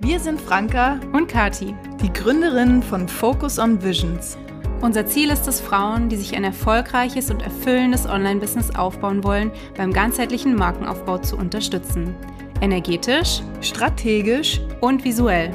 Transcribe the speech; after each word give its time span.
Wir 0.00 0.20
sind 0.20 0.40
Franka 0.40 1.00
und 1.12 1.26
Kati, 1.26 1.74
die 2.00 2.12
Gründerinnen 2.12 2.84
von 2.84 3.08
Focus 3.08 3.58
on 3.58 3.82
Visions. 3.82 4.38
Unser 4.80 5.04
Ziel 5.06 5.28
ist 5.28 5.48
es, 5.48 5.60
Frauen, 5.60 6.08
die 6.08 6.14
sich 6.14 6.36
ein 6.36 6.44
erfolgreiches 6.44 7.32
und 7.32 7.42
erfüllendes 7.42 8.06
Online-Business 8.06 8.76
aufbauen 8.76 9.24
wollen, 9.24 9.50
beim 9.76 9.92
ganzheitlichen 9.92 10.54
Markenaufbau 10.54 11.18
zu 11.18 11.36
unterstützen. 11.36 12.14
Energetisch, 12.60 13.40
strategisch 13.60 14.60
und 14.80 15.04
visuell. 15.04 15.50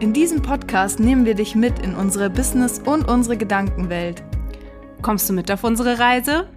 In 0.00 0.14
diesem 0.14 0.40
Podcast 0.40 0.98
nehmen 0.98 1.26
wir 1.26 1.34
dich 1.34 1.54
mit 1.54 1.78
in 1.80 1.94
unsere 1.94 2.30
Business- 2.30 2.78
und 2.78 3.06
unsere 3.06 3.36
Gedankenwelt. 3.36 4.22
Kommst 5.02 5.28
du 5.28 5.34
mit 5.34 5.50
auf 5.52 5.62
unsere 5.62 5.98
Reise? 5.98 6.48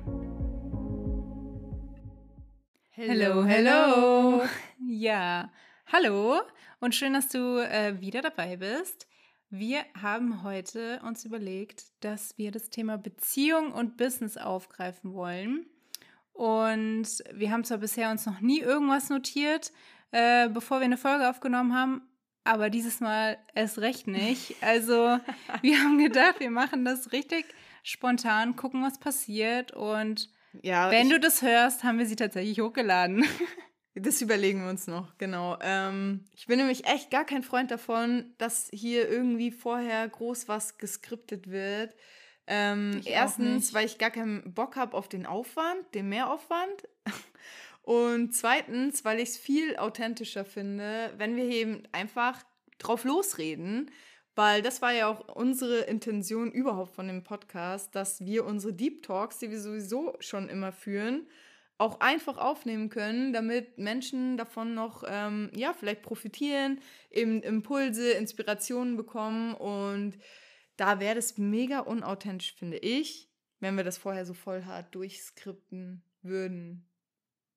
Hello, 2.91 3.43
hello. 3.43 4.43
Ja, 4.79 5.49
hallo 5.91 6.39
und 6.79 6.95
schön, 6.95 7.13
dass 7.13 7.29
du 7.29 7.57
äh, 7.57 7.99
wieder 7.99 8.21
dabei 8.21 8.57
bist. 8.57 9.07
Wir 9.49 9.85
haben 9.99 10.43
heute 10.43 10.99
uns 11.05 11.23
überlegt, 11.23 11.85
dass 12.01 12.37
wir 12.37 12.51
das 12.51 12.69
Thema 12.69 12.97
Beziehung 12.97 13.71
und 13.71 13.97
Business 13.97 14.37
aufgreifen 14.37 15.13
wollen. 15.13 15.65
Und 16.33 17.07
wir 17.33 17.51
haben 17.51 17.63
zwar 17.63 17.79
bisher 17.79 18.11
uns 18.11 18.25
noch 18.25 18.41
nie 18.41 18.59
irgendwas 18.59 19.09
notiert, 19.09 19.71
äh, 20.11 20.49
bevor 20.49 20.79
wir 20.79 20.85
eine 20.85 20.97
Folge 20.97 21.29
aufgenommen 21.29 21.73
haben, 21.73 22.01
aber 22.43 22.69
dieses 22.69 22.99
Mal 22.99 23.37
erst 23.55 23.79
recht 23.79 24.07
nicht. 24.07 24.55
Also 24.61 25.19
wir 25.61 25.79
haben 25.79 25.97
gedacht, 25.97 26.39
wir 26.39 26.51
machen 26.51 26.85
das 26.85 27.11
richtig 27.11 27.45
spontan, 27.83 28.55
gucken, 28.55 28.83
was 28.83 28.99
passiert. 28.99 29.71
Und 29.71 30.29
ja, 30.61 30.91
wenn 30.91 31.09
du 31.09 31.19
das 31.19 31.41
hörst, 31.41 31.83
haben 31.83 31.97
wir 31.97 32.05
sie 32.05 32.15
tatsächlich 32.15 32.59
hochgeladen. 32.59 33.25
Das 33.99 34.21
überlegen 34.21 34.63
wir 34.63 34.69
uns 34.69 34.87
noch, 34.87 35.17
genau. 35.17 35.57
Ähm, 35.61 36.25
ich 36.35 36.47
bin 36.47 36.59
nämlich 36.59 36.85
echt 36.85 37.09
gar 37.09 37.25
kein 37.25 37.43
Freund 37.43 37.71
davon, 37.71 38.33
dass 38.37 38.69
hier 38.71 39.09
irgendwie 39.09 39.51
vorher 39.51 40.07
groß 40.07 40.47
was 40.47 40.77
geskriptet 40.77 41.49
wird. 41.49 41.95
Ähm, 42.45 43.01
erstens, 43.05 43.73
weil 43.73 43.85
ich 43.85 43.97
gar 43.97 44.11
keinen 44.11 44.53
Bock 44.53 44.75
habe 44.75 44.95
auf 44.95 45.09
den 45.09 45.25
Aufwand, 45.25 45.93
den 45.93 46.09
Mehraufwand. 46.09 46.87
Und 47.81 48.35
zweitens, 48.35 49.03
weil 49.05 49.19
ich 49.19 49.29
es 49.29 49.37
viel 49.37 49.77
authentischer 49.77 50.45
finde, 50.45 51.13
wenn 51.17 51.35
wir 51.35 51.45
eben 51.45 51.83
einfach 51.91 52.43
drauf 52.77 53.03
losreden. 53.03 53.91
Weil 54.35 54.61
das 54.61 54.83
war 54.83 54.93
ja 54.93 55.07
auch 55.07 55.35
unsere 55.35 55.79
Intention 55.79 56.51
überhaupt 56.51 56.93
von 56.93 57.07
dem 57.07 57.23
Podcast, 57.23 57.95
dass 57.95 58.23
wir 58.23 58.45
unsere 58.45 58.71
Deep 58.71 59.01
Talks, 59.01 59.39
die 59.39 59.49
wir 59.49 59.59
sowieso 59.59 60.15
schon 60.19 60.47
immer 60.47 60.71
führen, 60.71 61.27
auch 61.77 61.99
einfach 61.99 62.37
aufnehmen 62.37 62.89
können, 62.89 63.33
damit 63.33 63.77
Menschen 63.77 64.37
davon 64.37 64.73
noch, 64.73 65.03
ähm, 65.07 65.51
ja, 65.55 65.73
vielleicht 65.73 66.01
profitieren, 66.01 66.79
eben 67.11 67.41
Impulse, 67.43 68.11
Inspirationen 68.11 68.97
bekommen. 68.97 69.53
Und 69.53 70.17
da 70.75 70.99
wäre 70.99 71.15
das 71.15 71.37
mega 71.37 71.79
unauthentisch, 71.79 72.55
finde 72.55 72.77
ich, 72.77 73.29
wenn 73.59 73.77
wir 73.77 73.83
das 73.83 73.97
vorher 73.97 74.25
so 74.25 74.33
voll 74.33 74.65
hart 74.65 74.93
durchskripten 74.95 76.03
würden. 76.23 76.87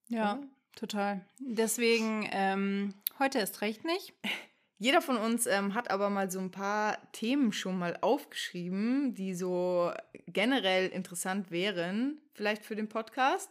Ja, 0.09 0.35
Oder? 0.35 0.49
total. 0.77 1.27
Deswegen 1.39 2.29
ähm, 2.31 2.95
heute 3.19 3.39
ist 3.39 3.63
recht 3.63 3.85
nicht. 3.85 4.13
Jeder 4.83 5.03
von 5.03 5.19
uns 5.19 5.47
ähm, 5.47 5.75
hat 5.75 5.91
aber 5.91 6.09
mal 6.09 6.31
so 6.31 6.41
ein 6.41 6.51
paar 6.51 6.97
Themen 7.13 7.53
schon 7.53 7.79
mal 7.79 7.99
aufgeschrieben, 8.01 9.15
die 9.15 9.35
so 9.35 9.93
generell 10.27 10.89
interessant 10.89 11.51
wären, 11.51 12.19
vielleicht 12.33 12.65
für 12.65 12.77
den 12.77 12.89
Podcast. 12.89 13.51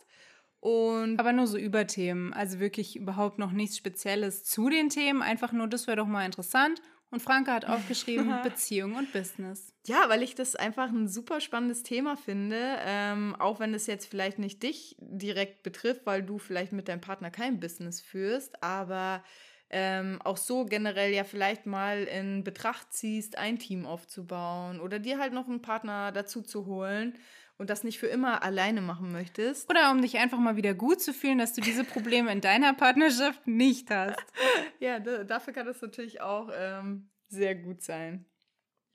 Und 0.61 1.19
Aber 1.19 1.31
nur 1.31 1.47
so 1.47 1.57
Überthemen, 1.57 2.33
also 2.33 2.59
wirklich 2.59 2.97
überhaupt 2.97 3.39
noch 3.39 3.52
nichts 3.52 3.77
Spezielles 3.77 4.43
zu 4.43 4.69
den 4.69 4.89
Themen, 4.89 5.21
einfach 5.21 5.53
nur, 5.53 5.67
das 5.67 5.88
wäre 5.88 5.97
doch 5.97 6.07
mal 6.07 6.25
interessant. 6.25 6.81
Und 7.11 7.21
Franke 7.21 7.52
hat 7.52 7.65
aufgeschrieben, 7.65 8.29
Beziehung 8.43 8.95
und 8.95 9.11
Business. 9.11 9.73
Ja, 9.87 10.09
weil 10.09 10.21
ich 10.21 10.36
das 10.36 10.55
einfach 10.55 10.89
ein 10.89 11.08
super 11.08 11.42
spannendes 11.42 11.81
Thema 11.81 12.17
finde, 12.17 12.77
ähm, 12.86 13.36
auch 13.39 13.59
wenn 13.59 13.73
es 13.73 13.87
jetzt 13.87 14.05
vielleicht 14.05 14.37
nicht 14.37 14.61
dich 14.61 14.95
direkt 14.99 15.64
betrifft, 15.64 16.05
weil 16.05 16.21
du 16.21 16.37
vielleicht 16.37 16.71
mit 16.71 16.87
deinem 16.87 17.02
Partner 17.02 17.31
kein 17.31 17.59
Business 17.59 17.99
führst, 17.99 18.61
aber 18.61 19.23
ähm, 19.71 20.20
auch 20.23 20.37
so 20.37 20.65
generell 20.65 21.14
ja 21.14 21.23
vielleicht 21.23 21.65
mal 21.65 22.03
in 22.03 22.43
Betracht 22.43 22.91
ziehst, 22.91 23.37
ein 23.37 23.59
Team 23.59 23.86
aufzubauen 23.86 24.80
oder 24.80 24.99
dir 24.99 25.20
halt 25.20 25.33
noch 25.33 25.47
einen 25.47 25.61
Partner 25.61 26.11
dazu 26.11 26.41
zu 26.41 26.65
holen 26.65 27.14
und 27.59 27.70
das 27.70 27.83
nicht 27.83 27.99
für 27.99 28.08
immer 28.08 28.42
alleine 28.42 28.81
machen 28.81 29.11
möchtest. 29.11 29.70
Oder 29.70 29.92
um 29.92 30.02
dich 30.02 30.17
einfach 30.17 30.39
mal 30.39 30.55
wieder 30.55 30.73
gut 30.73 31.02
zu 31.02 31.14
fühlen, 31.14 31.37
dass 31.37 31.53
du 31.53 31.61
diese 31.61 31.83
Probleme 31.83 32.31
in 32.31 32.42
deiner 32.42 32.73
Partnerschaft 32.73 33.45
nicht 33.45 33.92
hast. 33.92 34.17
ja, 34.80 34.99
dafür 34.99 35.53
kann 35.53 35.67
das 35.67 35.81
natürlich 35.81 36.21
auch 36.21 36.49
ähm, 36.58 37.09
sehr 37.27 37.55
gut 37.55 37.83
sein. 37.83 38.25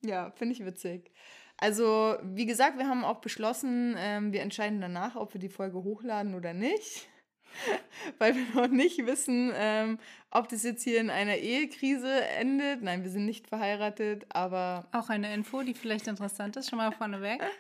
Ja, 0.03 0.31
finde 0.33 0.55
ich 0.55 0.65
witzig. 0.65 1.13
Also, 1.59 2.17
wie 2.23 2.47
gesagt, 2.47 2.79
wir 2.79 2.89
haben 2.89 3.05
auch 3.05 3.21
beschlossen, 3.21 3.95
ähm, 3.99 4.33
wir 4.33 4.41
entscheiden 4.41 4.81
danach, 4.81 5.15
ob 5.15 5.35
wir 5.35 5.41
die 5.41 5.51
Folge 5.51 5.85
hochladen 5.85 6.35
oder 6.35 6.55
nicht. 6.55 7.07
Weil 8.19 8.35
wir 8.35 8.63
noch 8.63 8.69
nicht 8.69 9.07
wissen, 9.07 9.53
ähm, 9.55 9.99
ob 10.31 10.49
das 10.49 10.63
jetzt 10.63 10.83
hier 10.83 11.01
in 11.01 11.11
einer 11.11 11.37
Ehekrise 11.37 12.25
endet. 12.25 12.83
Nein, 12.83 13.05
wir 13.05 13.11
sind 13.11 13.27
nicht 13.27 13.47
verheiratet, 13.47 14.25
aber. 14.31 14.89
Auch 14.91 15.11
eine 15.11 15.33
Info, 15.35 15.63
die 15.63 15.75
vielleicht 15.75 16.09
interessant 16.09 16.57
ist, 16.57 16.71
schon 16.71 16.79
mal 16.79 16.93
vorneweg. 16.93 17.43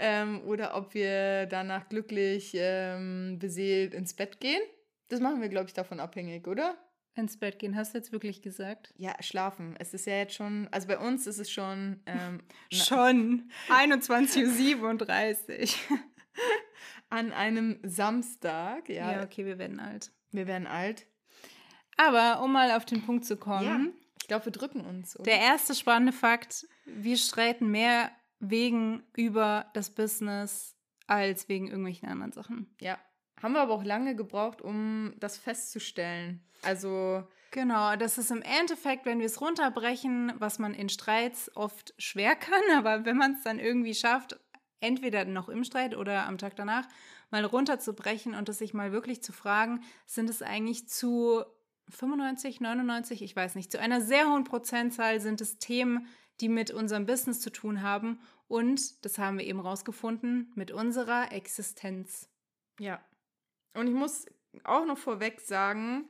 ähm, 0.00 0.42
oder 0.46 0.74
ob 0.74 0.94
wir 0.94 1.46
danach 1.46 1.88
glücklich 1.88 2.52
ähm, 2.54 3.38
beseelt 3.38 3.94
ins 3.94 4.14
Bett 4.14 4.40
gehen. 4.40 4.60
Das 5.08 5.20
machen 5.20 5.40
wir, 5.40 5.48
glaube 5.48 5.66
ich, 5.66 5.74
davon 5.74 6.00
abhängig, 6.00 6.48
oder? 6.48 6.76
Ins 7.14 7.38
Bett 7.38 7.58
gehen, 7.58 7.76
hast 7.76 7.92
du 7.92 7.98
jetzt 7.98 8.12
wirklich 8.12 8.40
gesagt? 8.40 8.94
Ja, 8.96 9.14
schlafen. 9.20 9.74
Es 9.78 9.92
ist 9.92 10.06
ja 10.06 10.14
jetzt 10.14 10.34
schon, 10.34 10.68
also 10.70 10.88
bei 10.88 10.98
uns 10.98 11.26
ist 11.26 11.38
es 11.38 11.50
schon. 11.50 12.00
Ähm, 12.06 12.40
schon 12.72 13.50
21.37 13.68 14.80
Uhr. 15.90 15.98
An 17.10 17.32
einem 17.32 17.80
Samstag, 17.82 18.88
ja. 18.88 19.12
Ja, 19.12 19.22
okay, 19.24 19.44
wir 19.44 19.58
werden 19.58 19.80
alt. 19.80 20.12
Wir 20.30 20.46
werden 20.46 20.66
alt. 20.68 21.06
Aber 21.96 22.42
um 22.42 22.52
mal 22.52 22.70
auf 22.70 22.86
den 22.86 23.02
Punkt 23.02 23.24
zu 23.24 23.36
kommen. 23.36 23.64
Ja, 23.64 23.80
ich 24.22 24.28
glaube, 24.28 24.46
wir 24.46 24.52
drücken 24.52 24.80
uns. 24.82 25.16
Oder? 25.16 25.24
Der 25.24 25.40
erste 25.40 25.74
spannende 25.74 26.12
Fakt: 26.12 26.66
Wir 26.86 27.16
streiten 27.16 27.70
mehr 27.70 28.12
wegen 28.40 29.02
über 29.14 29.66
das 29.74 29.90
Business 29.90 30.74
als 31.06 31.48
wegen 31.48 31.68
irgendwelchen 31.68 32.08
anderen 32.08 32.32
Sachen. 32.32 32.74
Ja. 32.80 32.98
Haben 33.42 33.54
wir 33.54 33.62
aber 33.62 33.74
auch 33.74 33.84
lange 33.84 34.14
gebraucht, 34.14 34.60
um 34.60 35.14
das 35.18 35.38
festzustellen. 35.38 36.42
Also. 36.62 37.26
Genau, 37.52 37.96
das 37.96 38.18
ist 38.18 38.30
im 38.30 38.42
Endeffekt, 38.42 39.06
wenn 39.06 39.18
wir 39.18 39.26
es 39.26 39.40
runterbrechen, 39.40 40.32
was 40.38 40.58
man 40.58 40.74
in 40.74 40.88
Streits 40.88 41.50
oft 41.56 41.94
schwer 41.98 42.36
kann, 42.36 42.60
aber 42.76 43.04
wenn 43.04 43.16
man 43.16 43.34
es 43.34 43.42
dann 43.42 43.58
irgendwie 43.58 43.94
schafft, 43.94 44.38
entweder 44.80 45.24
noch 45.24 45.48
im 45.48 45.64
Streit 45.64 45.96
oder 45.96 46.26
am 46.26 46.38
Tag 46.38 46.56
danach, 46.56 46.86
mal 47.30 47.44
runterzubrechen 47.44 48.34
und 48.34 48.48
es 48.48 48.58
sich 48.58 48.74
mal 48.74 48.92
wirklich 48.92 49.22
zu 49.22 49.32
fragen, 49.32 49.82
sind 50.06 50.28
es 50.28 50.42
eigentlich 50.42 50.88
zu 50.88 51.44
95, 51.88 52.60
99, 52.60 53.22
ich 53.22 53.34
weiß 53.34 53.54
nicht, 53.54 53.72
zu 53.72 53.80
einer 53.80 54.00
sehr 54.00 54.28
hohen 54.28 54.44
Prozentzahl 54.44 55.20
sind 55.20 55.40
es 55.40 55.58
Themen, 55.58 56.06
die 56.40 56.48
mit 56.48 56.70
unserem 56.70 57.06
Business 57.06 57.40
zu 57.40 57.50
tun 57.50 57.82
haben 57.82 58.20
und, 58.48 59.04
das 59.04 59.18
haben 59.18 59.38
wir 59.38 59.46
eben 59.46 59.60
rausgefunden, 59.60 60.52
mit 60.54 60.70
unserer 60.70 61.32
Existenz. 61.32 62.28
Ja. 62.78 63.00
Und 63.74 63.86
ich 63.86 63.94
muss 63.94 64.26
auch 64.64 64.84
noch 64.84 64.98
vorweg 64.98 65.40
sagen, 65.40 66.08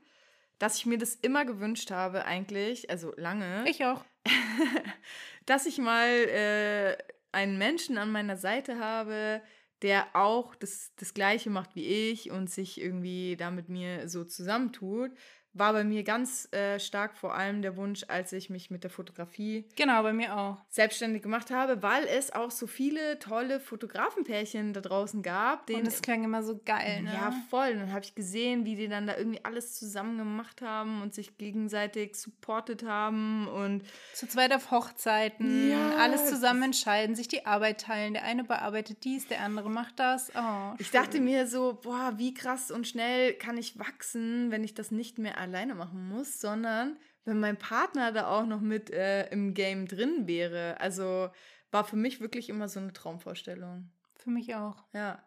dass 0.58 0.76
ich 0.76 0.86
mir 0.86 0.98
das 0.98 1.14
immer 1.16 1.44
gewünscht 1.44 1.90
habe, 1.90 2.24
eigentlich, 2.24 2.90
also 2.90 3.12
lange. 3.16 3.64
Ich 3.68 3.84
auch. 3.84 4.04
dass 5.46 5.66
ich 5.66 5.78
mal 5.78 6.08
äh, 6.08 6.96
einen 7.32 7.58
Menschen 7.58 7.98
an 7.98 8.12
meiner 8.12 8.36
Seite 8.36 8.78
habe, 8.78 9.42
der 9.82 10.08
auch 10.14 10.54
das, 10.54 10.92
das 10.96 11.14
Gleiche 11.14 11.50
macht 11.50 11.74
wie 11.74 12.10
ich 12.10 12.30
und 12.30 12.50
sich 12.50 12.80
irgendwie 12.80 13.36
da 13.36 13.50
mit 13.50 13.68
mir 13.68 14.08
so 14.08 14.24
zusammentut 14.24 15.12
war 15.52 15.72
bei 15.72 15.82
mir 15.82 16.04
ganz 16.04 16.48
äh, 16.52 16.78
stark 16.78 17.16
vor 17.16 17.34
allem 17.34 17.62
der 17.62 17.76
Wunsch, 17.76 18.04
als 18.06 18.32
ich 18.32 18.50
mich 18.50 18.70
mit 18.70 18.84
der 18.84 18.90
Fotografie 18.90 19.64
genau 19.76 20.02
bei 20.02 20.12
mir 20.12 20.36
auch 20.36 20.58
selbstständig 20.68 21.22
gemacht 21.22 21.50
habe, 21.50 21.82
weil 21.82 22.04
es 22.06 22.32
auch 22.32 22.52
so 22.52 22.66
viele 22.68 23.18
tolle 23.18 23.58
Fotografenpärchen 23.58 24.72
da 24.72 24.80
draußen 24.80 25.22
gab. 25.22 25.66
Denen, 25.66 25.80
Und 25.80 25.86
das 25.86 26.02
klang 26.02 26.22
immer 26.22 26.42
so 26.42 26.60
geil, 26.64 27.02
ne? 27.02 27.12
Ja, 27.12 27.34
voll. 27.50 27.70
Und 27.72 27.80
dann 27.80 27.92
habe 27.92 28.04
ich 28.04 28.14
gesehen, 28.14 28.64
wie 28.64 28.76
die 28.76 28.88
dann 28.88 29.06
da 29.06 29.16
irgendwie 29.16 29.44
alles 29.44 29.76
zusammen 29.76 30.18
gemacht 30.18 30.62
haben 30.62 31.02
und 31.02 31.14
sich 31.14 31.36
gegenseitig 31.36 32.14
supportet 32.14 32.84
haben 32.84 33.48
und 33.48 33.82
zu 34.14 34.28
zweit 34.28 34.52
auf 34.52 34.70
Hochzeiten, 34.70 35.70
ja, 35.70 35.96
alles 35.96 36.28
zusammen 36.28 36.62
entscheiden, 36.62 37.16
sich 37.16 37.26
die 37.26 37.46
Arbeit 37.46 37.80
teilen. 37.80 38.14
Der 38.14 38.22
eine 38.24 38.44
bearbeitet 38.44 39.04
dies, 39.04 39.26
der 39.26 39.40
andere 39.40 39.68
macht 39.68 39.98
das. 39.98 40.30
Oh, 40.36 40.74
ich 40.78 40.90
dachte 40.92 41.20
mir 41.20 41.46
so, 41.48 41.78
boah, 41.82 42.12
wie 42.16 42.34
krass 42.34 42.70
und 42.70 42.86
schnell 42.86 43.32
kann 43.34 43.58
ich 43.58 43.78
wachsen, 43.78 44.50
wenn 44.50 44.62
ich 44.62 44.74
das 44.74 44.90
nicht 44.90 45.18
mehr 45.18 45.39
alleine 45.40 45.74
machen 45.74 46.08
muss, 46.08 46.40
sondern 46.40 46.98
wenn 47.24 47.40
mein 47.40 47.56
Partner 47.56 48.12
da 48.12 48.28
auch 48.28 48.46
noch 48.46 48.60
mit 48.60 48.90
äh, 48.90 49.28
im 49.30 49.54
Game 49.54 49.86
drin 49.86 50.26
wäre. 50.26 50.80
Also 50.80 51.30
war 51.70 51.84
für 51.84 51.96
mich 51.96 52.20
wirklich 52.20 52.48
immer 52.48 52.68
so 52.68 52.80
eine 52.80 52.92
Traumvorstellung. 52.92 53.90
Für 54.16 54.30
mich 54.30 54.54
auch. 54.54 54.84
Ja. 54.92 55.24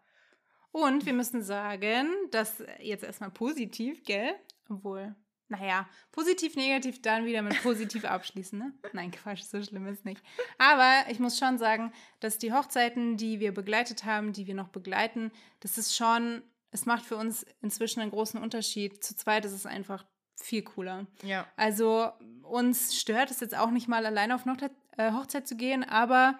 Und 0.71 1.05
wir 1.05 1.13
müssen 1.13 1.41
sagen, 1.41 2.07
dass 2.31 2.63
jetzt 2.79 3.03
erstmal 3.03 3.31
positiv, 3.31 4.03
gell? 4.03 4.33
Obwohl, 4.69 5.15
naja, 5.47 5.87
positiv, 6.11 6.55
negativ, 6.55 7.01
dann 7.01 7.25
wieder 7.25 7.41
mit 7.41 7.61
positiv 7.61 8.05
abschließen, 8.05 8.57
ne? 8.57 8.73
Nein, 8.91 9.11
Quatsch, 9.11 9.43
so 9.43 9.61
schlimm 9.61 9.87
ist 9.87 10.03
nicht. 10.03 10.21
Aber 10.57 11.05
ich 11.09 11.19
muss 11.19 11.37
schon 11.37 11.57
sagen, 11.57 11.93
dass 12.19 12.39
die 12.39 12.53
Hochzeiten, 12.53 13.17
die 13.17 13.39
wir 13.39 13.53
begleitet 13.53 14.03
haben, 14.03 14.33
die 14.33 14.47
wir 14.47 14.55
noch 14.55 14.69
begleiten, 14.69 15.31
das 15.59 15.77
ist 15.77 15.95
schon, 15.95 16.41
es 16.73 16.87
macht 16.87 17.05
für 17.05 17.15
uns 17.15 17.45
inzwischen 17.61 18.01
einen 18.01 18.11
großen 18.11 18.41
Unterschied. 18.41 19.03
Zu 19.03 19.15
zweit 19.15 19.45
ist 19.45 19.53
es 19.53 19.65
einfach 19.65 20.05
viel 20.35 20.63
cooler. 20.63 21.05
Ja. 21.21 21.45
Also 21.55 22.09
uns 22.41 22.99
stört 22.99 23.31
es 23.31 23.39
jetzt 23.39 23.55
auch 23.55 23.69
nicht 23.69 23.87
mal 23.87 24.05
alleine 24.05 24.35
auf 24.35 24.45
Hochzeit, 24.45 24.71
äh, 24.97 25.11
Hochzeit 25.11 25.47
zu 25.47 25.55
gehen, 25.55 25.83
aber 25.83 26.37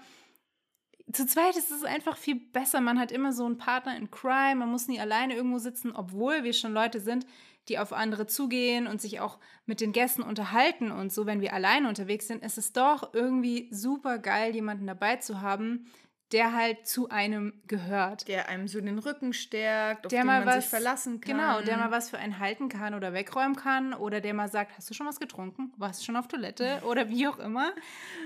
zu 1.12 1.28
zweit 1.28 1.56
ist 1.56 1.70
es 1.70 1.84
einfach 1.84 2.18
viel 2.18 2.36
besser. 2.36 2.82
Man 2.82 3.00
hat 3.00 3.12
immer 3.12 3.32
so 3.32 3.46
einen 3.46 3.60
Partner 3.60 3.96
in 3.96 4.10
Crime, 4.10 4.56
man 4.56 4.72
muss 4.72 4.88
nie 4.88 5.00
alleine 5.00 5.36
irgendwo 5.36 5.60
sitzen, 5.60 5.96
obwohl 5.96 6.44
wir 6.44 6.54
schon 6.54 6.74
Leute 6.74 7.00
sind, 7.00 7.28
die 7.70 7.78
auf 7.78 7.94
andere 7.94 8.26
zugehen 8.26 8.88
und 8.88 9.02
sich 9.02 9.20
auch 9.20 9.38
mit 9.66 9.82
den 9.82 9.94
Gästen 9.94 10.24
unterhalten 10.24 10.92
und 10.92 11.14
so, 11.14 11.26
wenn 11.28 11.42
wir 11.42 11.54
alleine 11.54 11.88
unterwegs 11.88 12.28
sind, 12.28 12.44
ist 12.44 12.58
es 12.58 12.74
doch 12.74 13.14
irgendwie 13.14 13.70
super 13.72 14.18
geil, 14.18 14.56
jemanden 14.56 14.88
dabei 14.88 15.18
zu 15.18 15.42
haben, 15.42 15.86
der 16.34 16.54
halt 16.54 16.88
zu 16.88 17.10
einem 17.10 17.54
gehört. 17.68 18.28
Der 18.28 18.50
einem 18.50 18.68
so 18.68 18.82
den 18.82 19.00
Rücken 19.00 19.34
stärkt, 19.34 20.06
auf 20.06 20.10
der 20.10 20.22
den 20.22 20.28
mal 20.28 20.40
man 20.44 20.48
was, 20.48 20.64
sich 20.64 20.70
verlassen 20.72 21.22
kann. 21.22 21.38
Genau, 21.38 21.62
der 21.62 21.78
mal 21.78 21.92
was 21.92 22.10
für 22.10 22.18
einen 22.18 22.40
halten 22.40 22.70
kann 22.70 22.96
oder 22.96 23.14
wegräumen 23.14 23.56
kann 23.56 23.94
oder 23.94 24.20
der 24.20 24.34
mal 24.34 24.50
sagt, 24.50 24.76
hast 24.76 24.90
du 24.90 24.94
schon 24.94 25.08
was 25.08 25.20
getrunken? 25.20 25.72
Warst 25.78 26.02
du 26.02 26.06
schon 26.06 26.16
auf 26.16 26.28
Toilette? 26.28 26.82
Oder 26.84 27.10
wie 27.10 27.28
auch 27.28 27.40
immer. 27.40 27.72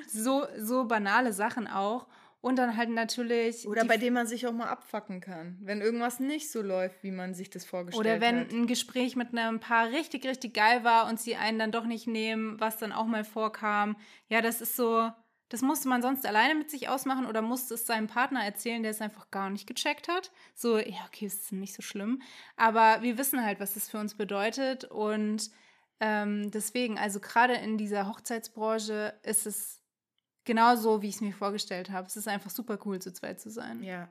So, 0.08 0.48
so 0.58 0.86
banale 0.86 1.34
Sachen 1.34 1.68
auch. 1.68 2.08
Und 2.40 2.58
dann 2.58 2.78
halt 2.78 2.90
natürlich. 2.90 3.68
Oder 3.68 3.84
bei 3.84 3.98
dem 3.98 4.14
man 4.14 4.28
sich 4.28 4.48
auch 4.48 4.54
mal 4.54 4.68
abfacken 4.68 5.20
kann, 5.22 5.58
wenn 5.62 5.82
irgendwas 5.82 6.20
nicht 6.20 6.52
so 6.52 6.62
läuft, 6.62 7.04
wie 7.04 7.12
man 7.12 7.34
sich 7.34 7.50
das 7.50 7.66
vorgestellt 7.66 8.06
Oder 8.06 8.22
wenn 8.22 8.42
hat. 8.42 8.52
ein 8.52 8.68
Gespräch 8.68 9.16
mit 9.16 9.36
einem 9.36 9.60
Paar 9.60 9.90
richtig, 9.90 10.26
richtig 10.26 10.54
geil 10.54 10.84
war 10.84 11.10
und 11.10 11.20
sie 11.20 11.36
einen 11.36 11.60
dann 11.60 11.72
doch 11.72 11.86
nicht 11.86 12.08
nehmen, 12.08 12.60
was 12.60 12.78
dann 12.78 12.94
auch 12.94 13.06
mal 13.06 13.24
vorkam. 13.24 13.98
Ja, 14.30 14.42
das 14.42 14.62
ist 14.62 14.76
so, 14.76 15.10
das 15.50 15.62
musste 15.62 15.88
man 15.88 16.02
sonst 16.02 16.26
alleine 16.26 16.56
mit 16.56 16.70
sich 16.70 16.90
ausmachen 16.90 17.26
oder 17.26 17.42
musste 17.42 17.76
es 17.76 17.86
seinem 17.86 18.08
Partner 18.08 18.44
erzählen, 18.44 18.82
der 18.84 18.92
es 18.92 19.02
einfach 19.02 19.32
gar 19.32 19.50
nicht 19.50 19.68
gecheckt 19.68 20.08
hat. 20.08 20.32
So, 20.54 20.78
ja, 20.78 21.06
okay, 21.08 21.26
es 21.26 21.36
ist 21.36 21.52
nicht 21.54 21.74
so 21.74 21.82
schlimm. 21.82 22.22
Aber 22.56 23.02
wir 23.02 23.18
wissen 23.18 23.44
halt, 23.44 23.60
was 23.60 23.74
das 23.76 23.90
für 23.90 24.00
uns 24.00 24.16
bedeutet 24.16 24.84
und 24.86 25.50
ähm, 26.00 26.52
deswegen, 26.52 26.98
also 26.98 27.20
gerade 27.20 27.56
in 27.56 27.78
dieser 27.78 28.08
Hochzeitsbranche 28.08 29.20
ist 29.24 29.48
es 29.48 29.82
genauso, 30.44 31.02
wie 31.02 31.10
ich 31.10 31.16
es 31.16 31.22
mir 31.22 31.34
vorgestellt 31.34 31.90
habe. 31.90 32.08
Es 32.08 32.18
ist 32.18 32.28
einfach 32.28 32.50
super 32.50 32.78
cool, 32.86 33.00
zu 33.00 33.12
zweit 33.14 33.40
zu 33.40 33.50
sein. 33.50 33.84
Ja. 33.84 34.10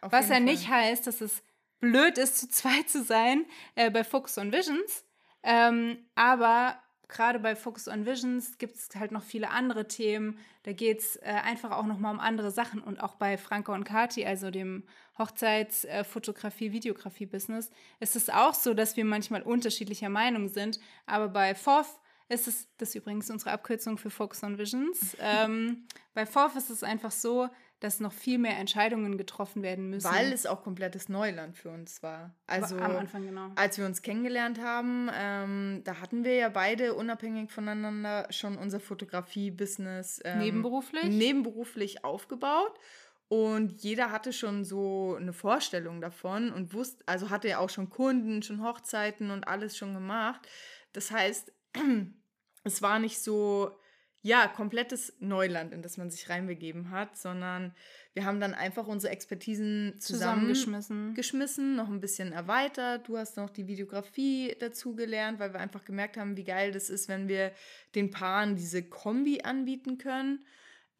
Was 0.00 0.28
ja 0.28 0.34
Fall. 0.34 0.44
nicht 0.44 0.68
heißt, 0.68 1.06
dass 1.06 1.20
es 1.20 1.42
blöd 1.80 2.18
ist, 2.18 2.38
zu 2.38 2.48
zweit 2.50 2.88
zu 2.88 3.02
sein 3.02 3.46
äh, 3.74 3.90
bei 3.90 4.04
Focus 4.04 4.38
on 4.38 4.52
Visions. 4.52 5.04
Ähm, 5.42 5.98
aber 6.14 6.80
gerade 7.12 7.38
bei 7.38 7.54
Focus 7.54 7.86
on 7.86 8.06
Visions 8.06 8.58
gibt 8.58 8.76
es 8.76 8.88
halt 8.96 9.12
noch 9.12 9.22
viele 9.22 9.50
andere 9.50 9.86
Themen. 9.86 10.38
Da 10.64 10.72
geht 10.72 11.00
es 11.00 11.16
äh, 11.16 11.40
einfach 11.44 11.70
auch 11.70 11.86
nochmal 11.86 12.12
um 12.12 12.20
andere 12.20 12.50
Sachen. 12.50 12.80
Und 12.80 13.00
auch 13.00 13.14
bei 13.14 13.38
Franka 13.38 13.72
und 13.72 13.84
Kati, 13.84 14.24
also 14.24 14.50
dem 14.50 14.82
Hochzeitsfotografie, 15.18 16.72
Videografie-Business, 16.72 17.70
ist 18.00 18.16
es 18.16 18.28
auch 18.30 18.54
so, 18.54 18.74
dass 18.74 18.96
wir 18.96 19.04
manchmal 19.04 19.42
unterschiedlicher 19.42 20.08
Meinung 20.08 20.48
sind. 20.48 20.80
Aber 21.06 21.28
bei 21.28 21.54
FOF 21.54 22.00
ist 22.28 22.48
es, 22.48 22.68
das 22.78 22.90
ist 22.90 22.94
übrigens 22.96 23.30
unsere 23.30 23.52
Abkürzung 23.52 23.98
für 23.98 24.10
Focus 24.10 24.42
on 24.42 24.58
Visions, 24.58 25.16
ähm, 25.20 25.86
bei 26.14 26.26
FOF 26.26 26.56
ist 26.56 26.70
es 26.70 26.82
einfach 26.82 27.10
so, 27.10 27.48
dass 27.82 27.98
noch 27.98 28.12
viel 28.12 28.38
mehr 28.38 28.56
Entscheidungen 28.58 29.18
getroffen 29.18 29.62
werden 29.62 29.90
müssen. 29.90 30.08
Weil 30.08 30.32
es 30.32 30.46
auch 30.46 30.62
komplettes 30.62 31.08
Neuland 31.08 31.56
für 31.56 31.70
uns 31.70 32.00
war. 32.02 32.32
Also 32.46 32.76
am 32.76 32.96
Anfang, 32.96 33.26
genau. 33.26 33.50
als 33.56 33.76
wir 33.76 33.86
uns 33.86 34.02
kennengelernt 34.02 34.60
haben, 34.60 35.10
ähm, 35.12 35.80
da 35.84 36.00
hatten 36.00 36.24
wir 36.24 36.36
ja 36.36 36.48
beide 36.48 36.94
unabhängig 36.94 37.50
voneinander 37.50 38.28
schon 38.30 38.56
unser 38.56 38.78
Fotografie-Business 38.78 40.20
ähm, 40.24 40.38
Nebenberuflich? 40.38 41.06
nebenberuflich 41.06 42.04
aufgebaut. 42.04 42.78
Und 43.26 43.72
jeder 43.72 44.12
hatte 44.12 44.32
schon 44.32 44.64
so 44.64 45.16
eine 45.18 45.32
Vorstellung 45.32 46.00
davon 46.00 46.52
und 46.52 46.74
wusste, 46.74 47.02
also 47.06 47.30
hatte 47.30 47.48
ja 47.48 47.58
auch 47.58 47.70
schon 47.70 47.88
Kunden, 47.88 48.42
schon 48.42 48.62
Hochzeiten 48.62 49.30
und 49.30 49.48
alles 49.48 49.76
schon 49.76 49.94
gemacht. 49.94 50.46
Das 50.92 51.10
heißt, 51.10 51.52
es 52.64 52.82
war 52.82 53.00
nicht 53.00 53.18
so, 53.18 53.76
ja, 54.22 54.46
komplettes 54.46 55.12
Neuland, 55.18 55.72
in 55.72 55.82
das 55.82 55.96
man 55.96 56.10
sich 56.10 56.30
reinbegeben 56.30 56.90
hat, 56.90 57.16
sondern 57.16 57.74
wir 58.14 58.24
haben 58.24 58.40
dann 58.40 58.54
einfach 58.54 58.86
unsere 58.86 59.12
Expertisen 59.12 59.94
zusammen 59.98 60.54
Zusammengeschmissen. 60.54 61.14
geschmissen, 61.14 61.76
noch 61.76 61.88
ein 61.88 62.00
bisschen 62.00 62.32
erweitert. 62.32 63.08
Du 63.08 63.18
hast 63.18 63.36
noch 63.36 63.50
die 63.50 63.66
Videografie 63.66 64.54
dazu 64.60 64.94
gelernt, 64.94 65.40
weil 65.40 65.52
wir 65.52 65.60
einfach 65.60 65.84
gemerkt 65.84 66.16
haben, 66.16 66.36
wie 66.36 66.44
geil 66.44 66.70
das 66.70 66.88
ist, 66.88 67.08
wenn 67.08 67.26
wir 67.26 67.52
den 67.96 68.10
Paaren 68.10 68.54
diese 68.54 68.82
Kombi 68.82 69.42
anbieten 69.42 69.98
können. 69.98 70.44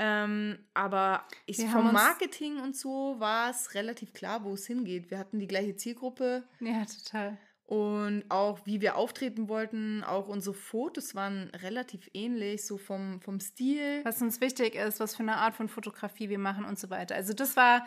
Ähm, 0.00 0.58
aber 0.74 1.24
ich, 1.46 1.58
Wir 1.58 1.68
vom 1.68 1.92
Marketing 1.92 2.58
und 2.58 2.74
so 2.74 3.20
war 3.20 3.50
es 3.50 3.74
relativ 3.74 4.12
klar, 4.12 4.42
wo 4.42 4.54
es 4.54 4.66
hingeht. 4.66 5.12
Wir 5.12 5.18
hatten 5.18 5.38
die 5.38 5.46
gleiche 5.46 5.76
Zielgruppe 5.76 6.42
Ja, 6.58 6.84
total. 6.86 7.38
Und 7.66 8.24
auch 8.28 8.66
wie 8.66 8.80
wir 8.80 8.96
auftreten 8.96 9.48
wollten, 9.48 10.04
auch 10.04 10.28
unsere 10.28 10.54
Fotos 10.54 11.14
waren 11.14 11.50
relativ 11.62 12.10
ähnlich, 12.12 12.66
so 12.66 12.76
vom, 12.76 13.20
vom 13.20 13.40
Stil. 13.40 14.04
Was 14.04 14.20
uns 14.20 14.40
wichtig 14.40 14.74
ist, 14.74 15.00
was 15.00 15.16
für 15.16 15.22
eine 15.22 15.36
Art 15.36 15.54
von 15.54 15.68
Fotografie 15.68 16.28
wir 16.28 16.38
machen 16.38 16.64
und 16.64 16.78
so 16.78 16.90
weiter. 16.90 17.14
Also 17.14 17.32
das 17.32 17.56
war, 17.56 17.86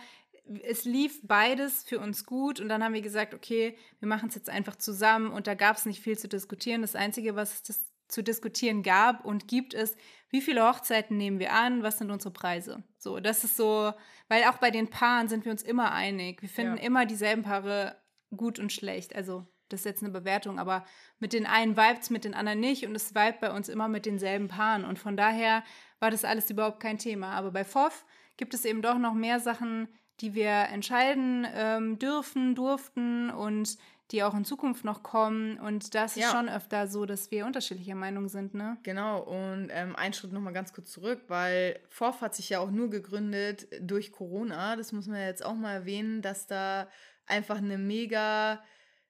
es 0.63 0.86
lief 0.86 1.22
beides 1.24 1.83
für 1.83 2.00
uns 2.00 2.25
gut 2.25 2.60
und 2.60 2.69
dann 2.69 2.83
haben 2.83 2.94
wir 2.94 3.01
gesagt, 3.01 3.33
okay, 3.33 3.77
wir 4.00 4.07
machen 4.07 4.30
es 4.30 4.36
jetzt 4.36 4.50
einfach 4.50 4.75
zusammen 4.75 5.31
und 5.31 5.45
da 5.48 5.54
gab 5.54 5.75
es 5.77 5.86
nicht 5.86 6.01
viel 6.01 6.18
zu 6.18 6.27
diskutieren. 6.27 6.81
Das 6.81 6.95
Einzige, 6.95 7.36
was 7.36 7.62
es 7.69 7.86
zu 8.07 8.24
diskutieren 8.24 8.81
gab 8.83 9.25
und 9.25 9.48
gibt, 9.48 9.74
ist, 9.74 9.98
wie 10.30 10.42
viele 10.42 10.68
Hochzeiten 10.68 11.18
nehmen 11.18 11.39
wir 11.39 11.54
an, 11.54 11.83
was 11.83 11.98
sind 11.98 12.12
unsere 12.12 12.33
Preise. 12.33 12.83
So, 12.98 13.19
das 13.19 13.44
ist 13.44 13.57
so, 13.57 13.94
weil 14.30 14.44
auch 14.45 14.57
bei 14.57 14.72
den 14.72 14.89
Paaren 14.89 15.27
sind 15.27 15.45
wir 15.45 15.51
uns 15.51 15.63
immer 15.63 15.92
einig. 15.92 16.42
Wir 16.42 16.50
finden 16.50 16.77
Ja. 16.77 16.83
immer 16.83 17.06
dieselben 17.06 17.44
Paare 17.44 18.01
gut 18.36 18.60
und 18.60 18.72
schlecht. 18.74 19.16
Also 19.16 19.48
das 19.69 19.81
ist 19.81 19.85
jetzt 19.85 20.03
eine 20.03 20.12
Bewertung, 20.12 20.59
aber 20.59 20.85
mit 21.19 21.33
den 21.33 21.45
einen 21.45 21.75
vibet 21.77 22.01
es, 22.01 22.09
mit 22.09 22.23
den 22.23 22.33
anderen 22.33 22.59
nicht 22.59 22.85
und 22.85 22.95
es 22.95 23.15
vibet 23.15 23.39
bei 23.39 23.51
uns 23.51 23.69
immer 23.69 23.88
mit 23.88 24.06
denselben 24.06 24.47
Paaren. 24.47 24.85
Und 24.85 25.00
von 25.00 25.17
daher 25.17 25.63
war 26.00 26.12
das 26.12 26.25
alles 26.25 26.50
überhaupt 26.50 26.79
kein 26.79 26.97
Thema. 26.97 27.31
Aber 27.31 27.51
bei 27.51 27.63
FOF 27.63 28.06
gibt 28.38 28.53
es 28.53 28.65
eben 28.65 28.81
doch 28.81 28.97
noch 28.97 29.13
mehr 29.13 29.39
Sachen, 29.39 29.88
die 30.21 30.33
wir 30.33 30.50
entscheiden 30.71 31.45
ähm, 31.53 32.00
dürfen, 32.00 32.56
durften 32.56 33.29
und 33.31 33.77
die 34.12 34.21
auch 34.23 34.35
in 34.35 34.45
Zukunft 34.45 34.85
noch 34.85 35.01
kommen. 35.01 35.59
Und 35.59 35.95
das 35.95 36.15
ist 36.15 36.23
Ja. 36.23 36.31
schon 36.31 36.47
öfter 36.47 36.88
so, 36.88 37.06
dass 37.07 37.31
wir 37.31 37.45
unterschiedlicher 37.45 37.95
Meinung 37.95 38.29
sind, 38.29 38.53
ne? 38.53 38.77
Genau, 38.84 39.19
und 39.19 39.69
ähm, 39.72 39.95
einen 39.95 40.13
Schritt 40.13 40.31
nochmal 40.31 40.53
ganz 40.53 40.74
kurz 40.74 40.91
zurück, 40.91 41.24
weil 41.27 41.79
FOF 41.89 42.22
hat 42.22 42.36
sich 42.36 42.50
ja 42.50 42.60
auch 42.60 42.69
nur 42.69 42.89
gegründet 42.91 43.67
durch 43.81 44.12
Corona. 44.12 44.75
Das 44.75 44.91
muss 44.91 45.07
man 45.07 45.22
jetzt 45.22 45.43
auch 45.43 45.55
mal 45.55 45.74
erwähnen, 45.74 46.22
dass 46.22 46.45
da 46.45 46.88
einfach 47.25 47.57
eine 47.57 47.79
mega 47.79 48.63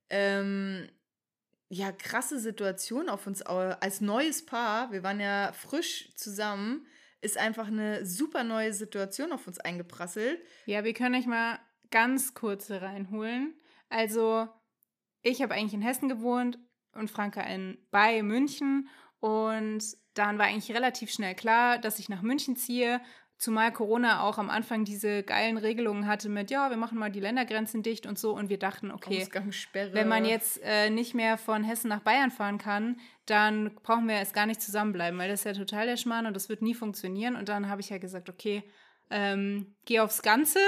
ähm, 0.10 0.90
ja, 1.70 1.92
krasse 1.92 2.40
Situation 2.40 3.10
auf 3.10 3.28
uns 3.28 3.42
als 3.42 4.02
neues 4.02 4.46
Paar, 4.46 4.92
wir 4.92 5.04
waren 5.04 5.20
ja 5.20 5.52
frisch 5.54 6.12
zusammen, 6.16 6.86
ist 7.22 7.38
einfach 7.38 7.68
eine 7.68 8.06
super 8.06 8.44
neue 8.44 8.74
Situation 8.74 9.32
auf 9.32 9.48
uns 9.48 9.60
eingeprasselt. 9.60 10.40
Ja, 10.66 10.84
wir 10.84 10.94
können 10.94 11.16
euch 11.16 11.26
mal 11.26 11.60
ganz 11.90 12.34
kurz 12.34 12.68
hier 12.68 12.82
reinholen. 12.82 13.56
Also, 13.90 14.48
ich 15.22 15.42
habe 15.42 15.56
eigentlich 15.56 15.74
in 15.74 15.82
Hessen 15.82 16.08
gewohnt 16.08 16.60
und 16.94 17.10
Franka 17.10 17.42
in 17.42 17.78
bei 17.90 18.22
München. 18.22 18.90
Und 19.20 19.84
dann 20.14 20.38
war 20.38 20.46
eigentlich 20.46 20.76
relativ 20.76 21.12
schnell 21.12 21.36
klar, 21.36 21.80
dass 21.80 22.00
ich 22.00 22.10
nach 22.10 22.22
München 22.22 22.56
ziehe. 22.56 23.02
Zumal 23.38 23.74
Corona 23.74 24.22
auch 24.24 24.38
am 24.38 24.50
Anfang 24.50 24.86
diese 24.86 25.22
geilen 25.22 25.58
Regelungen 25.58 26.08
hatte 26.08 26.30
mit, 26.30 26.52
ja, 26.52 26.70
wir 26.70 26.78
machen 26.78 26.98
mal 26.98 27.12
die 27.12 27.20
Ländergrenzen 27.20 27.84
dicht 27.84 28.06
und 28.06 28.18
so. 28.18 28.34
Und 28.34 28.50
wir 28.50 28.58
dachten, 28.58 28.92
okay, 28.92 29.20
wenn 29.94 30.08
man 30.08 30.24
jetzt 30.24 30.62
äh, 30.64 30.90
nicht 30.90 31.14
mehr 31.14 31.38
von 31.38 31.64
Hessen 31.64 31.90
nach 31.90 32.00
Bayern 32.00 32.32
fahren 32.32 32.58
kann, 32.58 32.98
dann 33.26 33.76
brauchen 33.84 34.08
wir 34.08 34.16
erst 34.16 34.34
gar 34.34 34.46
nicht 34.46 34.62
zusammenbleiben, 34.62 35.20
weil 35.20 35.30
das 35.30 35.42
ist 35.42 35.46
ja 35.46 35.54
total 35.54 35.86
der 35.86 35.98
Schmarrn 35.98 36.28
und 36.28 36.34
das 36.34 36.48
wird 36.48 36.62
nie 36.62 36.74
funktionieren. 36.74 37.36
Und 37.36 37.50
dann 37.50 37.68
habe 37.68 37.82
ich 37.82 37.90
ja 37.90 37.98
gesagt, 37.98 38.30
okay, 38.30 38.64
ähm, 39.10 39.76
geh 39.86 40.00
aufs 40.00 40.22
Ganze. 40.22 40.60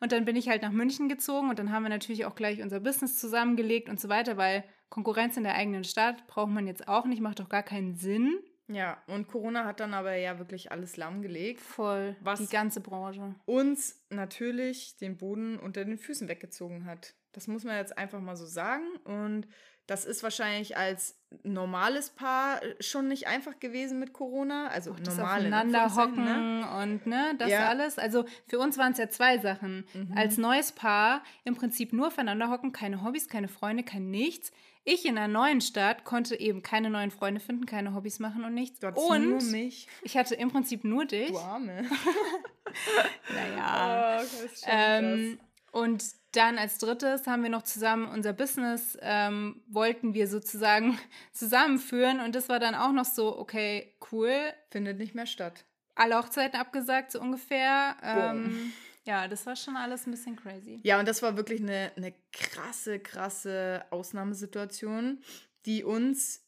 Und 0.00 0.12
dann 0.12 0.24
bin 0.24 0.36
ich 0.36 0.48
halt 0.48 0.62
nach 0.62 0.70
München 0.70 1.08
gezogen 1.08 1.50
und 1.50 1.58
dann 1.58 1.72
haben 1.72 1.82
wir 1.82 1.90
natürlich 1.90 2.24
auch 2.24 2.34
gleich 2.34 2.62
unser 2.62 2.80
Business 2.80 3.18
zusammengelegt 3.18 3.88
und 3.88 4.00
so 4.00 4.08
weiter, 4.08 4.36
weil 4.36 4.64
Konkurrenz 4.88 5.36
in 5.36 5.42
der 5.42 5.54
eigenen 5.54 5.84
Stadt 5.84 6.26
braucht 6.26 6.50
man 6.50 6.66
jetzt 6.66 6.86
auch 6.86 7.06
nicht, 7.06 7.20
macht 7.20 7.40
doch 7.40 7.48
gar 7.48 7.62
keinen 7.62 7.96
Sinn. 7.96 8.38
Ja, 8.74 9.02
und 9.06 9.28
Corona 9.28 9.64
hat 9.64 9.80
dann 9.80 9.94
aber 9.94 10.14
ja 10.16 10.38
wirklich 10.38 10.70
alles 10.72 10.96
lahmgelegt. 10.96 11.60
Voll 11.60 12.16
Was- 12.20 12.40
die 12.40 12.46
ganze 12.48 12.80
Branche. 12.80 13.34
uns 13.46 14.02
natürlich 14.10 14.96
den 14.96 15.16
Boden 15.16 15.58
unter 15.58 15.84
den 15.84 15.98
Füßen 15.98 16.28
weggezogen 16.28 16.84
hat. 16.86 17.14
Das 17.32 17.46
muss 17.48 17.64
man 17.64 17.76
jetzt 17.76 17.96
einfach 17.96 18.20
mal 18.20 18.36
so 18.36 18.44
sagen. 18.46 18.84
Und 19.04 19.46
das 19.86 20.04
ist 20.04 20.22
wahrscheinlich 20.22 20.76
als 20.76 21.18
normales 21.42 22.10
Paar 22.10 22.60
schon 22.80 23.08
nicht 23.08 23.26
einfach 23.26 23.58
gewesen 23.58 23.98
mit 23.98 24.12
Corona. 24.12 24.68
Also 24.68 24.92
das 24.94 25.16
normal 25.16 25.40
in 25.46 25.52
aufeinander 25.54 25.82
Anführungszeichen, 25.84 26.26
hocken 26.26 26.60
ne? 26.60 26.82
und 26.82 27.06
ne, 27.06 27.34
das 27.38 27.50
Ja. 27.50 27.68
alles. 27.68 27.98
Also 27.98 28.24
für 28.46 28.58
uns 28.58 28.78
waren 28.78 28.92
es 28.92 28.98
ja 28.98 29.08
zwei 29.08 29.38
Sachen. 29.38 29.86
Mhm. 29.94 30.12
Als 30.16 30.36
neues 30.38 30.72
Paar 30.72 31.22
im 31.44 31.56
Prinzip 31.56 31.92
nur 31.92 32.08
aufeinander 32.08 32.50
hocken, 32.50 32.72
keine 32.72 33.02
Hobbys, 33.02 33.28
keine 33.28 33.48
Freunde, 33.48 33.82
kein 33.82 34.10
nichts. 34.10 34.52
Ich 34.84 35.04
in 35.04 35.16
einer 35.16 35.28
neuen 35.28 35.60
Stadt 35.60 36.04
konnte 36.04 36.38
eben 36.38 36.62
keine 36.62 36.90
neuen 36.90 37.10
Freunde 37.12 37.40
finden, 37.40 37.66
keine 37.66 37.94
Hobbys 37.94 38.18
machen 38.18 38.44
und 38.44 38.54
nichts. 38.54 38.80
Gott, 38.80 38.96
und 38.96 39.28
nur 39.28 39.42
mich. 39.42 39.86
ich 40.02 40.16
hatte 40.16 40.34
im 40.34 40.50
Prinzip 40.50 40.82
nur 40.82 41.04
dich. 41.04 41.30
Du 41.30 41.38
Arme. 41.38 41.84
naja. 43.34 44.20
Oh, 44.20 44.26
schon 44.26 44.48
Ähm, 44.66 45.40
und 45.70 46.04
dann 46.32 46.58
als 46.58 46.78
drittes 46.78 47.26
haben 47.26 47.42
wir 47.42 47.50
noch 47.50 47.62
zusammen 47.62 48.08
unser 48.08 48.32
Business, 48.32 48.98
ähm, 49.02 49.62
wollten 49.68 50.14
wir 50.14 50.26
sozusagen 50.26 50.98
zusammenführen. 51.32 52.20
Und 52.20 52.34
das 52.34 52.48
war 52.48 52.58
dann 52.58 52.74
auch 52.74 52.92
noch 52.92 53.04
so, 53.04 53.38
okay, 53.38 53.94
cool. 54.10 54.34
Findet 54.70 54.98
nicht 54.98 55.14
mehr 55.14 55.26
statt. 55.26 55.64
Alle 55.94 56.16
Hochzeiten 56.16 56.58
abgesagt, 56.58 57.12
so 57.12 57.20
ungefähr. 57.20 57.96
Ähm, 58.02 58.72
ja, 59.04 59.26
das 59.28 59.46
war 59.46 59.56
schon 59.56 59.76
alles 59.76 60.06
ein 60.06 60.12
bisschen 60.12 60.36
crazy. 60.36 60.80
Ja, 60.84 60.98
und 61.00 61.08
das 61.08 61.22
war 61.22 61.36
wirklich 61.36 61.60
eine, 61.60 61.92
eine 61.96 62.14
krasse, 62.32 63.00
krasse 63.00 63.84
Ausnahmesituation, 63.90 65.22
die 65.66 65.84
uns 65.84 66.46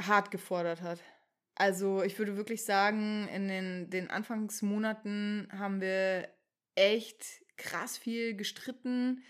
hart 0.00 0.30
gefordert 0.30 0.82
hat. 0.82 1.00
Also 1.56 2.02
ich 2.02 2.18
würde 2.18 2.36
wirklich 2.36 2.64
sagen, 2.64 3.28
in 3.28 3.48
den, 3.48 3.90
den 3.90 4.10
Anfangsmonaten 4.10 5.48
haben 5.52 5.80
wir 5.80 6.28
echt 6.74 7.44
krass 7.56 7.98
viel 7.98 8.34
gestritten. 8.34 9.22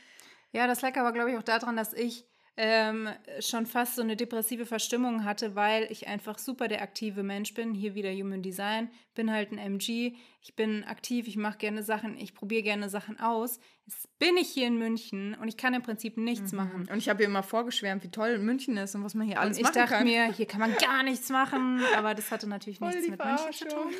Ja, 0.52 0.66
das 0.66 0.82
lag 0.82 0.96
aber, 0.96 1.12
glaube 1.12 1.32
ich, 1.32 1.38
auch 1.38 1.42
daran, 1.42 1.76
dass 1.76 1.92
ich 1.92 2.29
ähm, 2.62 3.08
schon 3.40 3.64
fast 3.64 3.96
so 3.96 4.02
eine 4.02 4.16
depressive 4.16 4.66
Verstimmung 4.66 5.24
hatte, 5.24 5.54
weil 5.54 5.90
ich 5.90 6.08
einfach 6.08 6.38
super 6.38 6.68
der 6.68 6.82
aktive 6.82 7.22
Mensch 7.22 7.54
bin. 7.54 7.72
Hier 7.72 7.94
wieder 7.94 8.12
Human 8.12 8.42
Design, 8.42 8.90
bin 9.14 9.32
halt 9.32 9.50
ein 9.50 9.56
MG. 9.56 10.12
Ich 10.42 10.56
bin 10.56 10.84
aktiv, 10.84 11.26
ich 11.26 11.36
mache 11.38 11.56
gerne 11.56 11.82
Sachen, 11.82 12.18
ich 12.18 12.34
probiere 12.34 12.62
gerne 12.62 12.90
Sachen 12.90 13.18
aus. 13.18 13.60
Jetzt 13.86 14.18
bin 14.18 14.36
ich 14.36 14.50
hier 14.50 14.66
in 14.66 14.76
München 14.76 15.34
und 15.40 15.48
ich 15.48 15.56
kann 15.56 15.72
im 15.72 15.80
Prinzip 15.80 16.18
nichts 16.18 16.52
machen. 16.52 16.86
Und 16.92 16.98
ich 16.98 17.08
habe 17.08 17.22
ihr 17.22 17.28
immer 17.28 17.42
vorgeschwärmt, 17.42 18.04
wie 18.04 18.10
toll 18.10 18.38
München 18.38 18.76
ist 18.76 18.94
und 18.94 19.04
was 19.04 19.14
man 19.14 19.26
hier 19.26 19.36
Mhm. 19.36 19.40
alles 19.42 19.56
Und 19.56 19.60
ich 19.62 19.64
machen 19.64 19.74
dachte 19.80 19.94
kann. 19.94 20.04
mir, 20.04 20.30
hier 20.30 20.46
kann 20.46 20.60
man 20.60 20.74
gar 20.76 21.02
nichts 21.02 21.30
machen, 21.30 21.80
aber 21.96 22.14
das 22.14 22.30
hatte 22.30 22.46
natürlich 22.46 22.78
Voll 22.78 22.90
nichts 22.90 23.08
mit 23.08 23.24
München 23.24 23.52
zu 23.54 23.68
tun. 23.68 23.90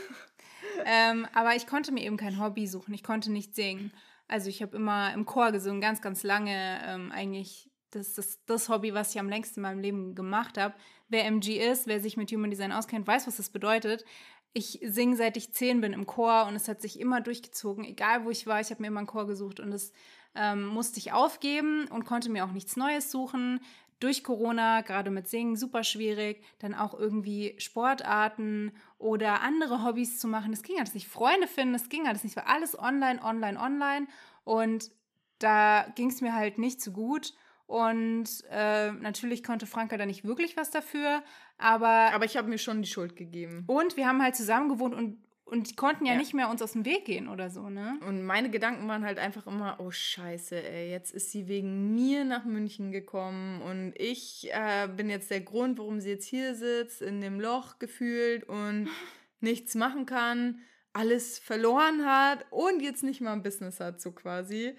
Ähm, 0.84 1.26
aber 1.32 1.56
ich 1.56 1.66
konnte 1.66 1.92
mir 1.92 2.04
eben 2.04 2.18
kein 2.18 2.38
Hobby 2.38 2.66
suchen. 2.66 2.92
Ich 2.92 3.02
konnte 3.02 3.32
nicht 3.32 3.54
singen. 3.54 3.90
Also 4.28 4.48
ich 4.50 4.60
habe 4.60 4.76
immer 4.76 5.12
im 5.14 5.24
Chor 5.24 5.50
gesungen, 5.50 5.80
ganz, 5.80 6.02
ganz 6.02 6.22
lange. 6.22 6.80
Ähm, 6.86 7.10
eigentlich 7.10 7.69
das 7.90 8.18
ist 8.18 8.42
das 8.46 8.68
Hobby, 8.68 8.94
was 8.94 9.14
ich 9.14 9.20
am 9.20 9.28
längsten 9.28 9.60
in 9.60 9.62
meinem 9.62 9.80
Leben 9.80 10.14
gemacht 10.14 10.58
habe. 10.58 10.74
Wer 11.08 11.24
MG 11.26 11.58
ist, 11.58 11.86
wer 11.86 12.00
sich 12.00 12.16
mit 12.16 12.30
Human 12.30 12.50
Design 12.50 12.72
auskennt, 12.72 13.06
weiß, 13.06 13.26
was 13.26 13.36
das 13.36 13.50
bedeutet. 13.50 14.04
Ich 14.52 14.80
singe 14.82 15.16
seit 15.16 15.36
ich 15.36 15.52
zehn 15.52 15.80
bin 15.80 15.92
im 15.92 16.06
Chor 16.06 16.46
und 16.46 16.56
es 16.56 16.68
hat 16.68 16.80
sich 16.80 16.98
immer 16.98 17.20
durchgezogen, 17.20 17.84
egal 17.84 18.24
wo 18.24 18.30
ich 18.30 18.46
war. 18.46 18.60
Ich 18.60 18.70
habe 18.70 18.82
mir 18.82 18.88
immer 18.88 18.98
einen 18.98 19.06
Chor 19.06 19.26
gesucht 19.26 19.60
und 19.60 19.70
das 19.70 19.92
ähm, 20.34 20.66
musste 20.66 20.98
ich 20.98 21.12
aufgeben 21.12 21.86
und 21.88 22.04
konnte 22.04 22.30
mir 22.30 22.44
auch 22.44 22.52
nichts 22.52 22.76
Neues 22.76 23.10
suchen. 23.10 23.60
Durch 24.00 24.24
Corona, 24.24 24.80
gerade 24.80 25.10
mit 25.10 25.28
Singen, 25.28 25.56
super 25.56 25.84
schwierig. 25.84 26.42
Dann 26.58 26.74
auch 26.74 26.94
irgendwie 26.94 27.54
Sportarten 27.58 28.72
oder 28.98 29.42
andere 29.42 29.84
Hobbys 29.84 30.18
zu 30.18 30.26
machen. 30.26 30.52
Das 30.52 30.62
ging 30.62 30.78
alles 30.78 30.94
nicht. 30.94 31.06
Freunde 31.06 31.46
finden, 31.46 31.74
das 31.74 31.88
ging 31.88 32.08
alles 32.08 32.24
nicht. 32.24 32.34
War 32.34 32.48
alles 32.48 32.78
online, 32.78 33.22
online, 33.22 33.60
online. 33.60 34.06
Und 34.44 34.90
da 35.38 35.86
ging 35.96 36.08
es 36.08 36.22
mir 36.22 36.34
halt 36.34 36.58
nicht 36.58 36.80
so 36.80 36.92
gut. 36.92 37.34
Und 37.70 38.28
äh, 38.50 38.90
natürlich 38.90 39.44
konnte 39.44 39.64
Franka 39.64 39.96
da 39.96 40.04
nicht 40.04 40.24
wirklich 40.24 40.56
was 40.56 40.72
dafür. 40.72 41.22
Aber, 41.56 41.86
Aber 42.12 42.24
ich 42.24 42.36
habe 42.36 42.48
mir 42.48 42.58
schon 42.58 42.82
die 42.82 42.88
Schuld 42.88 43.14
gegeben. 43.14 43.62
und 43.68 43.96
wir 43.96 44.08
haben 44.08 44.20
halt 44.20 44.34
zusammen 44.34 44.68
gewohnt 44.68 44.92
und, 44.92 45.22
und 45.44 45.76
konnten 45.76 46.04
ja, 46.04 46.14
Ja. 46.14 46.18
nicht 46.18 46.34
mehr 46.34 46.50
uns 46.50 46.62
aus 46.62 46.72
dem 46.72 46.84
Weg 46.84 47.04
gehen 47.04 47.28
oder 47.28 47.48
so, 47.48 47.70
ne? 47.70 48.00
Und 48.08 48.24
meine 48.24 48.50
Gedanken 48.50 48.88
waren 48.88 49.04
halt 49.04 49.20
einfach 49.20 49.46
immer, 49.46 49.76
oh 49.78 49.92
scheiße, 49.92 50.60
ey, 50.60 50.90
jetzt 50.90 51.12
ist 51.12 51.30
sie 51.30 51.46
wegen 51.46 51.94
mir 51.94 52.24
nach 52.24 52.44
München 52.44 52.90
gekommen 52.90 53.62
und 53.62 53.92
ich 53.96 54.48
äh, 54.52 54.88
bin 54.88 55.08
jetzt 55.08 55.30
der 55.30 55.40
Grund, 55.42 55.78
warum 55.78 56.00
sie 56.00 56.10
jetzt 56.10 56.26
hier 56.26 56.56
sitzt, 56.56 57.00
in 57.02 57.20
dem 57.20 57.38
Loch 57.38 57.78
gefühlt 57.78 58.42
und 58.48 58.88
nichts 59.40 59.76
machen 59.76 60.06
kann, 60.06 60.58
alles 60.92 61.38
verloren 61.38 62.04
hat 62.04 62.46
und 62.50 62.82
jetzt 62.82 63.04
nicht 63.04 63.20
mal 63.20 63.32
ein 63.32 63.44
Business 63.44 63.78
hat, 63.78 64.00
so 64.00 64.10
quasi. 64.10 64.74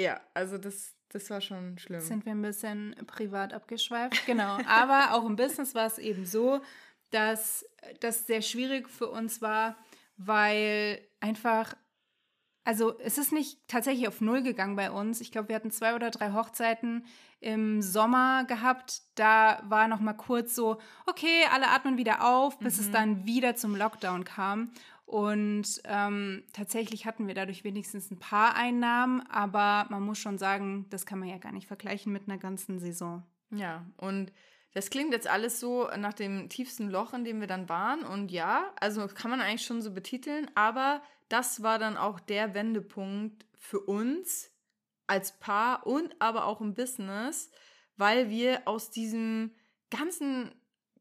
Ja, 0.00 0.18
also 0.32 0.56
das, 0.56 0.94
das 1.10 1.28
war 1.30 1.40
schon 1.40 1.78
schlimm. 1.78 2.00
Sind 2.00 2.24
wir 2.24 2.32
ein 2.32 2.42
bisschen 2.42 2.94
privat 3.06 3.52
abgeschweift. 3.52 4.24
Genau. 4.26 4.58
Aber 4.66 5.14
auch 5.14 5.24
im 5.26 5.36
Business 5.36 5.74
war 5.74 5.86
es 5.86 5.98
eben 5.98 6.24
so, 6.26 6.60
dass 7.10 7.64
das 8.00 8.26
sehr 8.26 8.42
schwierig 8.42 8.88
für 8.88 9.08
uns 9.08 9.42
war, 9.42 9.76
weil 10.16 11.00
einfach, 11.20 11.74
also 12.64 12.98
es 13.00 13.18
ist 13.18 13.32
nicht 13.32 13.58
tatsächlich 13.68 14.06
auf 14.06 14.20
Null 14.20 14.42
gegangen 14.42 14.76
bei 14.76 14.90
uns. 14.90 15.20
Ich 15.20 15.32
glaube, 15.32 15.48
wir 15.48 15.56
hatten 15.56 15.70
zwei 15.70 15.94
oder 15.94 16.10
drei 16.10 16.32
Hochzeiten 16.32 17.04
im 17.40 17.80
Sommer 17.82 18.44
gehabt. 18.44 19.00
Da 19.14 19.62
war 19.64 19.88
noch 19.88 20.00
mal 20.00 20.12
kurz 20.12 20.54
so, 20.54 20.78
okay, 21.06 21.44
alle 21.52 21.68
atmen 21.68 21.96
wieder 21.96 22.24
auf, 22.24 22.58
bis 22.58 22.78
es 22.78 22.88
Mhm. 22.88 22.92
dann 22.92 23.26
wieder 23.26 23.56
zum 23.56 23.74
Lockdown 23.74 24.24
kam. 24.24 24.72
Und 25.10 25.82
ähm, 25.86 26.44
tatsächlich 26.52 27.04
hatten 27.04 27.26
wir 27.26 27.34
dadurch 27.34 27.64
wenigstens 27.64 28.12
ein 28.12 28.20
paar 28.20 28.54
Einnahmen, 28.54 29.26
aber 29.28 29.88
man 29.90 30.04
muss 30.04 30.18
schon 30.18 30.38
sagen, 30.38 30.86
das 30.90 31.04
kann 31.04 31.18
man 31.18 31.28
ja 31.28 31.38
gar 31.38 31.50
nicht 31.50 31.66
vergleichen 31.66 32.12
mit 32.12 32.28
einer 32.28 32.38
ganzen 32.38 32.78
Saison. 32.78 33.24
Ja, 33.50 33.84
und 33.96 34.32
das 34.72 34.88
klingt 34.88 35.12
jetzt 35.12 35.26
alles 35.26 35.58
so 35.58 35.88
nach 35.98 36.12
dem 36.12 36.48
tiefsten 36.48 36.88
Loch, 36.88 37.12
in 37.12 37.24
dem 37.24 37.40
wir 37.40 37.48
dann 37.48 37.68
waren. 37.68 38.04
Und 38.04 38.30
ja, 38.30 38.72
also 38.78 39.08
kann 39.08 39.32
man 39.32 39.40
eigentlich 39.40 39.66
schon 39.66 39.82
so 39.82 39.92
betiteln, 39.92 40.48
aber 40.54 41.02
das 41.28 41.60
war 41.60 41.80
dann 41.80 41.96
auch 41.96 42.20
der 42.20 42.54
Wendepunkt 42.54 43.46
für 43.58 43.80
uns 43.80 44.52
als 45.08 45.40
Paar 45.40 45.88
und 45.88 46.14
aber 46.20 46.44
auch 46.44 46.60
im 46.60 46.76
Business, 46.76 47.50
weil 47.96 48.30
wir 48.30 48.62
aus 48.66 48.92
diesem 48.92 49.56
ganzen 49.90 50.54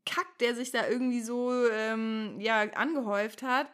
Kack, 0.07 0.39
der 0.39 0.55
sich 0.55 0.71
da 0.71 0.87
irgendwie 0.87 1.21
so 1.21 1.53
ähm, 1.69 2.37
ja, 2.39 2.61
angehäuft 2.71 3.43
hat, 3.43 3.67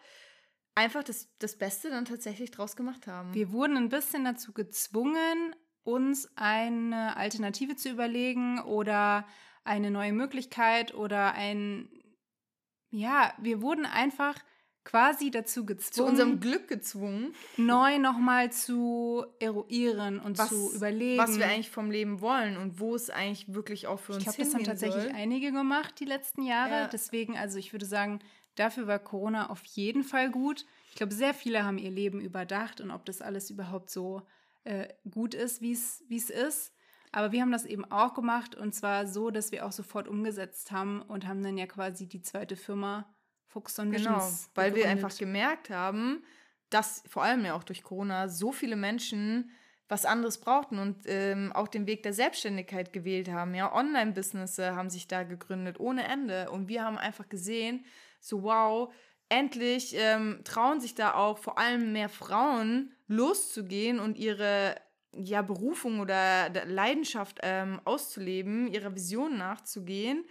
einfach 0.75 1.03
das, 1.03 1.29
das 1.39 1.57
Beste 1.57 1.89
dann 1.89 2.05
tatsächlich 2.05 2.51
draus 2.51 2.75
gemacht 2.75 3.07
haben. 3.07 3.33
Wir 3.33 3.51
wurden 3.51 3.77
ein 3.77 3.89
bisschen 3.89 4.25
dazu 4.25 4.53
gezwungen, 4.53 5.55
uns 5.83 6.29
eine 6.35 7.15
Alternative 7.15 7.75
zu 7.75 7.89
überlegen 7.89 8.59
oder 8.59 9.25
eine 9.63 9.89
neue 9.89 10.13
Möglichkeit 10.13 10.93
oder 10.93 11.33
ein, 11.33 11.89
ja, 12.89 13.33
wir 13.39 13.61
wurden 13.61 13.85
einfach 13.85 14.35
quasi 14.83 15.31
dazu 15.31 15.61
zu 15.61 15.65
gezwungen, 15.65 16.09
unserem 16.09 16.39
Glück 16.39 16.67
gezwungen, 16.67 17.33
neu 17.57 17.97
nochmal 17.97 18.51
zu 18.51 19.25
eruieren 19.39 20.19
und 20.19 20.37
was, 20.37 20.49
zu 20.49 20.75
überlegen. 20.75 21.17
was 21.17 21.39
wir 21.39 21.47
eigentlich 21.47 21.71
vom 21.71 21.89
Leben 21.89 22.21
wollen 22.21 22.55
und 22.57 22.79
wo 22.79 22.93
es 22.93 23.09
eigentlich 23.09 23.51
wirklich 23.53 23.87
auch 23.87 23.99
für 23.99 24.11
Ich 24.11 24.17
uns 24.17 24.23
glaube, 24.25 24.37
das 24.37 24.47
haben 24.49 24.59
hingehen 24.59 24.71
tatsächlich 24.71 25.03
soll. 25.05 25.13
einige 25.13 25.51
gemacht 25.51 25.95
die 25.99 26.05
letzten 26.05 26.43
Jahre. 26.43 26.71
Ja. 26.71 26.87
Deswegen, 26.87 27.35
also 27.35 27.57
ich 27.57 27.73
würde 27.73 27.87
sagen, 27.87 28.19
dafür 28.55 28.87
war 28.87 28.99
Corona 28.99 29.49
auf 29.49 29.63
jeden 29.65 30.03
Fall 30.03 30.31
gut. 30.31 30.65
Ich 30.89 30.95
glaube, 30.95 31.13
sehr 31.13 31.33
viele 31.33 31.63
haben 31.63 31.77
ihr 31.77 31.91
Leben 31.91 32.19
überdacht 32.21 32.81
und 32.81 32.91
ob 32.91 33.05
das 33.05 33.21
alles 33.21 33.49
überhaupt 33.49 33.89
so 33.89 34.21
äh, 34.63 34.87
gut 35.09 35.33
ist, 35.33 35.61
wie 35.61 35.71
es 35.73 36.29
ist. 36.29 36.73
Aber 37.11 37.31
wir 37.31 37.41
haben 37.41 37.51
das 37.51 37.65
eben 37.65 37.85
auch 37.91 38.13
gemacht 38.13 38.55
und 38.55 38.73
zwar 38.75 39.07
so, 39.07 39.29
dass 39.29 39.51
wir 39.51 39.65
auch 39.65 39.71
sofort 39.71 40.07
umgesetzt 40.07 40.71
haben 40.71 41.01
und 41.01 41.27
haben 41.27 41.43
dann 41.43 41.57
ja 41.57 41.65
quasi 41.65 42.07
die 42.07 42.21
zweite 42.21 42.55
Firma 42.55 43.13
Focus 43.47 43.79
on 43.79 43.91
Genau, 43.91 44.15
Visions 44.17 44.49
weil 44.55 44.75
wir 44.75 44.83
gegründet. 44.83 45.05
einfach 45.05 45.17
gemerkt 45.17 45.69
haben, 45.69 46.23
dass 46.69 47.03
vor 47.07 47.23
allem 47.23 47.45
ja 47.45 47.53
auch 47.53 47.63
durch 47.63 47.83
Corona 47.83 48.27
so 48.27 48.51
viele 48.51 48.75
Menschen 48.75 49.49
was 49.87 50.05
anderes 50.05 50.39
brauchten 50.39 50.79
und 50.79 51.03
ähm, 51.05 51.51
auch 51.53 51.67
den 51.67 51.85
Weg 51.85 52.03
der 52.03 52.13
Selbstständigkeit 52.13 52.91
gewählt 52.91 53.29
haben. 53.29 53.53
Ja, 53.53 53.73
Online-Business 53.73 54.57
haben 54.57 54.89
sich 54.89 55.07
da 55.07 55.23
gegründet 55.23 55.79
ohne 55.79 56.05
Ende. 56.05 56.49
Und 56.49 56.67
wir 56.67 56.83
haben 56.83 56.97
einfach 56.97 57.29
gesehen, 57.29 57.85
so 58.19 58.43
wow, 58.43 58.91
endlich 59.29 59.95
ähm, 59.95 60.41
trauen 60.43 60.81
sich 60.81 60.95
da 60.95 61.13
auch 61.13 61.37
vor 61.37 61.57
allem 61.57 61.93
mehr 61.93 62.09
Frauen 62.09 62.93
loszugehen 63.07 63.99
und 63.99 64.17
ihre 64.17 64.75
ja, 65.13 65.41
Berufung 65.41 65.99
oder 65.99 66.49
der 66.49 66.65
Leidenschaft 66.65 67.39
ähm, 67.43 67.79
auszuleben, 67.85 68.67
ihrer 68.67 68.95
Vision 68.95 69.37
nachzugehen. 69.37 70.25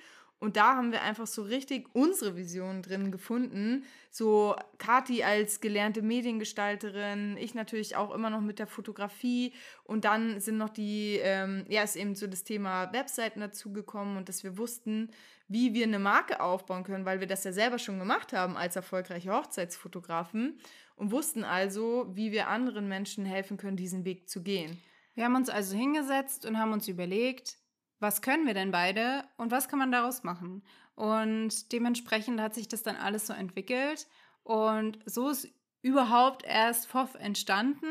Und 0.44 0.58
da 0.58 0.76
haben 0.76 0.92
wir 0.92 1.00
einfach 1.00 1.26
so 1.26 1.42
richtig 1.42 1.88
unsere 1.94 2.36
Vision 2.36 2.82
drin 2.82 3.10
gefunden. 3.10 3.86
So 4.10 4.54
Kati 4.76 5.24
als 5.24 5.62
gelernte 5.62 6.02
Mediengestalterin, 6.02 7.38
ich 7.38 7.54
natürlich 7.54 7.96
auch 7.96 8.14
immer 8.14 8.28
noch 8.28 8.42
mit 8.42 8.58
der 8.58 8.66
Fotografie. 8.66 9.54
Und 9.84 10.04
dann 10.04 10.40
sind 10.40 10.58
noch 10.58 10.68
die, 10.68 11.18
ähm, 11.22 11.64
ja, 11.70 11.82
ist 11.82 11.96
eben 11.96 12.14
so 12.14 12.26
das 12.26 12.44
Thema 12.44 12.92
Webseiten 12.92 13.40
dazugekommen 13.40 14.18
und 14.18 14.28
dass 14.28 14.44
wir 14.44 14.58
wussten, 14.58 15.08
wie 15.48 15.72
wir 15.72 15.84
eine 15.84 15.98
Marke 15.98 16.42
aufbauen 16.42 16.84
können, 16.84 17.06
weil 17.06 17.20
wir 17.20 17.26
das 17.26 17.44
ja 17.44 17.52
selber 17.54 17.78
schon 17.78 17.98
gemacht 17.98 18.34
haben 18.34 18.58
als 18.58 18.76
erfolgreiche 18.76 19.32
Hochzeitsfotografen 19.32 20.58
und 20.96 21.10
wussten 21.10 21.42
also, 21.42 22.06
wie 22.12 22.32
wir 22.32 22.48
anderen 22.48 22.86
Menschen 22.86 23.24
helfen 23.24 23.56
können, 23.56 23.78
diesen 23.78 24.04
Weg 24.04 24.28
zu 24.28 24.42
gehen. 24.42 24.78
Wir 25.14 25.24
haben 25.24 25.36
uns 25.36 25.48
also 25.48 25.74
hingesetzt 25.74 26.44
und 26.44 26.58
haben 26.58 26.74
uns 26.74 26.86
überlegt, 26.86 27.56
was 28.00 28.22
können 28.22 28.46
wir 28.46 28.54
denn 28.54 28.70
beide 28.70 29.24
und 29.36 29.50
was 29.50 29.68
kann 29.68 29.78
man 29.78 29.92
daraus 29.92 30.22
machen? 30.24 30.62
Und 30.94 31.72
dementsprechend 31.72 32.40
hat 32.40 32.54
sich 32.54 32.68
das 32.68 32.82
dann 32.82 32.96
alles 32.96 33.26
so 33.26 33.32
entwickelt 33.32 34.06
und 34.42 34.98
so 35.06 35.28
ist 35.28 35.48
überhaupt 35.82 36.44
erst 36.44 36.86
FOF 36.86 37.14
entstanden 37.16 37.86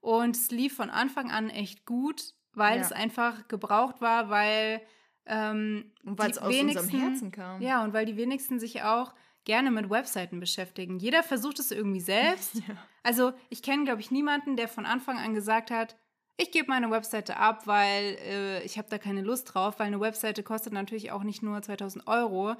und 0.00 0.36
es 0.36 0.50
lief 0.50 0.76
von 0.76 0.90
Anfang 0.90 1.30
an 1.30 1.50
echt 1.50 1.84
gut, 1.84 2.34
weil 2.52 2.78
ja. 2.78 2.82
es 2.82 2.92
einfach 2.92 3.48
gebraucht 3.48 4.00
war, 4.00 4.30
weil 4.30 4.80
ähm, 5.26 5.92
und 6.04 6.18
weil 6.18 6.30
es 6.30 6.38
aus 6.38 6.54
unserem 6.54 6.88
Herzen 6.88 7.32
kam. 7.32 7.60
Ja, 7.60 7.82
und 7.82 7.92
weil 7.92 8.06
die 8.06 8.16
wenigsten 8.16 8.60
sich 8.60 8.82
auch 8.82 9.12
gerne 9.44 9.70
mit 9.70 9.90
Webseiten 9.90 10.40
beschäftigen. 10.40 10.98
Jeder 10.98 11.22
versucht 11.22 11.58
es 11.58 11.70
irgendwie 11.70 12.00
selbst. 12.00 12.54
ja. 12.68 12.76
Also 13.02 13.32
ich 13.48 13.62
kenne, 13.62 13.84
glaube 13.84 14.00
ich, 14.00 14.10
niemanden, 14.10 14.56
der 14.56 14.68
von 14.68 14.86
Anfang 14.86 15.18
an 15.18 15.34
gesagt 15.34 15.70
hat, 15.70 15.96
ich 16.36 16.50
gebe 16.50 16.68
meine 16.68 16.90
Webseite 16.90 17.36
ab, 17.36 17.66
weil 17.66 18.18
äh, 18.22 18.62
ich 18.64 18.78
habe 18.78 18.88
da 18.90 18.98
keine 18.98 19.22
Lust 19.22 19.54
drauf, 19.54 19.78
weil 19.78 19.86
eine 19.86 20.00
Webseite 20.00 20.42
kostet 20.42 20.72
natürlich 20.72 21.10
auch 21.10 21.22
nicht 21.22 21.42
nur 21.42 21.60
2000 21.62 22.06
Euro, 22.06 22.54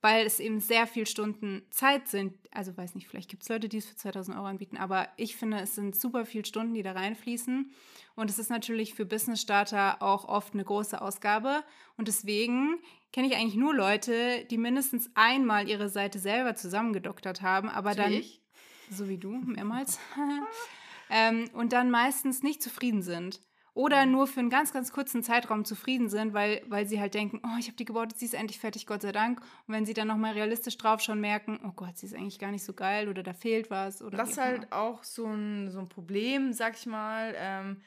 weil 0.00 0.26
es 0.26 0.40
eben 0.40 0.60
sehr 0.60 0.86
viele 0.86 1.06
Stunden 1.06 1.62
Zeit 1.70 2.08
sind. 2.08 2.34
Also 2.52 2.76
weiß 2.76 2.94
nicht, 2.94 3.08
vielleicht 3.08 3.28
gibt 3.28 3.42
es 3.42 3.48
Leute, 3.48 3.68
die 3.68 3.78
es 3.78 3.86
für 3.86 3.96
2000 3.96 4.36
Euro 4.36 4.46
anbieten, 4.46 4.76
aber 4.76 5.08
ich 5.16 5.36
finde, 5.36 5.58
es 5.58 5.74
sind 5.74 5.98
super 5.98 6.24
viele 6.24 6.46
Stunden, 6.46 6.74
die 6.74 6.82
da 6.82 6.92
reinfließen. 6.92 7.70
Und 8.14 8.30
es 8.30 8.38
ist 8.38 8.50
natürlich 8.50 8.94
für 8.94 9.04
Business-Starter 9.04 10.02
auch 10.02 10.24
oft 10.26 10.54
eine 10.54 10.64
große 10.64 11.00
Ausgabe. 11.00 11.64
Und 11.96 12.08
deswegen 12.08 12.78
kenne 13.12 13.28
ich 13.28 13.36
eigentlich 13.36 13.56
nur 13.56 13.74
Leute, 13.74 14.44
die 14.46 14.58
mindestens 14.58 15.10
einmal 15.14 15.68
ihre 15.68 15.88
Seite 15.88 16.18
selber 16.18 16.54
zusammengedoktert 16.54 17.42
haben, 17.42 17.68
aber 17.68 17.90
so 17.90 17.96
dann. 17.96 18.12
Wie 18.12 18.18
ich? 18.18 18.42
So 18.90 19.08
wie 19.08 19.18
du, 19.18 19.32
mehrmals. 19.32 19.98
ähm, 21.10 21.48
und 21.52 21.72
dann 21.72 21.90
meistens 21.90 22.42
nicht 22.42 22.62
zufrieden 22.62 23.02
sind 23.02 23.40
oder 23.78 24.06
nur 24.06 24.26
für 24.26 24.40
einen 24.40 24.50
ganz, 24.50 24.72
ganz 24.72 24.90
kurzen 24.90 25.22
Zeitraum 25.22 25.64
zufrieden 25.64 26.08
sind, 26.08 26.34
weil, 26.34 26.62
weil 26.66 26.84
sie 26.88 27.00
halt 27.00 27.14
denken, 27.14 27.40
oh, 27.44 27.58
ich 27.60 27.68
habe 27.68 27.76
die 27.76 27.84
gebaut, 27.84 28.12
sie 28.16 28.24
ist 28.24 28.34
endlich 28.34 28.58
fertig, 28.58 28.88
Gott 28.88 29.02
sei 29.02 29.12
Dank. 29.12 29.40
Und 29.40 29.74
wenn 29.74 29.86
sie 29.86 29.94
dann 29.94 30.08
nochmal 30.08 30.32
realistisch 30.32 30.76
drauf 30.78 31.00
schon 31.00 31.20
merken, 31.20 31.60
oh 31.64 31.70
Gott, 31.76 31.96
sie 31.96 32.06
ist 32.06 32.14
eigentlich 32.16 32.40
gar 32.40 32.50
nicht 32.50 32.64
so 32.64 32.72
geil 32.72 33.08
oder 33.08 33.22
da 33.22 33.32
fehlt 33.32 33.70
was. 33.70 34.02
Oder 34.02 34.18
das 34.18 34.30
ist 34.30 34.38
halt 34.38 34.72
auch 34.72 35.04
so 35.04 35.26
ein, 35.26 35.70
so 35.70 35.78
ein 35.78 35.88
Problem, 35.88 36.52
sag 36.52 36.76
ich 36.76 36.86
mal, 36.86 37.34
ähm, 37.36 37.82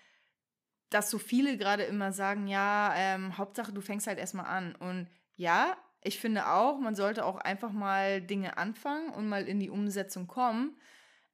dass 0.92 1.10
so 1.10 1.18
viele 1.18 1.58
gerade 1.58 1.84
immer 1.84 2.14
sagen, 2.14 2.48
ja, 2.48 2.94
ähm, 2.96 3.38
Hauptsache 3.38 3.74
du 3.74 3.82
fängst 3.82 4.08
halt 4.08 4.18
erstmal 4.18 4.46
an. 4.46 4.76
Und 4.76 5.10
ja, 5.36 5.76
ich 6.02 6.22
finde 6.22 6.48
auch, 6.48 6.80
man 6.80 6.96
sollte 6.96 7.26
auch 7.26 7.36
einfach 7.36 7.74
mal 7.74 8.22
Dinge 8.22 8.58
anfangen 8.58 9.10
und 9.10 9.28
mal 9.28 9.46
in 9.46 9.60
die 9.60 9.70
Umsetzung 9.70 10.28
kommen. 10.28 10.78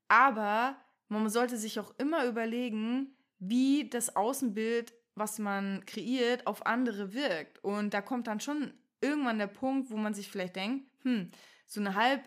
Aber 0.07 0.77
man 1.09 1.29
sollte 1.29 1.57
sich 1.57 1.79
auch 1.79 1.93
immer 1.97 2.25
überlegen, 2.25 3.15
wie 3.39 3.89
das 3.89 4.15
Außenbild, 4.15 4.93
was 5.15 5.39
man 5.39 5.85
kreiert, 5.85 6.47
auf 6.47 6.65
andere 6.65 7.13
wirkt. 7.13 7.63
Und 7.63 7.93
da 7.93 8.01
kommt 8.01 8.27
dann 8.27 8.39
schon 8.39 8.73
irgendwann 9.01 9.39
der 9.39 9.47
Punkt, 9.47 9.89
wo 9.89 9.97
man 9.97 10.13
sich 10.13 10.29
vielleicht 10.29 10.55
denkt, 10.55 10.85
hm, 11.03 11.31
so 11.65 11.79
eine 11.79 11.95
halb 11.95 12.21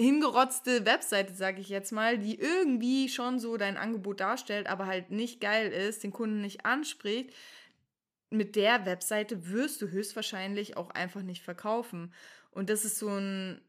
hingerotzte 0.00 0.86
Webseite, 0.86 1.34
sage 1.34 1.60
ich 1.60 1.68
jetzt 1.68 1.90
mal, 1.90 2.18
die 2.18 2.38
irgendwie 2.38 3.08
schon 3.08 3.40
so 3.40 3.56
dein 3.56 3.76
Angebot 3.76 4.20
darstellt, 4.20 4.68
aber 4.68 4.86
halt 4.86 5.10
nicht 5.10 5.40
geil 5.40 5.72
ist, 5.72 6.04
den 6.04 6.12
Kunden 6.12 6.40
nicht 6.40 6.64
anspricht, 6.64 7.34
mit 8.30 8.56
der 8.56 8.86
Webseite 8.86 9.48
wirst 9.48 9.82
du 9.82 9.88
höchstwahrscheinlich 9.88 10.76
auch 10.76 10.90
einfach 10.90 11.22
nicht 11.22 11.42
verkaufen. 11.42 12.12
Und 12.50 12.70
das 12.70 12.84
ist 12.84 12.98
so 12.98 13.08
ein 13.08 13.60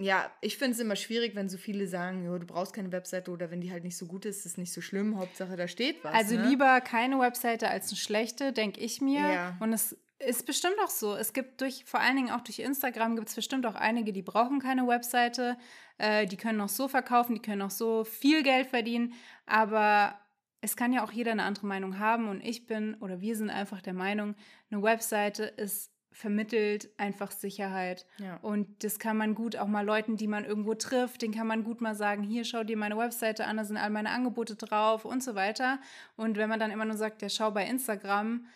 ja, 0.00 0.30
ich 0.40 0.58
finde 0.58 0.72
es 0.72 0.80
immer 0.80 0.96
schwierig, 0.96 1.34
wenn 1.34 1.48
so 1.48 1.58
viele 1.58 1.86
sagen, 1.86 2.24
jo, 2.24 2.38
du 2.38 2.46
brauchst 2.46 2.72
keine 2.72 2.92
Webseite 2.92 3.30
oder 3.30 3.50
wenn 3.50 3.60
die 3.60 3.70
halt 3.70 3.84
nicht 3.84 3.96
so 3.96 4.06
gut 4.06 4.24
ist, 4.24 4.46
ist 4.46 4.58
nicht 4.58 4.72
so 4.72 4.80
schlimm. 4.80 5.18
Hauptsache, 5.18 5.56
da 5.56 5.68
steht 5.68 6.02
was. 6.04 6.14
Also 6.14 6.36
ne? 6.36 6.48
lieber 6.48 6.80
keine 6.80 7.18
Webseite 7.18 7.68
als 7.68 7.88
eine 7.88 7.96
schlechte, 7.96 8.52
denke 8.52 8.80
ich 8.80 9.00
mir. 9.00 9.20
Ja. 9.20 9.56
Und 9.60 9.72
es 9.72 9.96
ist 10.18 10.46
bestimmt 10.46 10.76
auch 10.84 10.90
so. 10.90 11.14
Es 11.14 11.32
gibt 11.32 11.60
durch, 11.60 11.84
vor 11.84 12.00
allen 12.00 12.16
Dingen 12.16 12.30
auch 12.30 12.40
durch 12.40 12.58
Instagram, 12.58 13.16
gibt 13.16 13.28
es 13.28 13.34
bestimmt 13.34 13.66
auch 13.66 13.74
einige, 13.74 14.12
die 14.12 14.22
brauchen 14.22 14.60
keine 14.60 14.86
Webseite. 14.86 15.56
Äh, 15.98 16.26
die 16.26 16.36
können 16.36 16.60
auch 16.60 16.68
so 16.68 16.88
verkaufen, 16.88 17.34
die 17.34 17.42
können 17.42 17.62
auch 17.62 17.70
so 17.70 18.04
viel 18.04 18.42
Geld 18.42 18.68
verdienen. 18.68 19.14
Aber 19.44 20.18
es 20.60 20.76
kann 20.76 20.92
ja 20.92 21.04
auch 21.04 21.12
jeder 21.12 21.32
eine 21.32 21.44
andere 21.44 21.66
Meinung 21.66 21.98
haben. 21.98 22.28
Und 22.28 22.40
ich 22.42 22.66
bin 22.66 22.94
oder 22.96 23.20
wir 23.20 23.36
sind 23.36 23.50
einfach 23.50 23.82
der 23.82 23.94
Meinung, 23.94 24.34
eine 24.70 24.82
Webseite 24.82 25.44
ist 25.44 25.92
vermittelt 26.16 26.88
einfach 26.96 27.30
Sicherheit. 27.30 28.06
Ja. 28.16 28.38
Und 28.38 28.82
das 28.82 28.98
kann 28.98 29.18
man 29.18 29.34
gut 29.34 29.56
auch 29.56 29.66
mal 29.66 29.84
Leuten, 29.84 30.16
die 30.16 30.26
man 30.26 30.46
irgendwo 30.46 30.72
trifft, 30.72 31.20
den 31.20 31.30
kann 31.30 31.46
man 31.46 31.62
gut 31.62 31.82
mal 31.82 31.94
sagen, 31.94 32.22
hier 32.22 32.44
schau 32.44 32.64
dir 32.64 32.78
meine 32.78 32.96
Webseite 32.96 33.44
an, 33.44 33.58
da 33.58 33.64
sind 33.64 33.76
all 33.76 33.90
meine 33.90 34.08
Angebote 34.08 34.56
drauf 34.56 35.04
und 35.04 35.22
so 35.22 35.34
weiter. 35.34 35.78
Und 36.16 36.38
wenn 36.38 36.48
man 36.48 36.58
dann 36.58 36.70
immer 36.70 36.86
nur 36.86 36.96
sagt, 36.96 37.20
ja, 37.20 37.28
schau 37.28 37.50
bei 37.50 37.66
Instagram, 37.66 38.46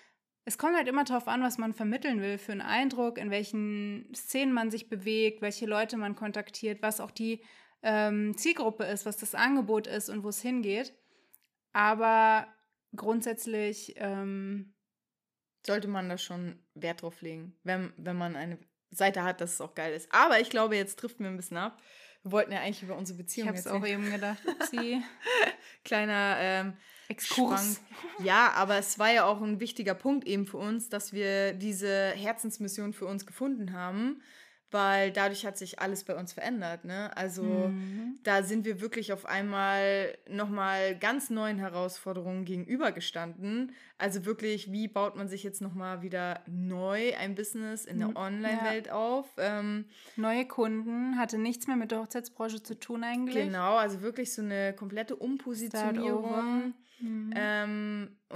es 0.46 0.56
kommt 0.56 0.74
halt 0.74 0.88
immer 0.88 1.04
darauf 1.04 1.28
an, 1.28 1.42
was 1.42 1.58
man 1.58 1.74
vermitteln 1.74 2.22
will, 2.22 2.38
für 2.38 2.52
einen 2.52 2.62
Eindruck, 2.62 3.18
in 3.18 3.30
welchen 3.30 4.10
Szenen 4.14 4.54
man 4.54 4.70
sich 4.70 4.88
bewegt, 4.88 5.42
welche 5.42 5.66
Leute 5.66 5.98
man 5.98 6.16
kontaktiert, 6.16 6.80
was 6.80 6.98
auch 6.98 7.10
die 7.10 7.42
ähm, 7.82 8.34
Zielgruppe 8.38 8.84
ist, 8.84 9.04
was 9.04 9.18
das 9.18 9.34
Angebot 9.34 9.86
ist 9.86 10.08
und 10.08 10.24
wo 10.24 10.30
es 10.30 10.40
hingeht. 10.40 10.94
Aber 11.74 12.46
grundsätzlich 12.96 13.94
ähm, 13.98 14.72
sollte 15.66 15.88
man 15.88 16.08
da 16.08 16.18
schon 16.18 16.58
Wert 16.74 17.02
drauf 17.02 17.20
legen, 17.22 17.54
wenn, 17.64 17.92
wenn 17.96 18.16
man 18.16 18.36
eine 18.36 18.58
Seite 18.90 19.22
hat, 19.22 19.40
dass 19.40 19.54
es 19.54 19.60
auch 19.60 19.74
geil 19.74 19.94
ist. 19.94 20.12
Aber 20.12 20.40
ich 20.40 20.50
glaube, 20.50 20.76
jetzt 20.76 20.98
trifft 20.98 21.20
mir 21.20 21.28
ein 21.28 21.36
bisschen 21.36 21.56
ab. 21.56 21.80
Wir 22.22 22.32
wollten 22.32 22.52
ja 22.52 22.60
eigentlich 22.60 22.82
über 22.82 22.96
unsere 22.96 23.18
Beziehung 23.18 23.46
Ich 23.46 23.48
habe 23.48 23.58
es 23.58 23.66
auch 23.66 23.86
eben 23.86 24.10
gedacht. 24.10 24.40
Upsi. 24.46 25.02
Kleiner 25.84 26.36
ähm, 26.38 26.72
Exkurs. 27.08 27.80
Ja, 28.22 28.52
aber 28.52 28.78
es 28.78 28.98
war 28.98 29.12
ja 29.12 29.24
auch 29.24 29.40
ein 29.40 29.58
wichtiger 29.58 29.94
Punkt 29.94 30.26
eben 30.26 30.46
für 30.46 30.58
uns, 30.58 30.88
dass 30.88 31.12
wir 31.12 31.54
diese 31.54 32.10
Herzensmission 32.10 32.92
für 32.92 33.06
uns 33.06 33.26
gefunden 33.26 33.72
haben 33.72 34.22
weil 34.70 35.10
dadurch 35.10 35.44
hat 35.44 35.58
sich 35.58 35.78
alles 35.80 36.04
bei 36.04 36.14
uns 36.14 36.32
verändert. 36.32 36.84
Ne? 36.84 37.16
Also 37.16 37.42
mhm. 37.42 38.18
da 38.22 38.42
sind 38.42 38.64
wir 38.64 38.80
wirklich 38.80 39.12
auf 39.12 39.26
einmal 39.26 40.16
nochmal 40.28 40.96
ganz 40.96 41.30
neuen 41.30 41.58
Herausforderungen 41.58 42.44
gegenübergestanden. 42.44 43.72
Also 43.98 44.24
wirklich, 44.24 44.72
wie 44.72 44.88
baut 44.88 45.16
man 45.16 45.28
sich 45.28 45.42
jetzt 45.42 45.60
nochmal 45.60 46.02
wieder 46.02 46.40
neu 46.46 47.14
ein 47.16 47.34
Business 47.34 47.84
in 47.84 47.98
der 47.98 48.16
Online-Welt 48.16 48.86
ja. 48.86 48.94
auf? 48.94 49.26
Ähm, 49.36 49.84
Neue 50.16 50.46
Kunden, 50.46 51.18
hatte 51.18 51.38
nichts 51.38 51.66
mehr 51.66 51.76
mit 51.76 51.90
der 51.90 52.00
Hochzeitsbranche 52.00 52.62
zu 52.62 52.78
tun 52.78 53.04
eigentlich. 53.04 53.44
Genau, 53.44 53.76
also 53.76 54.00
wirklich 54.00 54.32
so 54.32 54.42
eine 54.42 54.72
komplette 54.72 55.16
Umpositionierung. 55.16 56.74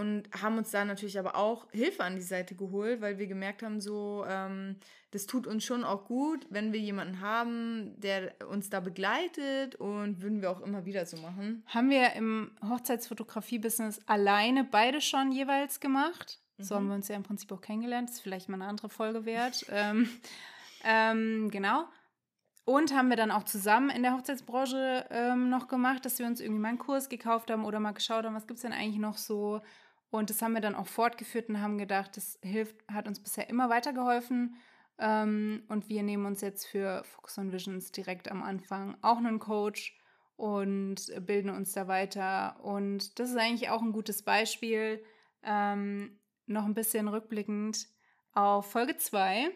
Mhm. 0.04 0.16
Und 0.16 0.42
haben 0.42 0.58
uns 0.58 0.70
da 0.70 0.84
natürlich 0.84 1.18
aber 1.18 1.36
auch 1.36 1.66
Hilfe 1.72 2.04
an 2.04 2.16
die 2.16 2.22
Seite 2.22 2.54
geholt, 2.54 3.00
weil 3.00 3.18
wir 3.18 3.26
gemerkt 3.26 3.62
haben, 3.62 3.80
so, 3.80 4.24
ähm, 4.28 4.76
das 5.10 5.26
tut 5.26 5.46
uns 5.46 5.64
schon 5.64 5.84
auch 5.84 6.06
gut, 6.06 6.46
wenn 6.50 6.72
wir 6.72 6.80
jemanden 6.80 7.20
haben, 7.20 7.94
der 8.00 8.34
uns 8.48 8.68
da 8.70 8.80
begleitet 8.80 9.76
und 9.76 10.22
würden 10.22 10.42
wir 10.42 10.50
auch 10.50 10.60
immer 10.60 10.84
wieder 10.84 11.06
so 11.06 11.16
machen. 11.18 11.62
Haben 11.66 11.90
wir 11.90 12.14
im 12.14 12.50
Hochzeitsfotografie-Business 12.68 14.00
alleine 14.06 14.64
beide 14.64 15.00
schon 15.00 15.32
jeweils 15.32 15.80
gemacht. 15.80 16.40
Mhm. 16.58 16.64
So 16.64 16.74
haben 16.74 16.88
wir 16.88 16.94
uns 16.94 17.08
ja 17.08 17.16
im 17.16 17.22
Prinzip 17.22 17.52
auch 17.52 17.60
kennengelernt. 17.60 18.08
Das 18.08 18.16
ist 18.16 18.22
vielleicht 18.22 18.48
mal 18.48 18.56
eine 18.56 18.66
andere 18.66 18.88
Folge 18.88 19.24
wert. 19.24 19.64
ähm, 19.72 20.08
ähm, 20.84 21.50
genau. 21.50 21.84
Und 22.66 22.94
haben 22.94 23.10
wir 23.10 23.16
dann 23.16 23.30
auch 23.30 23.44
zusammen 23.44 23.90
in 23.90 24.02
der 24.02 24.14
Hochzeitsbranche 24.14 25.06
ähm, 25.10 25.50
noch 25.50 25.68
gemacht, 25.68 26.04
dass 26.06 26.18
wir 26.18 26.26
uns 26.26 26.40
irgendwie 26.40 26.62
mal 26.62 26.68
einen 26.68 26.78
Kurs 26.78 27.10
gekauft 27.10 27.50
haben 27.50 27.64
oder 27.64 27.78
mal 27.78 27.92
geschaut 27.92 28.24
haben, 28.24 28.34
was 28.34 28.46
gibt 28.46 28.56
es 28.56 28.62
denn 28.62 28.72
eigentlich 28.72 28.98
noch 28.98 29.18
so. 29.18 29.60
Und 30.14 30.30
das 30.30 30.42
haben 30.42 30.52
wir 30.52 30.60
dann 30.60 30.76
auch 30.76 30.86
fortgeführt 30.86 31.48
und 31.48 31.60
haben 31.60 31.76
gedacht, 31.76 32.16
das 32.16 32.38
hilft, 32.40 32.76
hat 32.86 33.08
uns 33.08 33.18
bisher 33.18 33.50
immer 33.50 33.68
weitergeholfen. 33.68 34.54
Ähm, 34.96 35.64
und 35.66 35.88
wir 35.88 36.04
nehmen 36.04 36.24
uns 36.24 36.40
jetzt 36.40 36.66
für 36.66 37.02
Focus 37.02 37.36
on 37.36 37.50
Visions 37.50 37.90
direkt 37.90 38.30
am 38.30 38.44
Anfang 38.44 38.96
auch 39.02 39.16
einen 39.16 39.40
Coach 39.40 40.00
und 40.36 41.12
bilden 41.26 41.50
uns 41.50 41.72
da 41.72 41.88
weiter. 41.88 42.62
Und 42.62 43.18
das 43.18 43.30
ist 43.30 43.36
eigentlich 43.36 43.70
auch 43.70 43.82
ein 43.82 43.90
gutes 43.90 44.22
Beispiel, 44.22 45.04
ähm, 45.42 46.20
noch 46.46 46.64
ein 46.64 46.74
bisschen 46.74 47.08
rückblickend 47.08 47.88
auf 48.34 48.70
Folge 48.70 48.96
2 48.96 49.50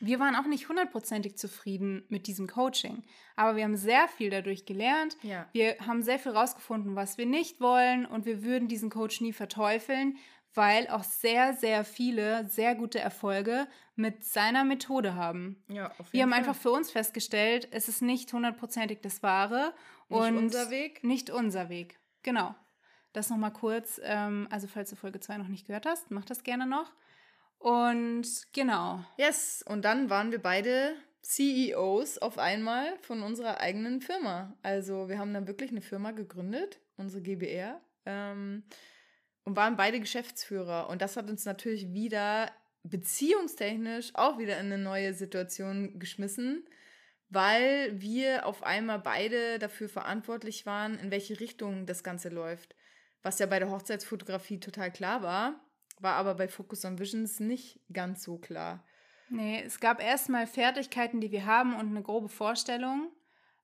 wir 0.00 0.20
waren 0.20 0.36
auch 0.36 0.46
nicht 0.46 0.68
hundertprozentig 0.68 1.36
zufrieden 1.36 2.04
mit 2.08 2.26
diesem 2.26 2.46
Coaching, 2.46 3.02
aber 3.36 3.56
wir 3.56 3.64
haben 3.64 3.76
sehr 3.76 4.08
viel 4.08 4.30
dadurch 4.30 4.64
gelernt. 4.64 5.16
Ja. 5.22 5.46
Wir 5.52 5.76
haben 5.86 6.02
sehr 6.02 6.18
viel 6.18 6.32
rausgefunden, 6.32 6.96
was 6.96 7.18
wir 7.18 7.26
nicht 7.26 7.60
wollen 7.60 8.06
und 8.06 8.26
wir 8.26 8.42
würden 8.42 8.68
diesen 8.68 8.90
Coach 8.90 9.20
nie 9.20 9.32
verteufeln, 9.32 10.16
weil 10.54 10.88
auch 10.88 11.04
sehr, 11.04 11.54
sehr 11.54 11.84
viele 11.84 12.48
sehr 12.48 12.74
gute 12.74 12.98
Erfolge 12.98 13.66
mit 13.96 14.24
seiner 14.24 14.64
Methode 14.64 15.14
haben. 15.14 15.62
Ja, 15.68 15.90
auf 15.98 15.98
jeden 15.98 16.12
wir 16.12 16.22
haben 16.22 16.30
Fall. 16.30 16.38
einfach 16.38 16.56
für 16.56 16.70
uns 16.70 16.90
festgestellt, 16.90 17.68
es 17.70 17.88
ist 17.88 18.02
nicht 18.02 18.32
hundertprozentig 18.32 19.00
das 19.02 19.22
Wahre 19.22 19.74
nicht 20.08 20.20
und 20.20 20.36
unser 20.36 20.70
Weg. 20.70 21.04
Nicht 21.04 21.30
unser 21.30 21.68
Weg. 21.68 21.98
Genau. 22.22 22.54
Das 23.12 23.30
nochmal 23.30 23.52
kurz. 23.52 24.00
Ähm, 24.04 24.46
also, 24.50 24.66
falls 24.66 24.90
du 24.90 24.96
Folge 24.96 25.20
2 25.20 25.38
noch 25.38 25.48
nicht 25.48 25.66
gehört 25.66 25.86
hast, 25.86 26.10
mach 26.10 26.24
das 26.24 26.42
gerne 26.42 26.66
noch. 26.66 26.92
Und 27.58 28.26
genau. 28.52 29.04
Yes, 29.16 29.64
und 29.66 29.84
dann 29.84 30.10
waren 30.10 30.30
wir 30.30 30.40
beide 30.40 30.94
CEOs 31.22 32.18
auf 32.18 32.38
einmal 32.38 32.96
von 33.02 33.22
unserer 33.22 33.60
eigenen 33.60 34.00
Firma. 34.00 34.56
Also 34.62 35.08
wir 35.08 35.18
haben 35.18 35.34
dann 35.34 35.46
wirklich 35.46 35.70
eine 35.70 35.82
Firma 35.82 36.12
gegründet, 36.12 36.80
unsere 36.96 37.22
GBR, 37.22 37.80
ähm, 38.06 38.62
und 39.44 39.56
waren 39.56 39.76
beide 39.76 40.00
Geschäftsführer. 40.00 40.88
Und 40.88 41.02
das 41.02 41.16
hat 41.16 41.28
uns 41.28 41.44
natürlich 41.44 41.92
wieder 41.92 42.50
beziehungstechnisch 42.84 44.14
auch 44.14 44.38
wieder 44.38 44.58
in 44.58 44.66
eine 44.66 44.78
neue 44.78 45.12
Situation 45.12 45.98
geschmissen, 45.98 46.64
weil 47.28 48.00
wir 48.00 48.46
auf 48.46 48.62
einmal 48.62 49.00
beide 49.00 49.58
dafür 49.58 49.88
verantwortlich 49.88 50.64
waren, 50.64 50.98
in 50.98 51.10
welche 51.10 51.40
Richtung 51.40 51.86
das 51.86 52.02
Ganze 52.02 52.28
läuft 52.28 52.74
was 53.22 53.38
ja 53.38 53.46
bei 53.46 53.58
der 53.58 53.70
Hochzeitsfotografie 53.70 54.60
total 54.60 54.92
klar 54.92 55.22
war, 55.22 55.60
war 56.02 56.14
aber 56.14 56.34
bei 56.34 56.48
Focus 56.48 56.84
on 56.84 56.98
Visions 56.98 57.40
nicht 57.40 57.80
ganz 57.92 58.22
so 58.22 58.38
klar. 58.38 58.84
Nee, 59.30 59.62
es 59.64 59.80
gab 59.80 60.02
erstmal 60.02 60.46
Fertigkeiten, 60.46 61.20
die 61.20 61.32
wir 61.32 61.44
haben 61.44 61.74
und 61.74 61.88
eine 61.88 62.02
grobe 62.02 62.28
Vorstellung, 62.28 63.10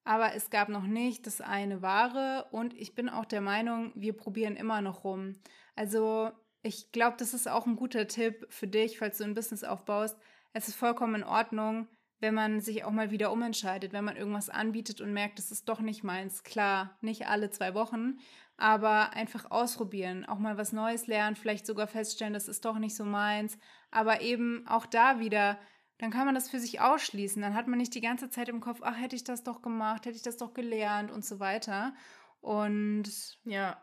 aber 0.04 0.34
es 0.34 0.50
gab 0.50 0.68
noch 0.68 0.84
nicht 0.84 1.26
das 1.26 1.40
eine 1.40 1.80
wahre 1.80 2.46
und 2.50 2.74
ich 2.74 2.94
bin 2.94 3.08
auch 3.08 3.24
der 3.24 3.40
Meinung, 3.40 3.92
wir 3.94 4.12
probieren 4.14 4.56
immer 4.56 4.82
noch 4.82 5.04
rum. 5.04 5.34
Also 5.74 6.30
ich 6.62 6.92
glaube, 6.92 7.16
das 7.18 7.34
ist 7.34 7.48
auch 7.48 7.66
ein 7.66 7.76
guter 7.76 8.06
Tipp 8.06 8.46
für 8.50 8.66
dich, 8.66 8.98
falls 8.98 9.18
du 9.18 9.24
ein 9.24 9.34
Business 9.34 9.64
aufbaust. 9.64 10.18
Es 10.52 10.68
ist 10.68 10.76
vollkommen 10.76 11.16
in 11.16 11.24
Ordnung, 11.24 11.88
wenn 12.20 12.34
man 12.34 12.60
sich 12.60 12.84
auch 12.84 12.90
mal 12.90 13.10
wieder 13.10 13.32
umentscheidet, 13.32 13.92
wenn 13.92 14.04
man 14.04 14.16
irgendwas 14.16 14.48
anbietet 14.48 15.00
und 15.00 15.12
merkt, 15.12 15.38
das 15.38 15.50
ist 15.50 15.68
doch 15.68 15.80
nicht 15.80 16.04
meins. 16.04 16.42
Klar, 16.42 16.96
nicht 17.00 17.26
alle 17.26 17.50
zwei 17.50 17.74
Wochen, 17.74 18.18
aber 18.56 19.12
einfach 19.14 19.50
ausprobieren, 19.50 20.24
auch 20.24 20.38
mal 20.38 20.56
was 20.56 20.72
Neues 20.72 21.06
lernen, 21.06 21.36
vielleicht 21.36 21.66
sogar 21.66 21.86
feststellen, 21.86 22.34
das 22.34 22.48
ist 22.48 22.64
doch 22.64 22.78
nicht 22.78 22.94
so 22.94 23.04
meins, 23.04 23.58
aber 23.90 24.20
eben 24.20 24.66
auch 24.66 24.86
da 24.86 25.18
wieder, 25.18 25.58
dann 25.98 26.10
kann 26.10 26.26
man 26.26 26.34
das 26.34 26.50
für 26.50 26.60
sich 26.60 26.80
ausschließen, 26.80 27.42
dann 27.42 27.54
hat 27.54 27.66
man 27.66 27.78
nicht 27.78 27.94
die 27.94 28.00
ganze 28.00 28.30
Zeit 28.30 28.48
im 28.48 28.60
Kopf, 28.60 28.80
ach, 28.82 28.98
hätte 28.98 29.16
ich 29.16 29.24
das 29.24 29.42
doch 29.42 29.62
gemacht, 29.62 30.06
hätte 30.06 30.16
ich 30.16 30.22
das 30.22 30.36
doch 30.36 30.54
gelernt 30.54 31.10
und 31.10 31.24
so 31.24 31.40
weiter. 31.40 31.94
Und 32.40 33.38
ja, 33.44 33.80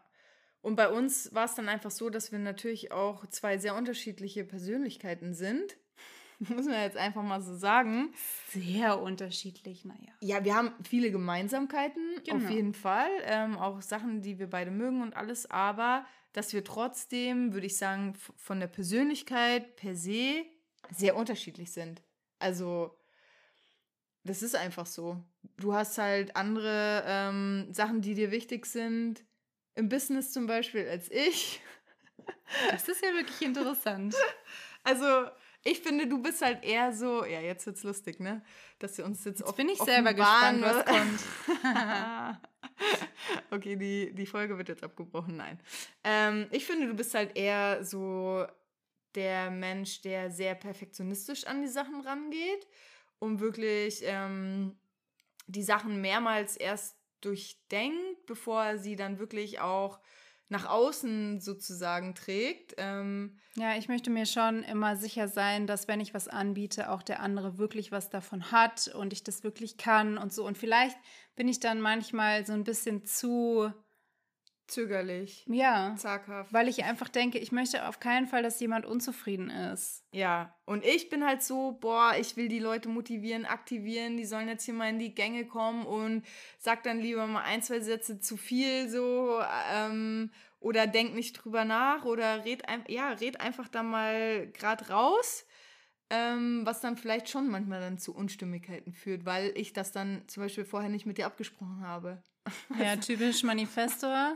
und 0.61 0.75
bei 0.75 0.89
uns 0.89 1.33
war 1.33 1.45
es 1.45 1.55
dann 1.55 1.69
einfach 1.69 1.91
so, 1.91 2.09
dass 2.09 2.31
wir 2.31 2.39
natürlich 2.39 2.91
auch 2.91 3.25
zwei 3.27 3.57
sehr 3.57 3.75
unterschiedliche 3.75 4.43
Persönlichkeiten 4.45 5.33
sind. 5.33 5.77
Muss 6.49 6.65
man 6.65 6.81
jetzt 6.81 6.97
einfach 6.97 7.21
mal 7.21 7.41
so 7.41 7.55
sagen. 7.55 8.13
Sehr 8.49 8.99
unterschiedlich, 8.99 9.85
naja. 9.85 10.11
Ja, 10.21 10.43
wir 10.43 10.55
haben 10.55 10.71
viele 10.83 11.11
Gemeinsamkeiten, 11.11 12.01
genau. 12.25 12.43
auf 12.43 12.49
jeden 12.49 12.73
Fall. 12.73 13.11
Ähm, 13.25 13.57
auch 13.57 13.81
Sachen, 13.83 14.21
die 14.21 14.39
wir 14.39 14.49
beide 14.49 14.71
mögen 14.71 15.03
und 15.03 15.15
alles. 15.15 15.49
Aber 15.51 16.03
dass 16.33 16.53
wir 16.53 16.63
trotzdem, 16.63 17.53
würde 17.53 17.67
ich 17.67 17.77
sagen, 17.77 18.15
von 18.37 18.59
der 18.59 18.67
Persönlichkeit 18.67 19.75
per 19.75 19.95
se 19.95 20.43
sehr 20.89 21.15
unterschiedlich 21.15 21.71
sind. 21.71 22.01
Also, 22.39 22.97
das 24.23 24.41
ist 24.41 24.55
einfach 24.55 24.87
so. 24.87 25.23
Du 25.57 25.73
hast 25.73 25.99
halt 25.99 26.35
andere 26.35 27.03
ähm, 27.05 27.67
Sachen, 27.71 28.01
die 28.01 28.15
dir 28.15 28.31
wichtig 28.31 28.65
sind. 28.65 29.23
Im 29.75 29.89
Business 29.89 30.31
zum 30.31 30.47
Beispiel 30.47 30.87
als 30.87 31.09
ich. 31.11 31.61
Das 32.71 32.87
ist 32.87 33.03
ja 33.03 33.13
wirklich 33.13 33.41
interessant. 33.41 34.15
Also, 34.83 35.27
ich 35.63 35.79
finde, 35.81 36.07
du 36.07 36.21
bist 36.21 36.41
halt 36.41 36.63
eher 36.63 36.93
so, 36.93 37.23
ja, 37.25 37.39
jetzt 37.39 37.65
wird's 37.65 37.83
lustig, 37.83 38.19
ne? 38.19 38.43
Dass 38.79 38.97
wir 38.97 39.05
uns 39.05 39.23
jetzt, 39.25 39.41
jetzt 39.41 39.55
bin 39.55 39.69
ich 39.69 39.77
selber 39.77 40.13
gespannt, 40.13 40.61
was 40.61 40.85
kommt. 40.85 42.39
okay, 43.51 43.75
die, 43.75 44.13
die 44.13 44.25
Folge 44.25 44.57
wird 44.57 44.69
jetzt 44.69 44.83
abgebrochen. 44.83 45.37
Nein. 45.37 45.59
Ähm, 46.03 46.47
ich 46.51 46.65
finde, 46.65 46.87
du 46.87 46.95
bist 46.95 47.13
halt 47.13 47.37
eher 47.37 47.83
so 47.83 48.45
der 49.13 49.51
Mensch, 49.51 50.01
der 50.01 50.31
sehr 50.31 50.55
perfektionistisch 50.55 51.45
an 51.45 51.61
die 51.61 51.67
Sachen 51.67 52.01
rangeht 52.01 52.67
und 53.19 53.39
wirklich 53.39 54.01
ähm, 54.03 54.79
die 55.47 55.63
Sachen 55.63 56.01
mehrmals 56.01 56.57
erst 56.57 56.97
durchdenkt, 57.21 58.25
bevor 58.25 58.63
er 58.63 58.77
sie 58.79 58.95
dann 58.95 59.19
wirklich 59.19 59.59
auch 59.59 59.99
nach 60.51 60.65
außen 60.65 61.39
sozusagen 61.39 62.13
trägt. 62.13 62.75
Ähm, 62.77 63.39
ja, 63.55 63.77
ich 63.77 63.87
möchte 63.87 64.09
mir 64.09 64.25
schon 64.25 64.63
immer 64.63 64.97
sicher 64.97 65.29
sein, 65.29 65.65
dass 65.65 65.87
wenn 65.87 66.01
ich 66.01 66.13
was 66.13 66.27
anbiete, 66.27 66.91
auch 66.91 67.01
der 67.01 67.21
andere 67.21 67.57
wirklich 67.57 67.91
was 67.93 68.09
davon 68.09 68.51
hat 68.51 68.89
und 68.89 69.13
ich 69.13 69.23
das 69.23 69.45
wirklich 69.45 69.77
kann 69.77 70.17
und 70.17 70.33
so. 70.33 70.45
Und 70.45 70.57
vielleicht 70.57 70.97
bin 71.37 71.47
ich 71.47 71.61
dann 71.61 71.79
manchmal 71.79 72.45
so 72.45 72.51
ein 72.51 72.65
bisschen 72.65 73.05
zu 73.05 73.71
zögerlich. 74.71 75.45
Ja. 75.47 75.95
Zaghaft. 75.97 76.51
Weil 76.51 76.67
ich 76.67 76.83
einfach 76.83 77.09
denke, 77.09 77.37
ich 77.37 77.51
möchte 77.51 77.87
auf 77.87 77.99
keinen 77.99 78.27
Fall, 78.27 78.43
dass 78.43 78.59
jemand 78.59 78.85
unzufrieden 78.85 79.49
ist. 79.49 80.03
Ja. 80.11 80.55
Und 80.65 80.85
ich 80.85 81.09
bin 81.09 81.25
halt 81.25 81.43
so, 81.43 81.73
boah, 81.73 82.13
ich 82.19 82.37
will 82.37 82.47
die 82.47 82.59
Leute 82.59 82.89
motivieren, 82.89 83.45
aktivieren, 83.45 84.17
die 84.17 84.25
sollen 84.25 84.47
jetzt 84.47 84.65
hier 84.65 84.73
mal 84.73 84.89
in 84.89 84.99
die 84.99 85.13
Gänge 85.13 85.45
kommen 85.45 85.85
und 85.85 86.25
sag 86.57 86.83
dann 86.83 86.99
lieber 86.99 87.27
mal 87.27 87.43
ein, 87.43 87.61
zwei 87.61 87.79
Sätze 87.79 88.19
zu 88.19 88.37
viel 88.37 88.89
so 88.89 89.39
ähm, 89.73 90.31
oder 90.59 90.87
denk 90.87 91.13
nicht 91.13 91.33
drüber 91.33 91.65
nach 91.65 92.05
oder 92.05 92.45
red, 92.45 92.63
ja, 92.87 93.09
red 93.09 93.41
einfach 93.41 93.67
da 93.67 93.83
mal 93.83 94.47
gerade 94.47 94.89
raus. 94.89 95.45
Ähm, 96.13 96.65
was 96.65 96.81
dann 96.81 96.97
vielleicht 96.97 97.29
schon 97.29 97.47
manchmal 97.47 97.79
dann 97.79 97.97
zu 97.97 98.13
Unstimmigkeiten 98.13 98.91
führt, 98.91 99.23
weil 99.23 99.53
ich 99.55 99.71
das 99.71 99.93
dann 99.93 100.27
zum 100.27 100.43
Beispiel 100.43 100.65
vorher 100.65 100.89
nicht 100.89 101.05
mit 101.05 101.17
dir 101.17 101.25
abgesprochen 101.25 101.81
habe. 101.81 102.21
Ja, 102.77 102.97
typisch 102.97 103.43
Manifestor. 103.43 104.35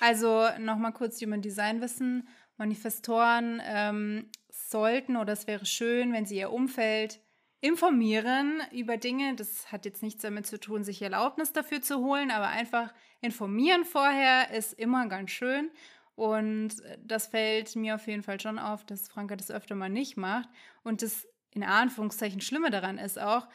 Also 0.00 0.48
nochmal 0.58 0.92
kurz 0.92 1.22
Human 1.22 1.42
Design 1.42 1.80
wissen. 1.80 2.26
Manifestoren 2.56 3.62
ähm, 3.64 4.30
sollten 4.48 5.16
oder 5.16 5.32
es 5.34 5.46
wäre 5.46 5.64
schön, 5.64 6.12
wenn 6.12 6.26
sie 6.26 6.38
ihr 6.38 6.50
Umfeld 6.50 7.20
informieren 7.60 8.60
über 8.72 8.96
Dinge. 8.96 9.36
Das 9.36 9.70
hat 9.70 9.84
jetzt 9.84 10.02
nichts 10.02 10.22
damit 10.22 10.46
zu 10.46 10.58
tun, 10.58 10.82
sich 10.82 11.00
Erlaubnis 11.02 11.52
dafür 11.52 11.82
zu 11.82 11.98
holen, 11.98 12.30
aber 12.32 12.48
einfach 12.48 12.92
informieren 13.20 13.84
vorher 13.84 14.50
ist 14.50 14.72
immer 14.72 15.06
ganz 15.08 15.30
schön. 15.30 15.70
Und 16.16 16.74
das 17.02 17.26
fällt 17.26 17.74
mir 17.76 17.96
auf 17.96 18.06
jeden 18.06 18.22
Fall 18.22 18.40
schon 18.40 18.58
auf, 18.58 18.84
dass 18.84 19.08
Franka 19.08 19.36
das 19.36 19.50
öfter 19.50 19.74
mal 19.74 19.88
nicht 19.88 20.16
macht. 20.16 20.48
Und 20.82 21.02
das 21.02 21.26
in 21.52 21.64
Anführungszeichen 21.64 22.40
Schlimme 22.40 22.70
daran 22.70 22.98
ist 22.98 23.18
auch, 23.18 23.48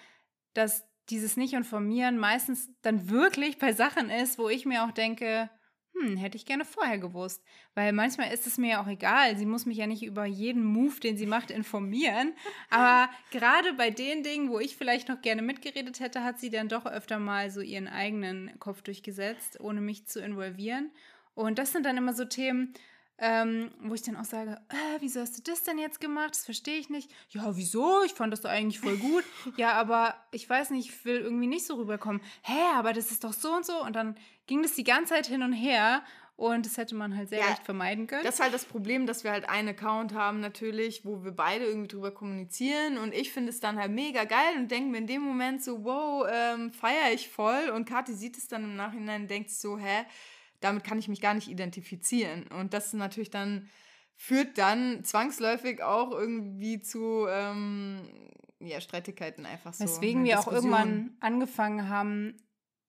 dass 0.53 0.85
dieses 1.09 1.37
Nicht-Informieren 1.37 2.17
meistens 2.17 2.69
dann 2.81 3.09
wirklich 3.09 3.57
bei 3.57 3.73
Sachen 3.73 4.09
ist, 4.09 4.37
wo 4.37 4.49
ich 4.49 4.65
mir 4.65 4.83
auch 4.83 4.91
denke, 4.91 5.49
hm, 5.95 6.17
hätte 6.17 6.37
ich 6.37 6.45
gerne 6.45 6.65
vorher 6.65 6.97
gewusst. 6.97 7.43
Weil 7.73 7.93
manchmal 7.93 8.31
ist 8.31 8.45
es 8.45 8.57
mir 8.57 8.71
ja 8.71 8.83
auch 8.83 8.87
egal. 8.87 9.37
Sie 9.37 9.45
muss 9.45 9.65
mich 9.65 9.77
ja 9.77 9.87
nicht 9.87 10.03
über 10.03 10.25
jeden 10.25 10.63
Move, 10.63 10.99
den 10.99 11.17
sie 11.17 11.25
macht, 11.25 11.51
informieren. 11.51 12.33
Aber 12.69 13.11
gerade 13.31 13.73
bei 13.73 13.89
den 13.89 14.23
Dingen, 14.23 14.49
wo 14.49 14.59
ich 14.59 14.75
vielleicht 14.75 15.09
noch 15.09 15.21
gerne 15.21 15.41
mitgeredet 15.41 15.99
hätte, 15.99 16.23
hat 16.23 16.39
sie 16.39 16.49
dann 16.49 16.69
doch 16.69 16.85
öfter 16.85 17.19
mal 17.19 17.49
so 17.49 17.61
ihren 17.61 17.87
eigenen 17.87 18.57
Kopf 18.59 18.81
durchgesetzt, 18.81 19.59
ohne 19.59 19.81
mich 19.81 20.05
zu 20.05 20.21
involvieren. 20.21 20.91
Und 21.35 21.59
das 21.59 21.71
sind 21.71 21.85
dann 21.85 21.97
immer 21.97 22.13
so 22.13 22.25
Themen, 22.25 22.73
ähm, 23.21 23.71
wo 23.81 23.93
ich 23.93 24.01
dann 24.01 24.15
auch 24.15 24.25
sage, 24.25 24.61
äh, 24.69 24.99
wieso 24.99 25.19
hast 25.19 25.37
du 25.37 25.51
das 25.51 25.63
denn 25.63 25.77
jetzt 25.77 25.99
gemacht? 25.99 26.31
Das 26.31 26.45
verstehe 26.45 26.77
ich 26.77 26.89
nicht. 26.89 27.11
Ja, 27.29 27.55
wieso? 27.55 28.03
Ich 28.05 28.13
fand 28.13 28.31
das 28.31 28.41
doch 28.41 28.49
eigentlich 28.49 28.79
voll 28.79 28.97
gut. 28.97 29.23
ja, 29.57 29.73
aber 29.73 30.15
ich 30.31 30.49
weiß 30.49 30.69
nicht, 30.71 30.89
ich 30.89 31.05
will 31.05 31.17
irgendwie 31.17 31.47
nicht 31.47 31.65
so 31.65 31.75
rüberkommen. 31.75 32.21
Hä, 32.43 32.59
aber 32.75 32.93
das 32.93 33.11
ist 33.11 33.23
doch 33.23 33.33
so 33.33 33.53
und 33.53 33.65
so. 33.65 33.83
Und 33.83 33.95
dann 33.95 34.15
ging 34.47 34.63
das 34.63 34.73
die 34.73 34.83
ganze 34.83 35.13
Zeit 35.13 35.27
hin 35.27 35.43
und 35.43 35.53
her. 35.53 36.01
Und 36.37 36.65
das 36.65 36.77
hätte 36.77 36.95
man 36.95 37.17
halt 37.17 37.27
sehr 37.27 37.39
ja, 37.39 37.47
leicht 37.47 37.65
vermeiden 37.65 38.07
können. 38.07 38.23
Das 38.23 38.35
ist 38.35 38.41
halt 38.41 38.53
das 38.53 38.63
Problem, 38.63 39.05
dass 39.05 39.25
wir 39.25 39.31
halt 39.31 39.49
einen 39.49 39.67
Account 39.67 40.13
haben 40.13 40.39
natürlich, 40.39 41.03
wo 41.03 41.21
wir 41.25 41.33
beide 41.33 41.65
irgendwie 41.65 41.89
drüber 41.89 42.11
kommunizieren. 42.11 42.97
Und 42.97 43.13
ich 43.13 43.33
finde 43.33 43.49
es 43.49 43.59
dann 43.59 43.77
halt 43.77 43.91
mega 43.91 44.23
geil 44.23 44.55
und 44.55 44.71
denke 44.71 44.89
mir 44.89 44.99
in 44.99 45.07
dem 45.07 45.21
Moment 45.21 45.61
so, 45.61 45.83
wow, 45.83 46.25
ähm, 46.31 46.71
feiere 46.71 47.11
ich 47.13 47.27
voll. 47.27 47.69
Und 47.75 47.83
Kathi 47.83 48.13
sieht 48.13 48.37
es 48.37 48.47
dann 48.47 48.63
im 48.63 48.77
Nachhinein 48.77 49.23
und 49.23 49.29
denkt 49.29 49.49
so, 49.49 49.77
hä, 49.77 50.05
damit 50.59 50.83
kann 50.83 50.99
ich 50.99 51.07
mich 51.07 51.21
gar 51.21 51.33
nicht 51.33 51.47
identifizieren. 51.47 52.47
Und 52.47 52.73
das 52.73 52.93
natürlich 52.93 53.29
dann 53.29 53.69
führt 54.15 54.57
dann 54.57 55.03
zwangsläufig 55.05 55.81
auch 55.81 56.11
irgendwie 56.11 56.81
zu 56.81 57.25
ähm, 57.29 58.01
ja, 58.59 58.81
Streitigkeiten 58.81 59.45
einfach 59.45 59.73
so. 59.73 59.83
Weswegen 59.83 60.25
wir 60.25 60.39
auch 60.39 60.51
irgendwann 60.51 61.15
angefangen 61.21 61.87
haben 61.87 62.35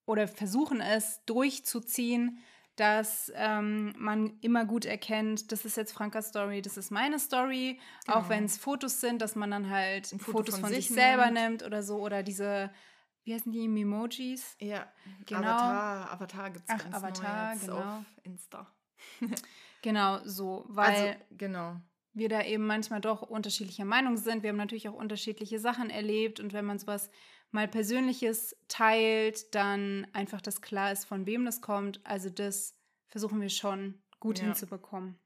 oder 0.06 0.26
versuchen 0.26 0.80
es 0.80 1.24
durchzuziehen, 1.26 2.40
dass 2.74 3.30
ähm, 3.36 3.94
man 3.98 4.38
immer 4.40 4.64
gut 4.64 4.84
erkennt, 4.84 5.52
das 5.52 5.64
ist 5.64 5.76
jetzt 5.76 5.92
Frankas 5.92 6.28
Story, 6.28 6.62
das 6.62 6.76
ist 6.76 6.90
meine 6.90 7.18
Story. 7.18 7.78
Genau. 8.06 8.18
Auch 8.18 8.28
wenn 8.28 8.44
es 8.44 8.58
Fotos 8.58 9.00
sind, 9.00 9.22
dass 9.22 9.36
man 9.36 9.50
dann 9.50 9.70
halt 9.70 10.06
Foto 10.06 10.32
Fotos 10.32 10.54
von, 10.54 10.64
von 10.64 10.74
sich, 10.74 10.88
sich 10.88 10.96
selber 10.96 11.30
nimmt 11.30 11.62
oder 11.62 11.82
so 11.82 11.98
oder 11.98 12.22
diese 12.22 12.70
wie 13.24 13.34
heißen 13.34 13.52
die 13.52 13.68
Memojis? 13.68 14.56
Ja, 14.60 14.90
genau. 15.26 15.40
Avatar, 15.40 16.12
Avatar 16.12 16.50
gibt 16.50 16.64
es 16.68 16.82
ganz 16.82 16.94
Avatar, 16.94 17.54
neu 17.54 17.60
genau. 17.60 17.98
auf 17.98 18.04
Insta. 18.22 18.66
genau, 19.82 20.20
so, 20.24 20.64
weil 20.68 20.94
also, 20.94 21.20
genau. 21.30 21.76
wir 22.12 22.28
da 22.28 22.42
eben 22.44 22.66
manchmal 22.66 23.00
doch 23.00 23.22
unterschiedlicher 23.22 23.84
Meinung 23.84 24.16
sind. 24.16 24.42
Wir 24.42 24.50
haben 24.50 24.56
natürlich 24.56 24.88
auch 24.88 24.94
unterschiedliche 24.94 25.58
Sachen 25.58 25.90
erlebt 25.90 26.40
und 26.40 26.52
wenn 26.52 26.64
man 26.64 26.78
sowas 26.78 27.10
mal 27.50 27.68
Persönliches 27.68 28.56
teilt, 28.68 29.54
dann 29.54 30.06
einfach, 30.12 30.40
dass 30.40 30.62
klar 30.62 30.92
ist, 30.92 31.04
von 31.04 31.26
wem 31.26 31.44
das 31.44 31.60
kommt. 31.60 32.00
Also 32.04 32.30
das 32.30 32.76
versuchen 33.08 33.40
wir 33.40 33.48
schon 33.48 34.00
gut 34.20 34.38
ja. 34.38 34.46
hinzubekommen. 34.46 35.18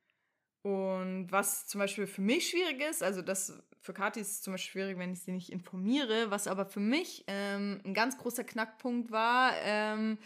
Und 0.62 1.30
was 1.30 1.66
zum 1.66 1.80
Beispiel 1.80 2.06
für 2.06 2.22
mich 2.22 2.48
schwierig 2.48 2.80
ist, 2.80 3.02
also 3.02 3.20
das 3.20 3.62
für 3.84 3.92
Kathi 3.92 4.20
ist 4.20 4.30
es 4.30 4.40
zum 4.40 4.54
Beispiel 4.54 4.72
schwierig, 4.72 4.98
wenn 4.98 5.12
ich 5.12 5.20
sie 5.20 5.32
nicht 5.32 5.52
informiere, 5.52 6.30
was 6.30 6.48
aber 6.48 6.64
für 6.64 6.80
mich 6.80 7.22
ähm, 7.26 7.82
ein 7.84 7.92
ganz 7.92 8.16
großer 8.16 8.42
Knackpunkt 8.42 9.10
war, 9.10 9.52
ähm, 9.62 10.16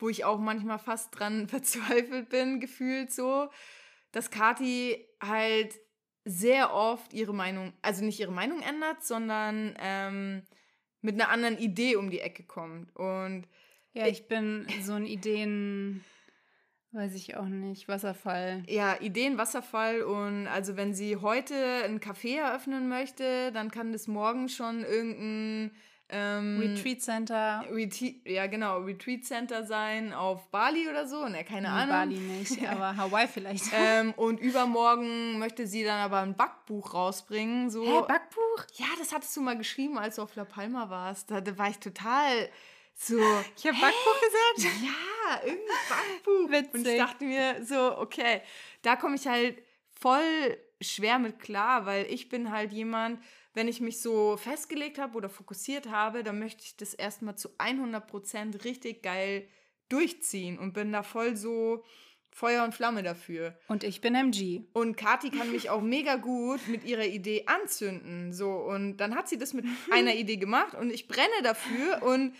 wo 0.00 0.08
ich 0.08 0.24
auch 0.24 0.40
manchmal 0.40 0.80
fast 0.80 1.16
dran 1.16 1.48
verzweifelt 1.48 2.28
bin, 2.30 2.58
gefühlt 2.58 3.12
so, 3.12 3.48
dass 4.10 4.32
Kathi 4.32 5.06
halt 5.22 5.78
sehr 6.24 6.74
oft 6.74 7.12
ihre 7.14 7.32
Meinung, 7.32 7.72
also 7.80 8.04
nicht 8.04 8.18
ihre 8.18 8.32
Meinung 8.32 8.60
ändert, 8.60 9.04
sondern 9.04 9.76
ähm, 9.78 10.42
mit 11.00 11.14
einer 11.14 11.30
anderen 11.30 11.58
Idee 11.58 11.94
um 11.94 12.10
die 12.10 12.20
Ecke 12.20 12.42
kommt. 12.42 12.94
Und 12.96 13.46
ja, 13.92 14.08
ich 14.08 14.26
bin 14.26 14.66
so 14.82 14.94
ein 14.94 15.06
Ideen 15.06 16.04
Weiß 16.96 17.14
ich 17.14 17.36
auch 17.36 17.44
nicht. 17.44 17.88
Wasserfall. 17.88 18.62
Ja, 18.68 18.96
Ideen 18.98 19.36
Wasserfall. 19.36 20.00
Und 20.00 20.46
also 20.46 20.78
wenn 20.78 20.94
sie 20.94 21.16
heute 21.16 21.54
ein 21.84 22.00
Café 22.00 22.38
eröffnen 22.38 22.88
möchte, 22.88 23.52
dann 23.52 23.70
kann 23.70 23.92
das 23.92 24.08
morgen 24.08 24.48
schon 24.48 24.82
irgendein 24.82 25.72
ähm, 26.08 26.58
Retreat 26.58 27.02
Center. 27.02 27.64
Retreat, 27.70 28.14
ja, 28.24 28.46
genau, 28.46 28.78
Retreat 28.78 29.24
Center 29.26 29.64
sein 29.66 30.14
auf 30.14 30.50
Bali 30.50 30.88
oder 30.88 31.06
so. 31.06 31.28
Ne, 31.28 31.44
keine 31.44 31.68
Nee, 31.68 31.74
Ahnung. 31.74 31.90
Bali 31.90 32.16
nicht, 32.16 32.66
aber 32.70 32.96
Hawaii 32.96 33.28
vielleicht. 33.28 33.66
Ähm, 33.74 34.14
und 34.16 34.40
übermorgen 34.40 35.38
möchte 35.38 35.66
sie 35.66 35.84
dann 35.84 35.98
aber 36.00 36.20
ein 36.20 36.34
Backbuch 36.34 36.94
rausbringen. 36.94 37.68
So. 37.68 37.84
Hä, 37.84 38.04
Backbuch? 38.08 38.64
ja, 38.76 38.86
das 38.98 39.12
hattest 39.12 39.36
du 39.36 39.42
mal 39.42 39.58
geschrieben, 39.58 39.98
als 39.98 40.16
du 40.16 40.22
auf 40.22 40.34
La 40.34 40.46
Palma 40.46 40.88
warst. 40.88 41.30
Da, 41.30 41.42
da 41.42 41.58
war 41.58 41.68
ich 41.68 41.78
total 41.78 42.48
so. 42.98 43.18
Ich 43.56 43.66
habe 43.66 43.78
Backbuch 43.78 44.20
gesagt. 44.20 44.82
Ja, 44.82 45.46
irgendein 45.46 45.76
Backbuch. 45.88 46.50
Witzig. 46.50 46.74
Und 46.74 46.86
ich 46.86 46.98
dachte 46.98 47.24
mir 47.24 47.64
so, 47.64 47.98
okay, 47.98 48.40
da 48.82 48.96
komme 48.96 49.16
ich 49.16 49.26
halt 49.26 49.62
voll 50.00 50.56
schwer 50.80 51.18
mit 51.18 51.38
klar, 51.38 51.86
weil 51.86 52.06
ich 52.06 52.28
bin 52.28 52.50
halt 52.50 52.72
jemand, 52.72 53.22
wenn 53.54 53.68
ich 53.68 53.80
mich 53.80 54.00
so 54.00 54.36
festgelegt 54.36 54.98
habe 54.98 55.16
oder 55.16 55.28
fokussiert 55.28 55.88
habe, 55.88 56.22
dann 56.22 56.38
möchte 56.38 56.64
ich 56.64 56.76
das 56.76 56.94
erstmal 56.94 57.36
zu 57.36 57.50
100% 57.58 58.64
richtig 58.64 59.02
geil 59.02 59.48
durchziehen 59.88 60.58
und 60.58 60.72
bin 60.72 60.92
da 60.92 61.02
voll 61.02 61.36
so 61.36 61.84
Feuer 62.30 62.64
und 62.64 62.74
Flamme 62.74 63.02
dafür. 63.02 63.58
Und 63.68 63.82
ich 63.82 64.02
bin 64.02 64.14
MG. 64.14 64.64
Und 64.74 64.98
Kati 64.98 65.30
kann 65.30 65.52
mich 65.52 65.70
auch 65.70 65.80
mega 65.80 66.16
gut 66.16 66.66
mit 66.68 66.84
ihrer 66.84 67.06
Idee 67.06 67.44
anzünden. 67.46 68.34
So, 68.34 68.50
und 68.50 68.98
dann 68.98 69.14
hat 69.14 69.28
sie 69.28 69.38
das 69.38 69.54
mit 69.54 69.64
einer 69.90 70.14
Idee 70.14 70.36
gemacht 70.36 70.74
und 70.74 70.90
ich 70.90 71.08
brenne 71.08 71.42
dafür 71.42 72.02
und 72.02 72.34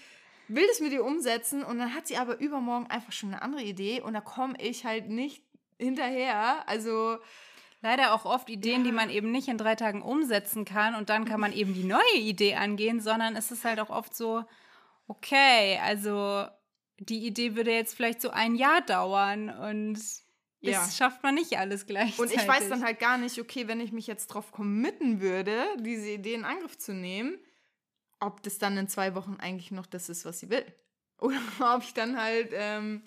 will 0.48 0.66
das 0.68 0.80
mit 0.80 0.92
ihr 0.92 1.04
umsetzen. 1.04 1.62
Und 1.64 1.78
dann 1.78 1.94
hat 1.94 2.06
sie 2.06 2.16
aber 2.16 2.38
übermorgen 2.38 2.87
einfach 2.88 3.12
schon 3.12 3.32
eine 3.32 3.42
andere 3.42 3.62
Idee 3.62 4.00
und 4.00 4.14
da 4.14 4.20
komme 4.20 4.54
ich 4.61 4.85
halt 4.85 5.09
nicht 5.09 5.42
hinterher. 5.78 6.68
Also, 6.68 7.18
Leider 7.82 8.14
auch 8.14 8.24
oft 8.24 8.48
Ideen, 8.48 8.82
die 8.85 8.90
man 8.90 9.11
eben 9.11 9.30
nicht 9.30 9.48
in 9.48 9.59
drei 9.59 9.76
Tagen 9.76 10.00
umsetzen 10.02 10.64
kann 10.64 10.94
und 10.96 11.09
dann 11.11 11.24
kann 11.26 11.38
man 11.38 11.52
eben 11.52 11.74
die 11.74 11.85
neue 11.85 12.16
Idee 12.16 12.54
angehen, 12.56 13.00
sondern 13.00 13.37
es 13.37 13.52
ist 13.52 13.64
halt 13.66 13.78
auch 13.78 13.90
oft 13.90 14.16
so, 14.16 14.42
okay, 15.06 15.78
also 15.85 16.46
die 16.98 17.26
Idee 17.26 17.54
würde 17.54 17.72
jetzt 17.72 17.94
vielleicht 17.94 18.22
so 18.22 18.30
ein 18.30 18.54
Jahr 18.56 18.80
dauern 18.80 19.50
und 19.50 19.94
das 19.94 20.24
Ja. 20.61 20.88
schafft 20.90 21.22
man 21.22 21.35
nicht 21.35 21.59
alles 21.59 21.87
gleichzeitig. 21.87 22.18
und 22.18 22.32
ich 22.42 22.48
weiß 22.48 22.70
dann 22.70 22.82
halt 22.82 22.98
gar 22.98 23.18
nicht, 23.18 23.38
okay, 23.38 23.68
wenn 23.68 23.78
ich 23.78 23.92
mich 23.92 24.06
jetzt 24.06 24.28
drauf 24.28 24.50
committen 24.52 25.20
würde, 25.20 25.62
diese 25.78 26.11
Idee 26.11 26.35
in 26.35 26.44
Angriff 26.46 26.78
zu 26.78 26.92
nehmen, 26.94 27.38
ob 28.20 28.42
das 28.42 28.59
dann 28.59 28.76
in 28.76 28.88
zwei 28.88 29.14
Wochen 29.14 29.37
eigentlich 29.38 29.70
noch 29.70 29.87
das 29.87 30.09
ist, 30.09 30.24
was 30.24 30.40
sie 30.40 30.50
will. 30.50 30.64
Oder 31.20 31.37
ob 31.74 31.83
ich 31.83 31.94
dann 31.94 32.20
halt 32.20 32.50
ähm, 32.52 33.02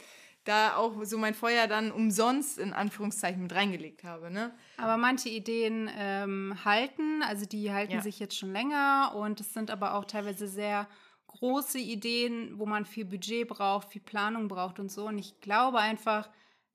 da 0.46 0.76
auch 0.76 1.04
so 1.04 1.18
mein 1.18 1.34
Feuer 1.36 1.68
dann 1.68 1.92
umsonst 1.92 2.58
in 2.58 2.74
Anführungszeichen 2.74 3.44
mit 3.44 3.54
reingelegt 3.54 4.04
habe, 4.04 4.32
ne? 4.32 4.54
Aber 4.78 4.98
manche 4.98 5.30
Ideen 5.30 5.90
ähm, 5.96 6.58
halten, 6.66 7.22
also 7.24 7.46
die 7.46 7.72
halten 7.72 7.94
Ja. 7.94 8.02
sich 8.02 8.20
jetzt 8.20 8.38
schon 8.38 8.52
länger 8.54 9.14
und 9.16 9.40
es 9.40 9.54
sind 9.54 9.70
aber 9.70 9.94
auch 9.94 10.06
teilweise 10.06 10.48
sehr 10.48 10.88
große 11.28 11.78
Ideen, 11.78 12.58
wo 12.58 12.66
man 12.66 12.86
viel 12.86 13.06
Budget 13.06 13.48
braucht, 13.48 13.90
viel 13.90 14.02
Planung 14.02 14.48
braucht 14.48 14.80
und 14.80 14.92
so. 14.92 15.06
Und 15.08 15.20
ich 15.20 15.40
glaube 15.42 15.78
einfach, 15.78 16.28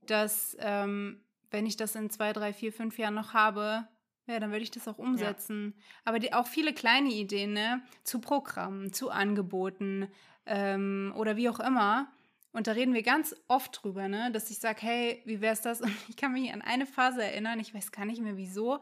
dass 0.07 0.57
ähm, 0.61 1.25
wenn 1.51 1.66
ich 1.66 1.77
das 1.77 1.97
in 1.97 2.11
zwei, 2.11 2.33
drei, 2.33 2.53
vier, 2.53 2.73
fünf 2.73 2.99
Jahren 2.99 3.14
noch 3.14 3.33
habe, 3.35 3.88
ja, 4.26 4.40
dann 4.40 4.50
würde 4.50 4.62
ich 4.62 4.70
das 4.70 4.88
auch 4.88 4.98
umsetzen. 4.98 5.74
Aber 6.04 6.18
die, 6.18 6.32
auch 6.32 6.46
viele 6.46 6.72
kleine 6.72 7.10
Ideen, 7.10 7.52
ne? 7.52 7.82
Zu 8.04 8.20
Programmen, 8.20 8.92
zu 8.92 9.10
Angeboten 9.10 10.08
ähm, 10.46 11.12
oder 11.16 11.37
wie 11.37 11.48
auch 11.48 11.60
immer. 11.60 12.10
Und 12.52 12.66
da 12.66 12.72
reden 12.72 12.94
wir 12.94 13.02
ganz 13.02 13.34
oft 13.48 13.82
drüber, 13.82 14.08
ne? 14.08 14.30
Dass 14.32 14.50
ich 14.50 14.58
sage, 14.58 14.80
hey, 14.82 15.22
wie 15.26 15.40
wär's 15.40 15.60
das? 15.60 15.80
Und 15.82 15.94
ich 16.08 16.16
kann 16.16 16.32
mich 16.32 16.52
an 16.52 16.62
eine 16.62 16.87
Phase 16.87 17.22
erinnern, 17.22 17.60
ich 17.60 17.74
weiß 17.74 17.92
gar 17.92 18.06
nicht 18.06 18.22
mehr 18.22 18.37
wieso. 18.37 18.80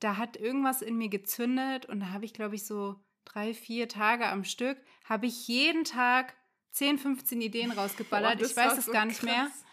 Da 0.00 0.16
hat 0.16 0.36
irgendwas 0.36 0.80
in 0.82 0.96
mir 0.96 1.08
gezündet 1.08 1.86
und 1.86 2.00
da 2.00 2.10
habe 2.10 2.24
ich, 2.24 2.34
glaube 2.34 2.56
ich, 2.56 2.66
so 2.66 2.96
drei, 3.24 3.54
vier 3.54 3.88
Tage 3.88 4.26
am 4.26 4.44
Stück, 4.44 4.76
habe 5.04 5.26
ich 5.26 5.48
jeden 5.48 5.84
Tag 5.84 6.34
10, 6.72 6.98
15 6.98 7.40
Ideen 7.40 7.70
rausgeballert. 7.70 8.38
Boah, 8.38 8.44
ich 8.44 8.56
weiß 8.56 8.76
es 8.76 8.86
so 8.86 8.92
gar 8.92 9.06
nicht 9.06 9.22
mehr. 9.22 9.46
krass. 9.46 9.64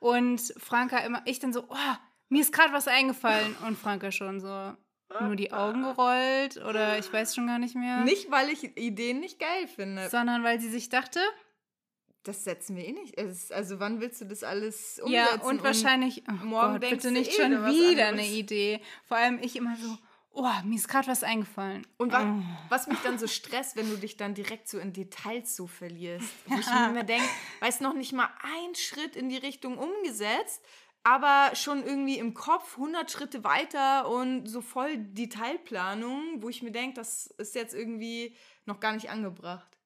Und 0.00 0.54
Franka 0.56 0.98
immer, 0.98 1.22
ich 1.26 1.38
dann 1.38 1.52
so, 1.52 1.64
oh, 1.68 1.96
mir 2.28 2.40
ist 2.42 2.52
gerade 2.52 2.72
was 2.72 2.88
eingefallen. 2.88 3.54
Und 3.66 3.78
Franka 3.78 4.10
schon 4.12 4.40
so, 4.40 4.72
nur 5.20 5.36
die 5.36 5.52
Augen 5.52 5.82
gerollt 5.82 6.56
oder 6.58 6.98
ich 6.98 7.12
weiß 7.12 7.34
schon 7.34 7.46
gar 7.46 7.58
nicht 7.58 7.74
mehr. 7.76 8.02
Nicht, 8.04 8.30
weil 8.30 8.48
ich 8.50 8.76
Ideen 8.76 9.20
nicht 9.20 9.38
geil 9.38 9.68
finde. 9.68 10.08
Sondern 10.10 10.42
weil 10.44 10.60
sie 10.60 10.68
sich 10.70 10.88
dachte, 10.88 11.20
Das 12.24 12.42
setzen 12.44 12.74
wir 12.76 12.84
eh 12.84 12.92
nicht. 12.92 13.16
Also 13.52 13.78
wann 13.78 14.00
willst 14.00 14.20
du 14.20 14.24
das 14.24 14.42
alles 14.42 14.98
umsetzen? 14.98 15.12
ja, 15.12 15.42
und 15.48 15.62
wahrscheinlich, 15.62 16.24
oh 16.28 16.44
morgen 16.44 16.72
Gott, 16.74 16.82
denkst 16.82 16.96
bitte 17.04 17.08
du 17.14 17.20
nicht 17.20 17.30
eh 17.32 17.42
schon 17.42 17.50
wieder 17.52 18.02
was 18.06 18.12
eine. 18.12 18.26
Idee. 18.26 18.80
Vor 19.06 19.16
allem 19.16 19.38
ich 19.40 19.54
immer 19.54 19.76
so, 19.76 19.96
oh, 20.32 20.50
mir 20.64 20.74
ist 20.74 20.88
gerade 20.88 21.06
was 21.06 21.22
eingefallen. 21.22 21.86
Und 21.98 22.12
wa 22.12 22.24
Oh. 22.24 22.42
was 22.68 22.88
mich 22.88 22.98
dann 23.04 23.16
so 23.20 23.28
stresst, 23.28 23.76
wenn 23.76 23.88
du 23.88 23.96
dich 23.96 24.16
dann 24.16 24.34
direkt 24.34 24.68
so 24.68 24.78
in 24.80 24.92
Details 24.92 25.54
so 25.54 25.68
verlierst. 25.68 26.28
Wo 26.46 26.58
ich 26.58 26.66
mir 26.66 26.88
immer 26.90 27.04
denke, 27.04 27.28
weiß 27.60 27.80
noch 27.80 27.94
nicht 27.94 28.12
mal 28.12 28.28
ein 28.42 28.74
Schritt 28.74 29.14
in 29.14 29.28
die 29.28 29.36
Richtung 29.38 29.78
umgesetzt, 29.78 30.64
aber 31.06 31.54
schon 31.54 31.84
irgendwie 31.84 32.18
im 32.18 32.34
Kopf 32.34 32.72
100 32.72 33.08
Schritte 33.08 33.44
weiter 33.44 34.08
und 34.10 34.48
so 34.48 34.60
voll 34.60 34.96
Detailplanung, 34.98 36.42
wo 36.42 36.48
ich 36.48 36.64
mir 36.64 36.72
denke, 36.72 36.94
das 36.94 37.28
ist 37.38 37.54
jetzt 37.54 37.76
irgendwie 37.76 38.34
noch 38.64 38.80
gar 38.80 38.92
nicht 38.92 39.08
angebracht. 39.08 39.78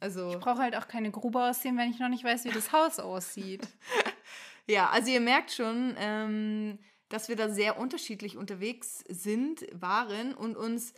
Also, 0.00 0.28
Ich 0.30 0.40
brauche 0.40 0.58
halt 0.58 0.74
auch 0.74 0.88
keine 0.88 1.12
Grube 1.12 1.40
aussehen, 1.40 1.78
wenn 1.78 1.92
ich 1.92 2.00
noch 2.00 2.08
nicht 2.08 2.24
weiß, 2.24 2.46
wie 2.46 2.50
das 2.50 2.72
Haus 2.72 2.98
aussieht. 2.98 3.64
ja, 4.66 4.90
also 4.90 5.08
ihr 5.08 5.20
merkt 5.20 5.52
schon, 5.52 5.94
ähm, 5.98 6.80
dass 7.10 7.28
wir 7.28 7.36
da 7.36 7.48
sehr 7.48 7.78
unterschiedlich 7.78 8.36
unterwegs 8.36 9.04
sind, 9.08 9.64
waren 9.70 10.34
und 10.34 10.56
uns 10.56 10.94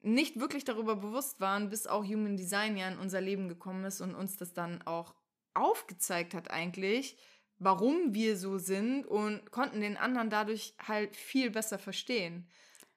nicht 0.00 0.40
wirklich 0.40 0.64
darüber 0.64 0.96
bewusst 0.96 1.42
waren, 1.42 1.68
bis 1.68 1.86
auch 1.86 2.04
Human 2.04 2.38
Design 2.38 2.78
ja 2.78 2.88
in 2.88 2.98
unser 2.98 3.20
Leben 3.20 3.50
gekommen 3.50 3.84
ist 3.84 4.00
und 4.00 4.14
uns 4.14 4.38
das 4.38 4.54
dann 4.54 4.80
auch 4.86 5.14
aufgezeigt 5.52 6.32
hat 6.32 6.50
eigentlich, 6.50 7.18
warum 7.58 8.14
wir 8.14 8.36
so 8.36 8.58
sind 8.58 9.06
und 9.06 9.50
konnten 9.50 9.80
den 9.80 9.96
anderen 9.96 10.30
dadurch 10.30 10.74
halt 10.86 11.16
viel 11.16 11.50
besser 11.50 11.78
verstehen. 11.78 12.46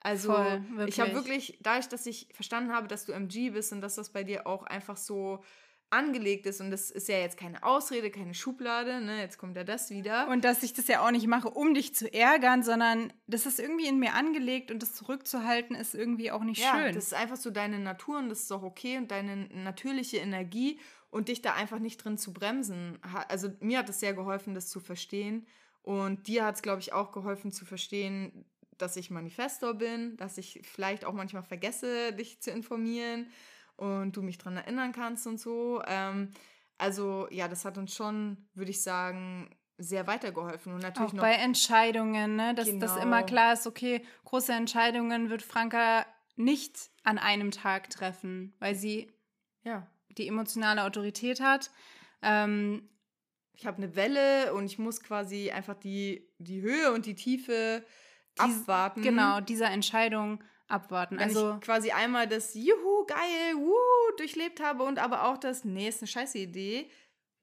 Also 0.01 0.33
Voll, 0.33 0.63
ich 0.87 0.99
habe 0.99 1.13
wirklich. 1.13 1.59
dadurch, 1.61 1.87
dass 1.87 2.05
ich 2.05 2.27
verstanden 2.33 2.73
habe, 2.73 2.87
dass 2.87 3.05
du 3.05 3.11
MG 3.11 3.51
bist 3.51 3.71
und 3.71 3.81
dass 3.81 3.95
das 3.95 4.09
bei 4.09 4.23
dir 4.23 4.47
auch 4.47 4.63
einfach 4.63 4.97
so 4.97 5.43
angelegt 5.91 6.45
ist 6.45 6.61
und 6.61 6.71
das 6.71 6.89
ist 6.89 7.09
ja 7.09 7.17
jetzt 7.17 7.37
keine 7.37 7.63
Ausrede, 7.63 8.09
keine 8.09 8.33
Schublade, 8.33 9.01
ne, 9.01 9.19
jetzt 9.19 9.37
kommt 9.37 9.57
ja 9.57 9.63
das 9.65 9.89
wieder. 9.89 10.29
Und 10.29 10.45
dass 10.45 10.63
ich 10.63 10.73
das 10.73 10.87
ja 10.87 11.05
auch 11.05 11.11
nicht 11.11 11.27
mache, 11.27 11.49
um 11.49 11.73
dich 11.73 11.93
zu 11.93 12.11
ärgern, 12.11 12.63
sondern 12.63 13.11
das 13.27 13.45
ist 13.45 13.59
irgendwie 13.59 13.87
in 13.87 13.99
mir 13.99 14.13
angelegt 14.13 14.71
und 14.71 14.81
das 14.81 14.95
zurückzuhalten 14.95 15.75
ist 15.75 15.93
irgendwie 15.93 16.31
auch 16.31 16.43
nicht 16.43 16.61
ja, 16.61 16.79
schön. 16.79 16.95
das 16.95 17.07
ist 17.07 17.13
einfach 17.13 17.35
so 17.35 17.51
deine 17.51 17.77
Natur 17.77 18.19
und 18.19 18.29
das 18.29 18.43
ist 18.43 18.51
auch 18.53 18.63
okay 18.63 18.97
und 18.97 19.11
deine 19.11 19.49
natürliche 19.53 20.17
Energie 20.17 20.79
und 21.11 21.27
dich 21.27 21.41
da 21.41 21.53
einfach 21.53 21.79
nicht 21.79 22.03
drin 22.03 22.17
zu 22.17 22.33
bremsen. 22.33 22.97
Also 23.27 23.49
mir 23.59 23.79
hat 23.79 23.89
es 23.89 23.99
sehr 23.99 24.13
geholfen, 24.13 24.55
das 24.55 24.69
zu 24.69 24.79
verstehen 24.79 25.45
und 25.83 26.27
dir 26.27 26.45
hat 26.45 26.55
es, 26.55 26.61
glaube 26.61 26.81
ich, 26.81 26.93
auch 26.93 27.11
geholfen 27.11 27.51
zu 27.51 27.65
verstehen, 27.65 28.45
dass 28.77 28.95
ich 28.95 29.11
Manifestor 29.11 29.75
bin, 29.75 30.17
dass 30.17 30.37
ich 30.37 30.61
vielleicht 30.63 31.05
auch 31.05 31.13
manchmal 31.13 31.43
vergesse, 31.43 32.13
dich 32.13 32.41
zu 32.41 32.49
informieren 32.49 33.29
und 33.75 34.15
du 34.15 34.21
mich 34.23 34.37
daran 34.37 34.57
erinnern 34.57 34.91
kannst 34.91 35.27
und 35.27 35.39
so. 35.39 35.81
Ähm, 35.85 36.31
also 36.77 37.27
ja, 37.29 37.47
das 37.47 37.65
hat 37.65 37.77
uns 37.77 37.93
schon, 37.93 38.49
würde 38.55 38.71
ich 38.71 38.81
sagen, 38.81 39.49
sehr 39.77 40.07
weitergeholfen 40.07 40.73
und 40.73 40.81
natürlich 40.81 41.09
auch 41.09 41.13
noch 41.13 41.21
bei 41.23 41.33
Entscheidungen, 41.33 42.35
ne? 42.35 42.55
dass 42.55 42.67
das 42.79 42.93
Genau. 42.93 43.03
immer 43.03 43.23
klar 43.23 43.53
ist, 43.53 43.67
okay, 43.67 44.03
große 44.25 44.53
Entscheidungen 44.53 45.29
wird 45.29 45.41
Franka 45.41 46.05
nicht 46.35 46.91
an 47.03 47.17
einem 47.17 47.51
Tag 47.51 47.89
treffen, 47.89 48.55
weil 48.59 48.75
sie 48.75 49.11
ja, 49.63 49.87
die 50.17 50.27
emotionale 50.27 50.83
Autorität 50.83 51.41
hat. 51.41 51.71
Ähm, 52.21 52.89
ich 53.53 53.65
habe 53.65 53.77
eine 53.77 53.95
Welle 53.95 54.53
und 54.53 54.65
ich 54.65 54.79
muss 54.79 55.01
quasi 55.01 55.51
einfach 55.51 55.75
die, 55.75 56.29
die 56.39 56.61
Höhe 56.61 56.91
und 56.93 57.05
die 57.05 57.15
Tiefe 57.15 57.85
Dies- 58.37 58.61
abwarten. 58.61 59.01
genau, 59.01 59.39
dieser 59.39 59.69
Entscheidung 59.69 60.43
abwarten. 60.67 61.17
Wenn 61.17 61.27
also 61.27 61.57
quasi 61.61 61.91
einmal 61.91 62.27
das 62.27 62.53
Juhu, 62.55 63.05
geil, 63.05 63.55
wuh, 63.55 64.15
durchlebt 64.17 64.61
habe 64.61 64.83
und 64.83 64.99
aber 64.99 65.25
auch 65.25 65.37
das, 65.37 65.65
nee, 65.65 65.87
ist 65.87 66.01
eine 66.01 66.07
scheiße 66.07 66.37
Idee, 66.37 66.89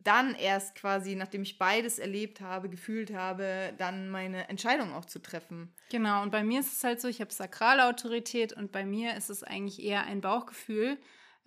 dann 0.00 0.34
erst 0.34 0.74
quasi, 0.76 1.14
nachdem 1.16 1.42
ich 1.42 1.58
beides 1.58 1.98
erlebt 1.98 2.40
habe, 2.40 2.68
gefühlt 2.68 3.12
habe, 3.12 3.74
dann 3.78 4.10
meine 4.10 4.48
Entscheidung 4.48 4.94
auch 4.94 5.04
zu 5.04 5.20
treffen. 5.20 5.74
Genau, 5.90 6.22
und 6.22 6.30
bei 6.30 6.44
mir 6.44 6.60
ist 6.60 6.72
es 6.72 6.84
halt 6.84 7.00
so, 7.00 7.08
ich 7.08 7.20
habe 7.20 7.32
sakrale 7.32 7.86
Autorität 7.86 8.52
und 8.52 8.72
bei 8.72 8.84
mir 8.86 9.16
ist 9.16 9.28
es 9.28 9.42
eigentlich 9.42 9.82
eher 9.82 10.04
ein 10.04 10.20
Bauchgefühl. 10.20 10.98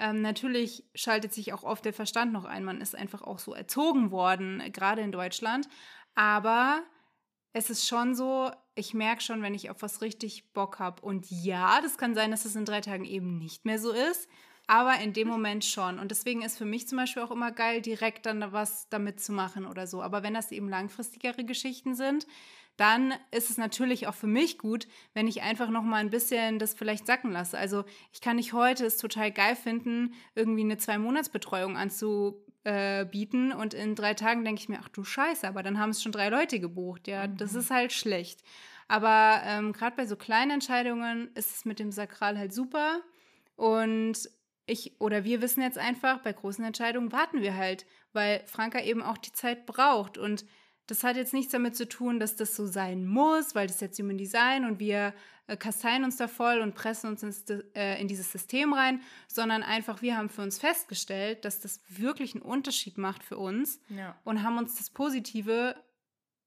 Ähm, 0.01 0.21
natürlich 0.21 0.83
schaltet 0.95 1.31
sich 1.33 1.53
auch 1.53 1.63
oft 1.63 1.85
der 1.85 1.93
Verstand 1.93 2.33
noch 2.33 2.45
ein. 2.45 2.63
Man 2.65 2.81
ist 2.81 2.95
einfach 2.95 3.21
auch 3.21 3.39
so 3.39 3.53
erzogen 3.53 4.09
worden, 4.11 4.63
gerade 4.73 5.01
in 5.01 5.11
Deutschland. 5.11 5.69
Aber 6.15 6.81
es 7.53 7.69
ist 7.69 7.87
schon 7.87 8.15
so, 8.15 8.49
ich 8.75 8.93
merke 8.95 9.21
schon, 9.21 9.41
wenn 9.43 9.53
ich 9.53 9.69
auf 9.69 9.81
was 9.83 10.01
richtig 10.01 10.51
Bock 10.53 10.79
habe. 10.79 11.01
Und 11.03 11.29
ja, 11.29 11.81
das 11.81 11.97
kann 11.97 12.15
sein, 12.15 12.31
dass 12.31 12.45
es 12.45 12.55
in 12.55 12.65
drei 12.65 12.81
Tagen 12.81 13.05
eben 13.05 13.37
nicht 13.37 13.63
mehr 13.65 13.77
so 13.79 13.91
ist. 13.91 14.27
aber 14.67 14.99
in 15.01 15.11
dem 15.13 15.27
Moment 15.27 15.65
schon. 15.65 15.99
Und 15.99 16.11
deswegen 16.11 16.43
ist 16.43 16.57
für 16.57 16.65
mich 16.65 16.87
zum 16.87 16.97
Beispiel 16.97 17.23
auch 17.23 17.31
immer 17.31 17.51
geil, 17.51 17.81
direkt 17.81 18.25
dann 18.25 18.53
was 18.53 18.87
damit 18.89 19.19
zu 19.19 19.33
machen 19.33 19.65
oder 19.65 19.85
so. 19.85 20.01
Aber 20.01 20.23
wenn 20.23 20.33
das 20.33 20.51
eben 20.51 20.69
langfristigere 20.69 21.43
Geschichten 21.43 21.93
sind, 21.93 22.25
dann 22.81 23.13
ist 23.29 23.51
es 23.51 23.59
natürlich 23.59 24.07
auch 24.07 24.15
für 24.15 24.25
mich 24.25 24.57
gut, 24.57 24.87
wenn 25.13 25.27
ich 25.27 25.43
einfach 25.43 25.69
noch 25.69 25.83
mal 25.83 25.97
ein 25.97 26.09
bisschen 26.09 26.57
das 26.57 26.73
vielleicht 26.73 27.05
sacken 27.05 27.31
lasse. 27.31 27.55
Also 27.55 27.85
ich 28.11 28.21
kann 28.21 28.37
nicht 28.37 28.53
heute 28.53 28.87
es 28.87 28.97
total 28.97 29.31
geil 29.31 29.55
finden, 29.55 30.15
irgendwie 30.33 30.61
eine 30.61 30.79
Zwei-Monats-Betreuung 30.79 31.77
anzubieten 31.77 33.51
und 33.51 33.75
in 33.75 33.93
drei 33.93 34.15
Tagen 34.15 34.43
denke 34.43 34.61
ich 34.61 34.67
mir, 34.67 34.79
ach 34.81 34.89
du 34.89 35.03
Scheiße, 35.03 35.47
aber 35.47 35.61
dann 35.61 35.77
haben 35.77 35.91
es 35.91 36.01
schon 36.01 36.11
drei 36.11 36.29
Leute 36.29 36.59
gebucht. 36.59 37.07
Ja, 37.07 37.27
mhm. 37.27 37.37
das 37.37 37.53
ist 37.53 37.69
halt 37.69 37.93
schlecht. 37.93 38.41
Aber 38.87 39.41
ähm, 39.45 39.73
gerade 39.73 39.95
bei 39.95 40.07
so 40.07 40.15
kleinen 40.15 40.49
Entscheidungen 40.49 41.29
ist 41.35 41.55
es 41.55 41.65
mit 41.65 41.77
dem 41.77 41.91
Sakral 41.91 42.35
halt 42.39 42.51
super. 42.51 43.01
Und 43.55 44.27
ich 44.65 44.99
oder 44.99 45.23
wir 45.23 45.43
wissen 45.43 45.61
jetzt 45.61 45.77
einfach, 45.77 46.23
bei 46.23 46.33
großen 46.33 46.65
Entscheidungen 46.65 47.11
warten 47.11 47.41
wir 47.41 47.55
halt, 47.55 47.85
weil 48.11 48.41
Franka 48.47 48.81
eben 48.81 49.03
auch 49.03 49.19
die 49.19 49.33
Zeit 49.33 49.67
braucht. 49.67 50.17
Und 50.17 50.45
das 50.87 51.03
hat 51.03 51.15
jetzt 51.15 51.33
nichts 51.33 51.51
damit 51.51 51.75
zu 51.75 51.87
tun, 51.87 52.19
dass 52.19 52.35
das 52.35 52.55
so 52.55 52.65
sein 52.65 53.05
muss, 53.05 53.55
weil 53.55 53.67
das 53.67 53.77
ist 53.77 53.81
jetzt 53.81 53.99
Human 53.99 54.17
Design 54.17 54.65
und 54.65 54.79
wir 54.79 55.13
äh, 55.47 55.57
kasteien 55.57 56.03
uns 56.03 56.17
da 56.17 56.27
voll 56.27 56.59
und 56.59 56.75
pressen 56.75 57.09
uns 57.09 57.23
ins, 57.23 57.43
äh, 57.75 57.99
in 57.99 58.07
dieses 58.07 58.31
System 58.31 58.73
rein, 58.73 59.01
sondern 59.27 59.63
einfach, 59.63 60.01
wir 60.01 60.17
haben 60.17 60.29
für 60.29 60.41
uns 60.41 60.57
festgestellt, 60.57 61.45
dass 61.45 61.59
das 61.59 61.81
wirklich 61.89 62.35
einen 62.35 62.41
Unterschied 62.41 62.97
macht 62.97 63.23
für 63.23 63.37
uns 63.37 63.79
ja. 63.89 64.15
und 64.23 64.43
haben 64.43 64.57
uns 64.57 64.75
das 64.75 64.89
Positive, 64.89 65.75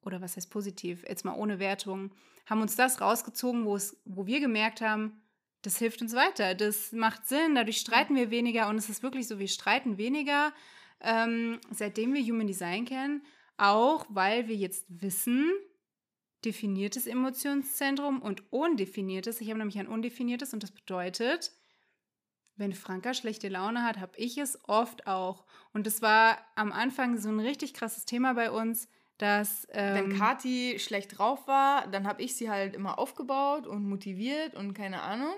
oder 0.02 0.20
was 0.20 0.36
heißt 0.36 0.50
positiv, 0.50 1.04
jetzt 1.08 1.24
mal 1.24 1.34
ohne 1.34 1.58
Wertung, 1.58 2.12
haben 2.46 2.60
uns 2.60 2.76
das 2.76 3.00
rausgezogen, 3.00 3.64
wo, 3.64 3.76
es, 3.76 3.96
wo 4.04 4.26
wir 4.26 4.40
gemerkt 4.40 4.80
haben, 4.80 5.22
das 5.62 5.78
hilft 5.78 6.02
uns 6.02 6.14
weiter, 6.14 6.54
das 6.54 6.92
macht 6.92 7.26
Sinn, 7.26 7.54
dadurch 7.54 7.78
streiten 7.78 8.14
wir 8.16 8.30
weniger 8.30 8.68
und 8.68 8.76
es 8.76 8.90
ist 8.90 9.02
wirklich 9.02 9.26
so, 9.26 9.38
wir 9.38 9.48
streiten 9.48 9.96
weniger, 9.96 10.52
ähm, 11.00 11.60
seitdem 11.70 12.12
wir 12.12 12.22
Human 12.22 12.46
Design 12.46 12.84
kennen 12.84 13.22
auch 13.56 14.06
weil 14.08 14.48
wir 14.48 14.56
jetzt 14.56 14.86
wissen, 14.88 15.52
definiertes 16.44 17.06
Emotionszentrum 17.06 18.20
und 18.20 18.52
undefiniertes. 18.52 19.40
Ich 19.40 19.48
habe 19.48 19.58
nämlich 19.58 19.78
ein 19.78 19.88
undefiniertes 19.88 20.52
und 20.52 20.62
das 20.62 20.72
bedeutet, 20.72 21.52
wenn 22.56 22.72
Franka 22.72 23.14
schlechte 23.14 23.48
Laune 23.48 23.82
hat, 23.82 23.98
habe 23.98 24.16
ich 24.16 24.38
es 24.38 24.58
oft 24.68 25.06
auch. 25.06 25.44
Und 25.72 25.86
das 25.86 26.02
war 26.02 26.38
am 26.54 26.72
Anfang 26.72 27.18
so 27.18 27.28
ein 27.28 27.40
richtig 27.40 27.74
krasses 27.74 28.04
Thema 28.04 28.34
bei 28.34 28.50
uns, 28.50 28.88
dass. 29.18 29.66
Ähm, 29.72 29.94
wenn 29.94 30.18
Kati 30.18 30.78
schlecht 30.78 31.18
drauf 31.18 31.48
war, 31.48 31.88
dann 31.88 32.06
habe 32.06 32.22
ich 32.22 32.36
sie 32.36 32.50
halt 32.50 32.74
immer 32.74 32.98
aufgebaut 32.98 33.66
und 33.66 33.88
motiviert 33.88 34.54
und 34.54 34.74
keine 34.74 35.02
Ahnung. 35.02 35.34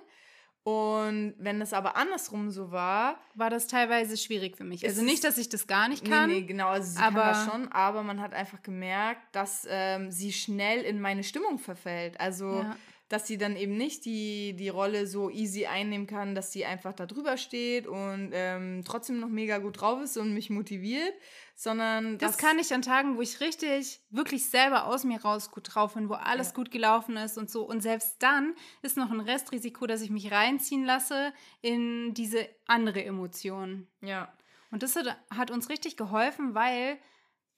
Und 0.66 1.34
wenn 1.38 1.60
das 1.60 1.72
aber 1.72 1.94
andersrum 1.94 2.50
so 2.50 2.72
war, 2.72 3.20
war 3.36 3.50
das 3.50 3.68
teilweise 3.68 4.16
schwierig 4.16 4.56
für 4.56 4.64
mich. 4.64 4.84
Also 4.84 5.00
nicht, 5.02 5.22
dass 5.22 5.38
ich 5.38 5.48
das 5.48 5.68
gar 5.68 5.88
nicht 5.88 6.04
kann. 6.04 6.28
Nee, 6.28 6.40
nee 6.40 6.42
genau, 6.42 6.70
also 6.70 6.90
sie 6.90 6.98
aber, 6.98 7.20
kann 7.20 7.28
das 7.28 7.44
schon, 7.44 7.68
aber 7.70 8.02
man 8.02 8.20
hat 8.20 8.34
einfach 8.34 8.60
gemerkt, 8.64 9.20
dass 9.30 9.64
ähm, 9.70 10.10
sie 10.10 10.32
schnell 10.32 10.80
in 10.82 11.00
meine 11.00 11.22
Stimmung 11.22 11.60
verfällt. 11.60 12.18
Also 12.18 12.64
ja 12.64 12.76
dass 13.08 13.26
sie 13.26 13.38
dann 13.38 13.56
eben 13.56 13.76
nicht 13.76 14.04
die, 14.04 14.54
die 14.54 14.68
Rolle 14.68 15.06
so 15.06 15.30
easy 15.30 15.66
einnehmen 15.66 16.06
kann, 16.06 16.34
dass 16.34 16.52
sie 16.52 16.64
einfach 16.64 16.92
da 16.92 17.06
drüber 17.06 17.36
steht 17.36 17.86
und 17.86 18.30
ähm, 18.32 18.82
trotzdem 18.84 19.20
noch 19.20 19.28
mega 19.28 19.58
gut 19.58 19.80
drauf 19.80 20.02
ist 20.02 20.16
und 20.16 20.34
mich 20.34 20.50
motiviert, 20.50 21.14
sondern 21.54 22.18
das 22.18 22.36
kann 22.36 22.58
ich 22.58 22.74
an 22.74 22.82
Tagen, 22.82 23.16
wo 23.16 23.22
ich 23.22 23.40
richtig 23.40 24.00
wirklich 24.10 24.50
selber 24.50 24.86
aus 24.86 25.04
mir 25.04 25.20
raus 25.20 25.50
gut 25.50 25.74
drauf 25.74 25.94
bin, 25.94 26.08
wo 26.08 26.14
alles 26.14 26.48
ja. 26.48 26.54
gut 26.54 26.70
gelaufen 26.70 27.16
ist 27.16 27.38
und 27.38 27.48
so 27.48 27.62
und 27.62 27.80
selbst 27.80 28.16
dann 28.18 28.54
ist 28.82 28.96
noch 28.96 29.10
ein 29.10 29.20
Restrisiko, 29.20 29.86
dass 29.86 30.02
ich 30.02 30.10
mich 30.10 30.32
reinziehen 30.32 30.84
lasse 30.84 31.32
in 31.62 32.12
diese 32.14 32.48
andere 32.66 33.04
Emotion. 33.04 33.86
Ja. 34.00 34.32
Und 34.72 34.82
das 34.82 34.96
hat, 34.96 35.16
hat 35.30 35.50
uns 35.52 35.70
richtig 35.70 35.96
geholfen, 35.96 36.54
weil 36.54 36.98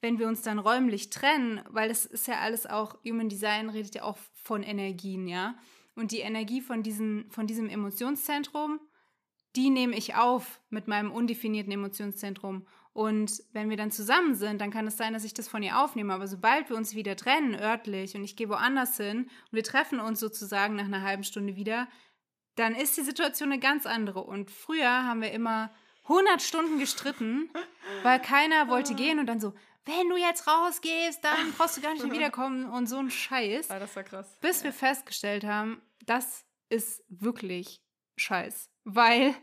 wenn 0.00 0.18
wir 0.18 0.28
uns 0.28 0.42
dann 0.42 0.58
räumlich 0.58 1.10
trennen, 1.10 1.60
weil 1.68 1.88
das 1.88 2.06
ist 2.06 2.28
ja 2.28 2.38
alles 2.38 2.66
auch, 2.66 2.98
Human 3.04 3.28
Design 3.28 3.68
redet 3.70 3.96
ja 3.96 4.02
auch 4.02 4.18
von 4.34 4.62
Energien, 4.62 5.26
ja. 5.26 5.56
Und 5.94 6.12
die 6.12 6.20
Energie 6.20 6.60
von, 6.60 6.82
diesen, 6.82 7.28
von 7.30 7.46
diesem 7.48 7.68
Emotionszentrum, 7.68 8.80
die 9.56 9.70
nehme 9.70 9.96
ich 9.96 10.14
auf 10.14 10.60
mit 10.70 10.86
meinem 10.86 11.10
undefinierten 11.10 11.72
Emotionszentrum. 11.72 12.66
Und 12.92 13.42
wenn 13.52 13.70
wir 13.70 13.76
dann 13.76 13.90
zusammen 13.90 14.34
sind, 14.34 14.60
dann 14.60 14.70
kann 14.70 14.86
es 14.86 14.96
sein, 14.96 15.12
dass 15.12 15.24
ich 15.24 15.34
das 15.34 15.48
von 15.48 15.62
ihr 15.62 15.80
aufnehme. 15.80 16.14
Aber 16.14 16.28
sobald 16.28 16.68
wir 16.68 16.76
uns 16.76 16.94
wieder 16.94 17.16
trennen, 17.16 17.54
örtlich, 17.54 18.14
und 18.14 18.22
ich 18.22 18.36
gehe 18.36 18.48
woanders 18.48 18.96
hin 18.96 19.24
und 19.24 19.52
wir 19.52 19.64
treffen 19.64 19.98
uns 19.98 20.20
sozusagen 20.20 20.76
nach 20.76 20.84
einer 20.84 21.02
halben 21.02 21.24
Stunde 21.24 21.56
wieder, 21.56 21.88
dann 22.54 22.74
ist 22.74 22.96
die 22.96 23.02
Situation 23.02 23.50
eine 23.50 23.60
ganz 23.60 23.86
andere. 23.86 24.22
Und 24.22 24.50
früher 24.50 25.04
haben 25.04 25.20
wir 25.20 25.32
immer 25.32 25.72
100 26.04 26.40
Stunden 26.40 26.78
gestritten, 26.78 27.50
weil 28.02 28.20
keiner 28.20 28.68
wollte 28.68 28.94
gehen 28.94 29.18
und 29.18 29.26
dann 29.26 29.40
so, 29.40 29.52
wenn 29.84 30.08
du 30.08 30.16
jetzt 30.16 30.46
rausgehst, 30.46 31.24
dann 31.24 31.52
brauchst 31.56 31.76
du 31.76 31.80
gar 31.80 31.92
nicht 31.92 32.04
mehr 32.04 32.12
wiederkommen 32.12 32.70
und 32.70 32.86
so 32.86 32.98
ein 32.98 33.10
Scheiß. 33.10 33.70
Ah, 33.70 33.78
das 33.78 33.94
war 33.96 34.04
krass. 34.04 34.36
Bis 34.40 34.58
ja. 34.58 34.64
wir 34.64 34.72
festgestellt 34.72 35.44
haben, 35.44 35.80
das 36.04 36.44
ist 36.68 37.02
wirklich 37.08 37.82
Scheiß. 38.16 38.70
Weil 38.84 39.34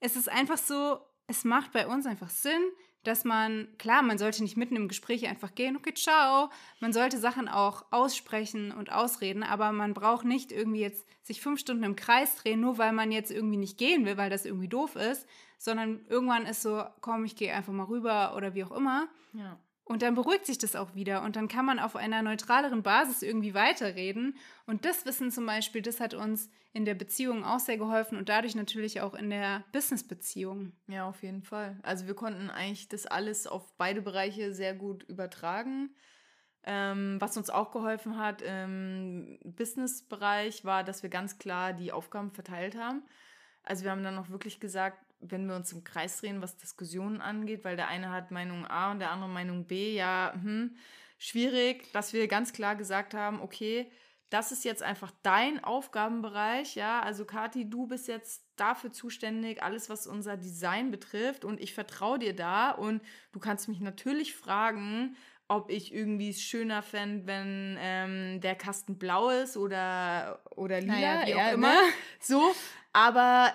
es 0.00 0.16
ist 0.16 0.28
einfach 0.28 0.58
so, 0.58 1.00
es 1.26 1.44
macht 1.44 1.72
bei 1.72 1.86
uns 1.86 2.06
einfach 2.06 2.30
Sinn, 2.30 2.62
dass 3.04 3.24
man, 3.24 3.68
klar, 3.78 4.02
man 4.02 4.18
sollte 4.18 4.42
nicht 4.42 4.56
mitten 4.56 4.76
im 4.76 4.88
Gespräch 4.88 5.26
einfach 5.28 5.54
gehen, 5.54 5.76
okay, 5.76 5.94
ciao. 5.94 6.50
Man 6.80 6.92
sollte 6.92 7.18
Sachen 7.18 7.48
auch 7.48 7.86
aussprechen 7.90 8.72
und 8.72 8.92
ausreden, 8.92 9.42
aber 9.42 9.72
man 9.72 9.94
braucht 9.94 10.24
nicht 10.24 10.52
irgendwie 10.52 10.80
jetzt 10.80 11.06
sich 11.22 11.40
fünf 11.40 11.60
Stunden 11.60 11.84
im 11.84 11.96
Kreis 11.96 12.36
drehen, 12.36 12.60
nur 12.60 12.78
weil 12.78 12.92
man 12.92 13.12
jetzt 13.12 13.30
irgendwie 13.30 13.56
nicht 13.56 13.78
gehen 13.78 14.04
will, 14.04 14.16
weil 14.16 14.30
das 14.30 14.44
irgendwie 14.44 14.68
doof 14.68 14.96
ist, 14.96 15.26
sondern 15.58 16.04
irgendwann 16.08 16.46
ist 16.46 16.62
so, 16.62 16.84
komm, 17.00 17.24
ich 17.24 17.36
gehe 17.36 17.54
einfach 17.54 17.72
mal 17.72 17.84
rüber 17.84 18.34
oder 18.36 18.54
wie 18.54 18.64
auch 18.64 18.72
immer. 18.72 19.08
Ja. 19.32 19.58
Und 19.88 20.02
dann 20.02 20.14
beruhigt 20.14 20.44
sich 20.44 20.58
das 20.58 20.76
auch 20.76 20.94
wieder 20.94 21.22
und 21.22 21.34
dann 21.34 21.48
kann 21.48 21.64
man 21.64 21.78
auf 21.78 21.96
einer 21.96 22.20
neutraleren 22.20 22.82
Basis 22.82 23.22
irgendwie 23.22 23.54
weiterreden. 23.54 24.36
Und 24.66 24.84
das 24.84 25.06
Wissen 25.06 25.30
zum 25.30 25.46
Beispiel, 25.46 25.80
das 25.80 25.98
hat 25.98 26.12
uns 26.12 26.50
in 26.74 26.84
der 26.84 26.94
Beziehung 26.94 27.42
auch 27.42 27.58
sehr 27.58 27.78
geholfen 27.78 28.18
und 28.18 28.28
dadurch 28.28 28.54
natürlich 28.54 29.00
auch 29.00 29.14
in 29.14 29.30
der 29.30 29.64
Business-Beziehung. 29.72 30.72
Ja, 30.88 31.08
auf 31.08 31.22
jeden 31.22 31.42
Fall. 31.42 31.78
Also 31.82 32.06
wir 32.06 32.14
konnten 32.14 32.50
eigentlich 32.50 32.88
das 32.88 33.06
alles 33.06 33.46
auf 33.46 33.74
beide 33.78 34.02
Bereiche 34.02 34.52
sehr 34.52 34.74
gut 34.74 35.04
übertragen. 35.04 35.94
Ähm, 36.64 37.16
was 37.18 37.38
uns 37.38 37.48
auch 37.48 37.70
geholfen 37.70 38.18
hat 38.18 38.42
im 38.42 39.38
Business-Bereich 39.42 40.66
war, 40.66 40.84
dass 40.84 41.02
wir 41.02 41.08
ganz 41.08 41.38
klar 41.38 41.72
die 41.72 41.92
Aufgaben 41.92 42.30
verteilt 42.30 42.76
haben. 42.76 43.02
Also 43.62 43.84
wir 43.84 43.90
haben 43.90 44.04
dann 44.04 44.18
auch 44.18 44.28
wirklich 44.28 44.60
gesagt, 44.60 44.98
wenn 45.20 45.46
wir 45.46 45.56
uns 45.56 45.72
im 45.72 45.84
Kreis 45.84 46.20
drehen, 46.20 46.42
was 46.42 46.56
Diskussionen 46.56 47.20
angeht, 47.20 47.64
weil 47.64 47.76
der 47.76 47.88
eine 47.88 48.10
hat 48.10 48.30
Meinung 48.30 48.66
A 48.66 48.90
und 48.90 49.00
der 49.00 49.10
andere 49.10 49.30
Meinung 49.30 49.66
B, 49.66 49.94
ja, 49.94 50.32
hm, 50.34 50.76
schwierig, 51.18 51.92
dass 51.92 52.12
wir 52.12 52.28
ganz 52.28 52.52
klar 52.52 52.76
gesagt 52.76 53.14
haben, 53.14 53.40
okay, 53.40 53.90
das 54.30 54.52
ist 54.52 54.64
jetzt 54.64 54.82
einfach 54.82 55.10
dein 55.22 55.64
Aufgabenbereich, 55.64 56.74
ja, 56.74 57.00
also 57.00 57.24
Kati, 57.24 57.68
du 57.68 57.86
bist 57.86 58.08
jetzt 58.08 58.44
dafür 58.56 58.92
zuständig, 58.92 59.62
alles 59.62 59.88
was 59.88 60.06
unser 60.06 60.36
Design 60.36 60.90
betrifft 60.90 61.44
und 61.44 61.60
ich 61.60 61.72
vertraue 61.72 62.18
dir 62.18 62.36
da 62.36 62.70
und 62.70 63.02
du 63.32 63.38
kannst 63.38 63.68
mich 63.68 63.80
natürlich 63.80 64.34
fragen, 64.34 65.16
ob 65.48 65.70
ich 65.70 65.94
irgendwie 65.94 66.28
es 66.28 66.42
schöner 66.42 66.82
fände, 66.82 67.26
wenn 67.26 67.78
ähm, 67.80 68.40
der 68.42 68.54
Kasten 68.54 68.98
blau 68.98 69.30
ist 69.30 69.56
oder, 69.56 70.42
oder 70.50 70.80
lila, 70.82 70.92
naja, 70.92 71.26
wie 71.26 71.34
auch 71.34 71.52
immer. 71.54 71.74
So, 72.20 72.54
aber 72.92 73.54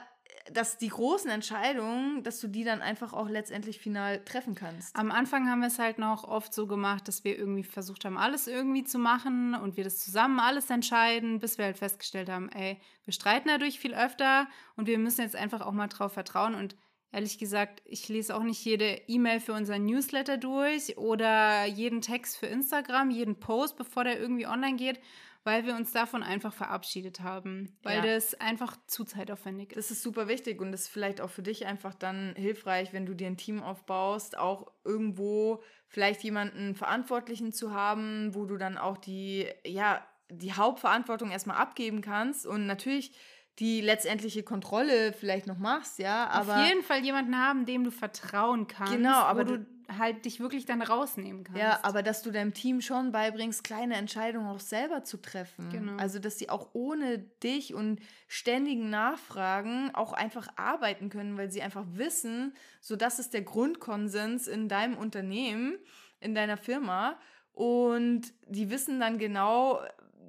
dass 0.52 0.78
die 0.78 0.90
großen 0.90 1.30
Entscheidungen, 1.30 2.24
dass 2.24 2.40
du 2.40 2.48
die 2.48 2.64
dann 2.64 2.82
einfach 2.82 3.14
auch 3.14 3.30
letztendlich 3.30 3.80
final 3.80 4.24
treffen 4.26 4.56
kannst. 4.56 4.96
Am 4.96 5.12
Anfang 5.12 5.50
haben 5.50 5.62
wir 5.62 5.68
es 5.68 5.80
halt 5.80 6.00
noch 6.00 6.26
oft 6.26 6.54
so 6.54 6.68
gemacht, 6.68 7.08
dass 7.08 7.24
wir 7.24 7.38
irgendwie 7.38 7.64
versucht 7.64 8.06
haben, 8.06 8.18
alles 8.18 8.48
irgendwie 8.48 8.84
zu 8.84 9.00
machen 9.00 9.56
und 9.56 9.78
wir 9.78 9.84
das 9.84 10.00
zusammen 10.00 10.40
alles 10.40 10.70
entscheiden, 10.70 11.40
bis 11.40 11.58
wir 11.58 11.66
halt 11.66 11.78
festgestellt 11.78 12.30
haben, 12.30 12.50
ey, 12.50 12.80
wir 13.06 13.14
streiten 13.14 13.48
dadurch 13.48 13.80
viel 13.80 13.94
öfter 13.94 14.48
und 14.76 14.88
wir 14.88 14.98
müssen 14.98 15.22
jetzt 15.22 15.36
einfach 15.36 15.62
auch 15.62 15.72
mal 15.72 15.88
drauf 15.88 16.14
vertrauen 16.14 16.56
und 16.56 16.76
Ehrlich 17.16 17.38
gesagt, 17.38 17.84
ich 17.86 18.10
lese 18.10 18.36
auch 18.36 18.42
nicht 18.42 18.66
jede 18.66 19.00
E-Mail 19.06 19.40
für 19.40 19.54
unseren 19.54 19.86
Newsletter 19.86 20.38
durch 20.38 20.98
oder 20.98 21.64
jeden 21.66 22.02
Text 22.02 22.38
für 22.38 22.48
Instagram, 22.48 23.12
jeden 23.12 23.40
Post, 23.40 23.78
bevor 23.78 24.04
der 24.04 24.20
irgendwie 24.20 24.48
online 24.48 24.78
geht 24.78 25.00
weil 25.44 25.66
wir 25.66 25.76
uns 25.76 25.92
davon 25.92 26.24
einfach 26.24 26.54
verabschiedet 26.54 27.20
haben, 27.20 27.78
weil 27.84 27.98
ja. 27.98 28.14
das 28.14 28.34
einfach 28.36 28.78
zu 28.88 29.04
zeitaufwendig 29.04 29.72
ist. 29.72 29.78
Das 29.78 29.92
ist 29.92 30.04
super 30.04 30.28
wichtig 30.28 30.62
und 30.62 30.72
das 30.72 30.84
ist 30.84 30.88
vielleicht 30.90 31.20
auch 31.20 31.30
für 31.30 31.44
dich 31.44 31.66
einfach 31.66 31.94
dann 31.94 32.34
hilfreich, 32.36 32.94
wenn 32.94 33.06
du 33.06 33.14
dir 33.14 33.28
ein 33.28 33.38
Team 33.38 33.62
aufbaust, 33.62 34.38
auch 34.38 34.72
irgendwo 34.86 35.62
vielleicht 35.88 36.24
jemanden 36.24 36.76
Verantwortlichen 36.76 37.52
zu 37.52 37.74
haben, 37.74 38.34
wo 38.34 38.46
du 38.46 38.58
dann 38.58 38.78
auch 38.78 38.98
die, 38.98 39.48
ja, 39.66 40.06
die 40.30 40.54
Hauptverantwortung 40.54 41.30
erstmal 41.30 41.58
abgeben 41.58 42.02
kannst 42.02 42.48
und 42.48 42.66
natürlich 42.66 43.16
die 43.60 43.82
letztendliche 43.82 44.42
Kontrolle 44.42 45.14
vielleicht 45.14 45.46
noch 45.46 45.60
machst, 45.60 46.00
ja, 46.00 46.28
aber 46.28 46.62
auf 46.62 46.68
jeden 46.68 46.82
Fall 46.82 47.04
jemanden 47.04 47.38
haben, 47.38 47.66
dem 47.66 47.84
du 47.84 47.92
vertrauen 47.92 48.66
kannst, 48.68 48.94
genau, 48.94 49.20
aber 49.20 49.42
wo 49.42 49.58
du 49.58 49.66
halt 49.98 50.26
dich 50.26 50.40
wirklich 50.40 50.66
dann 50.66 50.82
rausnehmen 50.82 51.44
kannst. 51.44 51.62
Ja, 51.62 51.80
aber 51.84 52.04
dass 52.04 52.22
du 52.22 52.32
deinem 52.32 52.54
Team 52.54 52.82
schon 52.82 53.12
beibringst, 53.12 53.64
kleine 53.64 53.96
Entscheidungen 53.96 54.48
auch 54.48 54.60
selber 54.60 55.04
zu 55.04 55.18
treffen. 55.18 55.70
Genau. 55.70 55.98
Also, 55.98 56.20
dass 56.20 56.38
sie 56.38 56.50
auch 56.50 56.70
ohne 56.74 57.20
dich 57.20 57.74
und 57.74 58.00
ständigen 58.28 58.90
Nachfragen 58.90 59.94
auch 59.94 60.14
einfach 60.14 60.48
arbeiten 60.56 61.10
können, 61.10 61.38
weil 61.38 61.52
sie 61.52 61.62
einfach 61.62 61.86
wissen, 61.94 62.54
so 62.82 62.96
das 62.96 63.20
ist 63.20 63.34
der 63.34 63.42
Grundkonsens 63.42 64.48
in 64.48 64.70
deinem 64.70 64.98
Unternehmen, 64.98 65.78
in 66.20 66.36
deiner 66.36 66.58
Firma. 66.58 67.20
Und 67.54 68.34
die 68.48 68.70
wissen 68.70 69.00
dann 69.00 69.18
genau, 69.18 69.80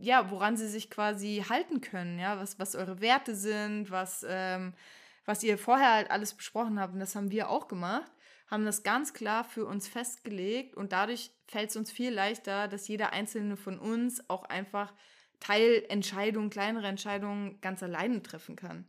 ja, 0.00 0.30
woran 0.30 0.56
sie 0.56 0.68
sich 0.68 0.90
quasi 0.90 1.44
halten 1.48 1.80
können, 1.80 2.18
ja, 2.18 2.38
was, 2.38 2.58
was 2.58 2.74
eure 2.74 3.00
Werte 3.00 3.34
sind, 3.34 3.90
was, 3.90 4.24
ähm, 4.28 4.74
was 5.24 5.42
ihr 5.42 5.56
vorher 5.56 5.92
halt 5.92 6.10
alles 6.10 6.34
besprochen 6.34 6.78
habt. 6.78 6.92
Und 6.92 7.00
das 7.00 7.16
haben 7.16 7.30
wir 7.30 7.48
auch 7.48 7.68
gemacht, 7.68 8.12
haben 8.46 8.64
das 8.64 8.82
ganz 8.82 9.14
klar 9.14 9.44
für 9.44 9.66
uns 9.66 9.88
festgelegt 9.88 10.76
und 10.76 10.92
dadurch 10.92 11.30
fällt 11.46 11.70
es 11.70 11.76
uns 11.76 11.90
viel 11.90 12.12
leichter, 12.12 12.68
dass 12.68 12.88
jeder 12.88 13.12
einzelne 13.12 13.56
von 13.56 13.78
uns 13.78 14.28
auch 14.28 14.44
einfach 14.44 14.92
Teilentscheidungen, 15.40 16.50
kleinere 16.50 16.86
Entscheidungen 16.86 17.60
ganz 17.60 17.82
alleine 17.82 18.22
treffen 18.22 18.56
kann. 18.56 18.86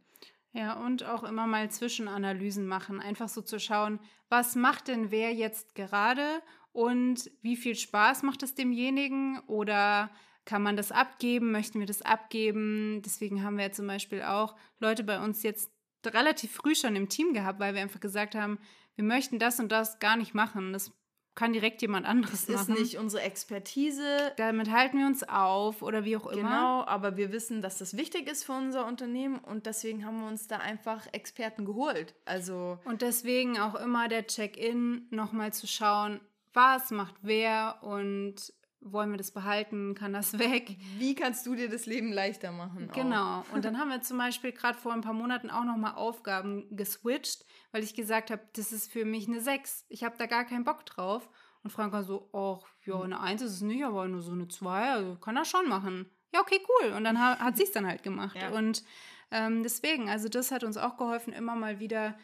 Ja, 0.53 0.73
und 0.73 1.03
auch 1.03 1.23
immer 1.23 1.47
mal 1.47 1.69
Zwischenanalysen 1.69 2.65
machen. 2.65 3.01
Einfach 3.01 3.27
so 3.27 3.41
zu 3.41 3.59
schauen, 3.59 3.99
was 4.29 4.55
macht 4.55 4.87
denn 4.87 5.11
wer 5.11 5.33
jetzt 5.33 5.75
gerade 5.75 6.41
und 6.71 7.29
wie 7.41 7.57
viel 7.57 7.75
Spaß 7.75 8.23
macht 8.23 8.41
es 8.41 8.55
demjenigen 8.55 9.39
oder 9.47 10.09
kann 10.45 10.61
man 10.61 10.77
das 10.77 10.91
abgeben? 10.91 11.51
Möchten 11.51 11.79
wir 11.79 11.87
das 11.87 12.01
abgeben? 12.01 13.01
Deswegen 13.03 13.43
haben 13.43 13.57
wir 13.57 13.65
ja 13.65 13.71
zum 13.71 13.87
Beispiel 13.87 14.21
auch 14.21 14.55
Leute 14.79 15.03
bei 15.03 15.19
uns 15.21 15.43
jetzt 15.43 15.71
relativ 16.05 16.51
früh 16.53 16.75
schon 16.75 16.95
im 16.95 17.09
Team 17.09 17.33
gehabt, 17.33 17.59
weil 17.59 17.73
wir 17.73 17.81
einfach 17.81 17.99
gesagt 17.99 18.35
haben, 18.35 18.59
wir 18.95 19.03
möchten 19.03 19.39
das 19.39 19.59
und 19.59 19.71
das 19.71 19.99
gar 19.99 20.15
nicht 20.15 20.33
machen. 20.33 20.73
Das 20.73 20.91
kann 21.35 21.51
direkt 21.51 21.81
jemand 21.81 22.05
anderes 22.05 22.45
das 22.45 22.67
machen. 22.67 22.73
ist 22.75 22.79
nicht 22.79 22.97
unsere 22.97 23.21
Expertise. 23.23 24.31
Damit 24.37 24.71
halten 24.71 24.97
wir 24.97 25.05
uns 25.05 25.23
auf 25.23 25.81
oder 25.81 26.05
wie 26.05 26.15
auch 26.15 26.27
immer. 26.27 26.41
Genau, 26.41 26.85
aber 26.85 27.17
wir 27.17 27.31
wissen, 27.31 27.61
dass 27.61 27.77
das 27.77 27.97
wichtig 27.97 28.29
ist 28.29 28.45
für 28.45 28.53
unser 28.53 28.87
Unternehmen 28.87 29.39
und 29.39 29.65
deswegen 29.65 30.05
haben 30.05 30.21
wir 30.21 30.27
uns 30.27 30.47
da 30.47 30.57
einfach 30.57 31.05
Experten 31.11 31.65
geholt. 31.65 32.15
Also 32.23 32.79
und 32.85 33.01
deswegen 33.01 33.59
auch 33.59 33.75
immer 33.75 34.07
der 34.07 34.25
Check-in, 34.27 35.07
nochmal 35.11 35.53
zu 35.53 35.67
schauen, 35.67 36.21
was 36.53 36.89
macht 36.91 37.15
wer 37.21 37.79
und 37.81 38.53
wollen 38.85 39.09
wir 39.09 39.17
das 39.17 39.31
behalten, 39.31 39.95
kann 39.95 40.13
das 40.13 40.39
weg. 40.39 40.77
Wie 40.97 41.15
kannst 41.15 41.45
du 41.45 41.55
dir 41.55 41.69
das 41.69 41.85
Leben 41.85 42.13
leichter 42.13 42.51
machen? 42.51 42.89
Genau. 42.93 43.41
Auch. 43.41 43.53
Und 43.53 43.65
dann 43.65 43.77
haben 43.77 43.89
wir 43.89 44.01
zum 44.01 44.17
Beispiel 44.17 44.51
gerade 44.51 44.77
vor 44.77 44.93
ein 44.93 45.01
paar 45.01 45.13
Monaten 45.13 45.49
auch 45.49 45.65
nochmal 45.65 45.95
Aufgaben 45.95 46.65
geswitcht, 46.75 47.43
weil 47.75 47.83
ich 47.83 47.93
gesagt 47.93 48.31
habe, 48.31 48.41
das 48.53 48.71
ist 48.71 48.89
für 48.89 49.03
mich 49.03 49.27
eine 49.27 49.41
6. 49.41 49.87
Ich 49.89 50.05
habe 50.05 50.15
da 50.17 50.27
gar 50.27 50.45
keinen 50.45 50.63
Bock 50.63 50.85
drauf. 50.85 51.27
Und 51.61 51.71
Frank 51.71 51.91
war 51.91 52.05
so, 52.05 52.29
ach, 52.31 52.65
ja, 52.85 53.01
eine 53.01 53.19
1 53.19 53.41
ist 53.41 53.51
es 53.51 53.61
nicht, 53.61 53.83
aber 53.83 54.07
nur 54.07 54.21
so 54.21 54.31
eine 54.31 54.47
2, 54.47 54.91
also 54.91 55.15
kann 55.17 55.35
er 55.35 55.43
schon 55.43 55.67
machen. 55.67 56.09
Ja, 56.33 56.39
okay, 56.39 56.61
cool. 56.69 56.93
Und 56.93 57.03
dann 57.03 57.19
hat, 57.19 57.39
hat 57.41 57.57
sie 57.57 57.63
es 57.63 57.73
dann 57.73 57.85
halt 57.85 58.01
gemacht. 58.01 58.37
Ja. 58.41 58.51
Und 58.51 58.85
ähm, 59.29 59.61
deswegen, 59.61 60.09
also 60.09 60.29
das 60.29 60.51
hat 60.51 60.63
uns 60.63 60.77
auch 60.77 60.95
geholfen, 60.95 61.33
immer 61.33 61.57
mal 61.57 61.81
wieder 61.81 62.17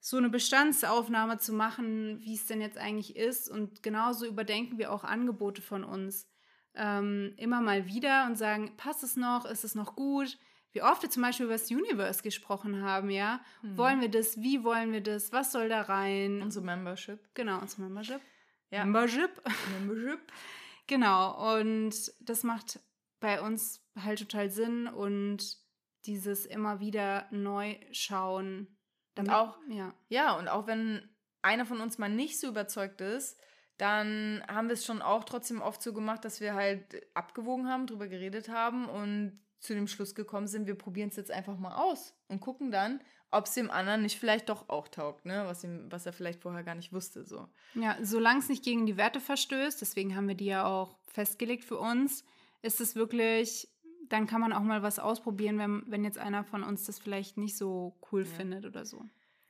so 0.00 0.16
eine 0.16 0.30
Bestandsaufnahme 0.30 1.36
zu 1.36 1.52
machen, 1.52 2.22
wie 2.22 2.34
es 2.34 2.46
denn 2.46 2.62
jetzt 2.62 2.78
eigentlich 2.78 3.14
ist. 3.14 3.50
Und 3.50 3.82
genauso 3.82 4.24
überdenken 4.24 4.78
wir 4.78 4.90
auch 4.90 5.04
Angebote 5.04 5.60
von 5.60 5.84
uns 5.84 6.30
ähm, 6.74 7.34
immer 7.36 7.60
mal 7.60 7.86
wieder 7.86 8.24
und 8.24 8.38
sagen, 8.38 8.74
passt 8.78 9.02
es 9.02 9.16
noch, 9.16 9.44
ist 9.44 9.64
es 9.64 9.74
noch 9.74 9.96
gut? 9.96 10.38
Wie 10.74 10.82
oft 10.82 11.02
wir 11.02 11.08
zum 11.08 11.22
Beispiel 11.22 11.46
über 11.46 11.54
das 11.54 11.70
Universe 11.70 12.20
gesprochen 12.20 12.82
haben, 12.82 13.08
ja? 13.08 13.40
Mhm. 13.62 13.78
Wollen 13.78 14.00
wir 14.00 14.10
das? 14.10 14.38
Wie 14.38 14.64
wollen 14.64 14.92
wir 14.92 15.02
das? 15.02 15.32
Was 15.32 15.52
soll 15.52 15.68
da 15.68 15.82
rein? 15.82 16.42
Unsere 16.42 16.64
Membership. 16.64 17.20
Genau, 17.34 17.60
unsere 17.60 17.82
Membership. 17.82 18.20
Ja. 18.70 18.84
Membership. 18.84 19.30
Membership. 19.78 20.20
genau, 20.88 21.58
und 21.58 21.94
das 22.20 22.42
macht 22.42 22.80
bei 23.20 23.40
uns 23.40 23.86
halt 23.96 24.18
total 24.18 24.50
Sinn 24.50 24.88
und 24.88 25.58
dieses 26.06 26.44
immer 26.44 26.80
wieder 26.80 27.28
neu 27.30 27.76
schauen, 27.92 28.76
damit, 29.14 29.30
und 29.30 29.36
auch, 29.36 29.56
ja. 29.68 29.94
ja, 30.08 30.36
und 30.36 30.48
auch 30.48 30.66
wenn 30.66 31.08
einer 31.40 31.66
von 31.66 31.80
uns 31.80 31.98
mal 31.98 32.10
nicht 32.10 32.40
so 32.40 32.48
überzeugt 32.48 33.00
ist, 33.00 33.40
dann 33.78 34.42
haben 34.48 34.66
wir 34.66 34.74
es 34.74 34.84
schon 34.84 35.02
auch 35.02 35.22
trotzdem 35.22 35.62
oft 35.62 35.80
so 35.80 35.92
gemacht, 35.92 36.24
dass 36.24 36.40
wir 36.40 36.54
halt 36.54 37.06
abgewogen 37.14 37.68
haben, 37.68 37.86
drüber 37.86 38.08
geredet 38.08 38.48
haben 38.48 38.88
und 38.88 39.43
zu 39.64 39.74
dem 39.74 39.88
Schluss 39.88 40.14
gekommen 40.14 40.46
sind, 40.46 40.66
wir 40.66 40.74
probieren 40.74 41.08
es 41.08 41.16
jetzt 41.16 41.30
einfach 41.30 41.58
mal 41.58 41.74
aus 41.74 42.14
und 42.28 42.40
gucken 42.40 42.70
dann, 42.70 43.00
ob 43.30 43.46
es 43.46 43.54
dem 43.54 43.70
anderen 43.70 44.02
nicht 44.02 44.18
vielleicht 44.18 44.48
doch 44.48 44.68
auch 44.68 44.88
taugt, 44.88 45.24
ne? 45.24 45.44
was, 45.46 45.64
ihm, 45.64 45.86
was 45.90 46.06
er 46.06 46.12
vielleicht 46.12 46.42
vorher 46.42 46.62
gar 46.62 46.74
nicht 46.74 46.92
wusste. 46.92 47.24
So. 47.24 47.48
Ja, 47.74 47.96
solange 48.02 48.40
es 48.40 48.48
nicht 48.48 48.64
gegen 48.64 48.86
die 48.86 48.96
Werte 48.96 49.20
verstößt, 49.20 49.80
deswegen 49.80 50.14
haben 50.14 50.28
wir 50.28 50.34
die 50.34 50.46
ja 50.46 50.66
auch 50.66 50.96
festgelegt 51.06 51.64
für 51.64 51.78
uns, 51.78 52.24
ist 52.62 52.80
es 52.80 52.94
wirklich 52.94 53.68
dann 54.08 54.26
kann 54.26 54.40
man 54.40 54.52
auch 54.52 54.60
mal 54.60 54.82
was 54.82 54.98
ausprobieren, 54.98 55.58
wenn, 55.58 55.82
wenn 55.86 56.04
jetzt 56.04 56.18
einer 56.18 56.44
von 56.44 56.62
uns 56.62 56.84
das 56.84 56.98
vielleicht 56.98 57.36
nicht 57.36 57.56
so 57.56 57.96
cool 58.12 58.22
ja. 58.22 58.28
findet 58.28 58.66
oder 58.66 58.84
so. 58.84 59.02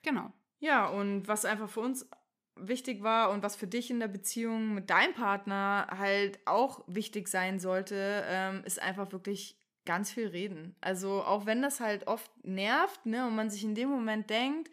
Genau. 0.03 0.33
Ja, 0.61 0.87
und 0.87 1.27
was 1.29 1.45
einfach 1.45 1.69
für 1.69 1.81
uns 1.81 2.09
wichtig 2.57 3.03
war 3.03 3.31
und 3.31 3.43
was 3.43 3.57
für 3.57 3.67
dich 3.67 3.91
in 3.91 4.01
der 4.01 4.09
Beziehung 4.09 4.75
mit 4.75 4.91
deinem 4.91 5.15
Partner 5.15 5.89
halt 5.91 6.39
auch 6.47 6.85
wichtig 6.87 7.29
sein 7.29 7.59
sollte, 7.59 8.25
ähm, 8.29 8.63
ist 8.65 8.81
einfach 8.81 9.11
wirklich 9.13 9.59
ganz 9.85 10.11
viel 10.11 10.29
reden. 10.29 10.75
Also 10.81 11.23
auch 11.23 11.47
wenn 11.47 11.63
das 11.63 11.81
halt 11.81 12.07
oft 12.07 12.31
nervt, 12.45 13.07
ne, 13.07 13.27
und 13.27 13.35
man 13.37 13.51
sich 13.51 13.65
in 13.65 13.75
dem 13.75 13.89
Moment 13.89 14.31
denkt, 14.31 14.71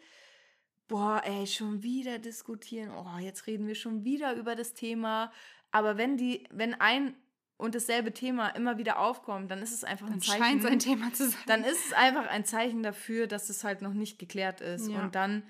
boah, 0.88 1.22
ey, 1.24 1.46
schon 1.46 1.82
wieder 1.82 2.18
diskutieren, 2.18 2.90
oh, 2.90 3.18
jetzt 3.18 3.46
reden 3.46 3.66
wir 3.66 3.74
schon 3.74 4.04
wieder 4.04 4.34
über 4.34 4.54
das 4.54 4.74
Thema. 4.74 5.32
Aber 5.70 5.96
wenn 5.96 6.16
die, 6.16 6.46
wenn 6.50 6.74
ein 6.74 7.14
und 7.56 7.74
dasselbe 7.74 8.12
Thema 8.12 8.48
immer 8.48 8.76
wieder 8.76 8.98
aufkommt, 8.98 9.50
dann 9.50 9.62
ist 9.62 9.72
es 9.72 9.84
einfach 9.84 10.06
dann 10.06 10.16
ein 10.16 10.20
Zeichen. 10.20 10.42
Scheint 10.42 10.66
ein 10.66 10.78
Thema 10.80 11.12
zu 11.12 11.30
sein. 11.30 11.40
Dann 11.46 11.64
ist 11.64 11.86
es 11.86 11.92
einfach 11.92 12.26
ein 12.26 12.44
Zeichen 12.44 12.82
dafür, 12.82 13.26
dass 13.26 13.48
es 13.48 13.64
halt 13.64 13.82
noch 13.82 13.94
nicht 13.94 14.18
geklärt 14.18 14.60
ist. 14.60 14.88
Ja. 14.88 15.00
Und 15.00 15.14
dann 15.14 15.44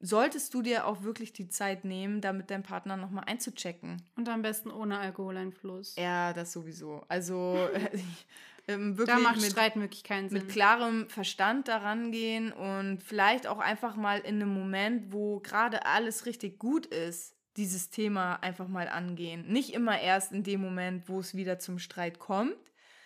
solltest 0.00 0.54
du 0.54 0.62
dir 0.62 0.86
auch 0.86 1.02
wirklich 1.02 1.32
die 1.32 1.48
Zeit 1.48 1.84
nehmen, 1.84 2.20
damit 2.20 2.50
dein 2.50 2.62
Partner 2.62 2.96
nochmal 2.96 3.24
einzuchecken. 3.26 4.02
Und 4.16 4.28
am 4.28 4.42
besten 4.42 4.70
ohne 4.70 4.98
Alkoholeinfluss. 4.98 5.96
Ja, 5.96 6.32
das 6.32 6.52
sowieso. 6.52 7.04
Also 7.08 7.68
ähm, 8.68 8.98
wirklich 8.98 9.16
da 9.16 9.22
macht 9.22 9.40
mit, 9.40 9.50
Streitmöglichkeiten 9.50 10.28
Sinn. 10.28 10.38
Mit 10.38 10.48
klarem 10.50 11.08
Verstand 11.08 11.68
daran 11.68 12.12
gehen 12.12 12.52
und 12.52 13.02
vielleicht 13.02 13.46
auch 13.46 13.58
einfach 13.58 13.96
mal 13.96 14.18
in 14.20 14.36
einem 14.36 14.52
Moment, 14.52 15.12
wo 15.12 15.40
gerade 15.40 15.86
alles 15.86 16.26
richtig 16.26 16.58
gut 16.58 16.86
ist, 16.86 17.34
dieses 17.56 17.90
Thema 17.90 18.36
einfach 18.36 18.68
mal 18.68 18.88
angehen. 18.88 19.48
Nicht 19.48 19.72
immer 19.72 20.00
erst 20.00 20.32
in 20.32 20.44
dem 20.44 20.60
Moment, 20.60 21.08
wo 21.08 21.18
es 21.18 21.34
wieder 21.34 21.58
zum 21.58 21.78
Streit 21.78 22.18
kommt. 22.18 22.56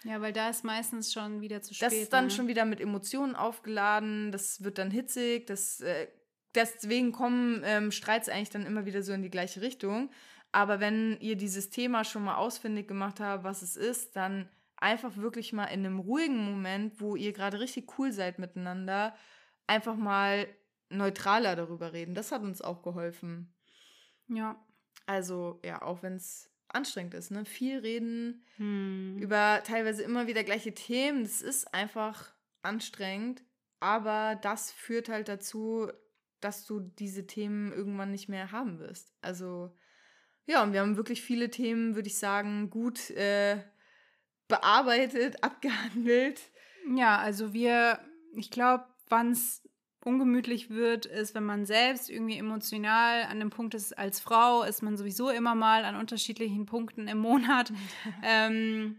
Ja, 0.05 0.21
weil 0.21 0.33
da 0.33 0.51
ist 0.51 0.65
meistens 0.65 1.13
schon 1.13 1.41
wieder 1.41 1.63
zu 1.63 1.75
spät. 1.75 1.87
Das 1.87 1.95
ist 1.95 2.13
dann 2.13 2.25
ne? 2.25 2.31
schon 2.31 2.49
wieder 2.49 2.65
mit 2.65 2.81
Emotionen 2.81 3.37
aufgeladen, 3.37 4.33
das 4.33 4.65
wird 4.65 4.79
dann 4.79 4.91
hitzig, 4.91 5.47
das, 5.47 5.81
äh, 5.81 6.09
deswegen 6.57 7.13
kommen 7.13 7.63
ähm, 7.65 7.93
Streits 7.93 8.29
eigentlich 8.29 8.51
dann 8.51 8.67
immer 8.67 8.85
wieder 8.85 9.03
so 9.03 9.13
in 9.13 9.23
die 9.23 9.31
gleiche 9.31 9.61
Richtung. 9.61 10.11
Aber 10.51 10.81
wenn 10.81 11.19
ihr 11.21 11.37
dieses 11.37 11.71
Thema 11.71 12.05
schon 12.05 12.25
mal 12.25 12.35
ausfindig 12.35 12.89
gemacht 12.89 13.21
habt, 13.21 13.45
was 13.45 13.63
es 13.63 13.77
ist, 13.77 14.17
dann 14.17 14.49
einfach 14.83 15.17
wirklich 15.17 15.53
mal 15.53 15.67
in 15.67 15.87
einem 15.87 16.01
ruhigen 16.01 16.45
Moment, 16.45 17.01
wo 17.01 17.15
ihr 17.17 17.33
gerade 17.33 17.61
richtig 17.61 17.99
cool 17.99 18.13
seid 18.13 18.39
miteinander, 18.39 19.15
einfach 19.67 19.97
mal 19.97 20.49
neutraler 20.91 21.57
darüber 21.57 21.93
reden. 21.93 22.15
Das 22.15 22.33
hat 22.33 22.43
uns 22.43 22.61
auch 22.61 22.83
geholfen. 22.83 23.55
Ja. 24.29 24.63
Also, 25.07 25.61
ja, 25.65 25.83
auch 25.83 26.03
wenn 26.03 26.15
es 26.15 26.51
anstrengend 26.69 27.15
ist, 27.15 27.31
ne? 27.31 27.45
Viel 27.45 27.79
reden 27.79 28.45
hm. 28.57 29.19
über 29.19 29.63
teilweise 29.65 30.03
immer 30.03 30.27
wieder 30.27 30.45
gleiche 30.45 30.75
Themen. 30.75 31.23
Das 31.23 31.43
ist 31.43 31.73
einfach 31.73 32.33
anstrengend, 32.63 33.43
aber 33.81 34.39
das 34.43 34.71
führt 34.71 35.09
halt 35.09 35.29
dazu, 35.29 35.91
dass 36.41 36.67
du 36.67 36.81
diese 36.81 37.27
Themen 37.27 37.73
irgendwann 37.73 38.11
nicht 38.11 38.29
mehr 38.29 38.53
haben 38.53 38.79
wirst. 38.79 39.15
Also, 39.21 39.77
ja, 40.47 40.63
und 40.63 40.73
wir 40.73 40.81
haben 40.81 40.97
wirklich 40.97 41.23
viele 41.23 41.51
Themen, 41.51 41.95
würde 41.95 42.09
ich 42.09 42.19
sagen, 42.19 42.71
gut 42.71 43.11
äh, 43.11 43.63
bearbeitet, 44.53 45.43
abgehandelt. 45.43 46.43
Ja, 46.95 47.17
also 47.17 47.55
wir, 47.55 47.99
ich 48.35 48.51
glaube, 48.51 48.85
wann 49.09 49.33
es 49.33 49.63
ungemütlich 50.05 50.69
wird, 50.69 51.07
ist, 51.07 51.35
wenn 51.35 51.47
man 51.47 51.65
selbst 51.65 52.11
irgendwie 52.11 52.37
emotional 52.37 53.23
an 53.23 53.39
dem 53.39 53.49
Punkt 53.49 53.73
ist, 53.73 53.97
als 53.97 54.21
Frau 54.21 54.63
ist 54.63 54.83
man 54.83 54.99
sowieso 54.99 55.31
immer 55.31 55.55
mal 55.55 55.87
an 55.87 55.97
unterschiedlichen 55.97 56.67
Punkten 56.67 57.09
im 57.09 57.19
Monat. 57.19 57.73
ähm, 58.23 58.99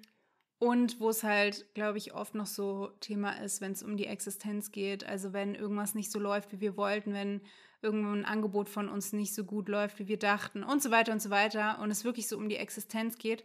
und 0.58 1.00
wo 1.00 1.10
es 1.10 1.24
halt, 1.24 1.72
glaube 1.76 2.00
ich, 2.00 2.16
oft 2.16 2.34
noch 2.34 2.48
so 2.48 2.90
Thema 3.00 3.32
ist, 3.44 3.62
wenn 3.62 3.74
es 3.74 3.84
um 3.84 3.96
die 3.96 4.08
Existenz 4.08 4.72
geht. 4.72 5.06
Also 5.06 5.34
wenn 5.34 5.54
irgendwas 5.54 5.94
nicht 5.94 6.10
so 6.10 6.20
läuft, 6.20 6.52
wie 6.52 6.62
wir 6.62 6.78
wollten, 6.78 7.14
wenn 7.14 7.42
irgendwo 7.84 8.12
ein 8.12 8.26
Angebot 8.26 8.70
von 8.70 8.90
uns 8.90 9.14
nicht 9.14 9.36
so 9.36 9.44
gut 9.44 9.68
läuft, 9.68 10.00
wie 10.00 10.08
wir 10.08 10.18
dachten 10.18 10.64
und 10.64 10.82
so 10.82 10.90
weiter 10.90 11.12
und 11.12 11.22
so 11.22 11.30
weiter 11.30 11.80
und 11.80 11.92
es 11.92 12.06
wirklich 12.06 12.28
so 12.28 12.38
um 12.38 12.50
die 12.50 12.56
Existenz 12.56 13.18
geht, 13.18 13.44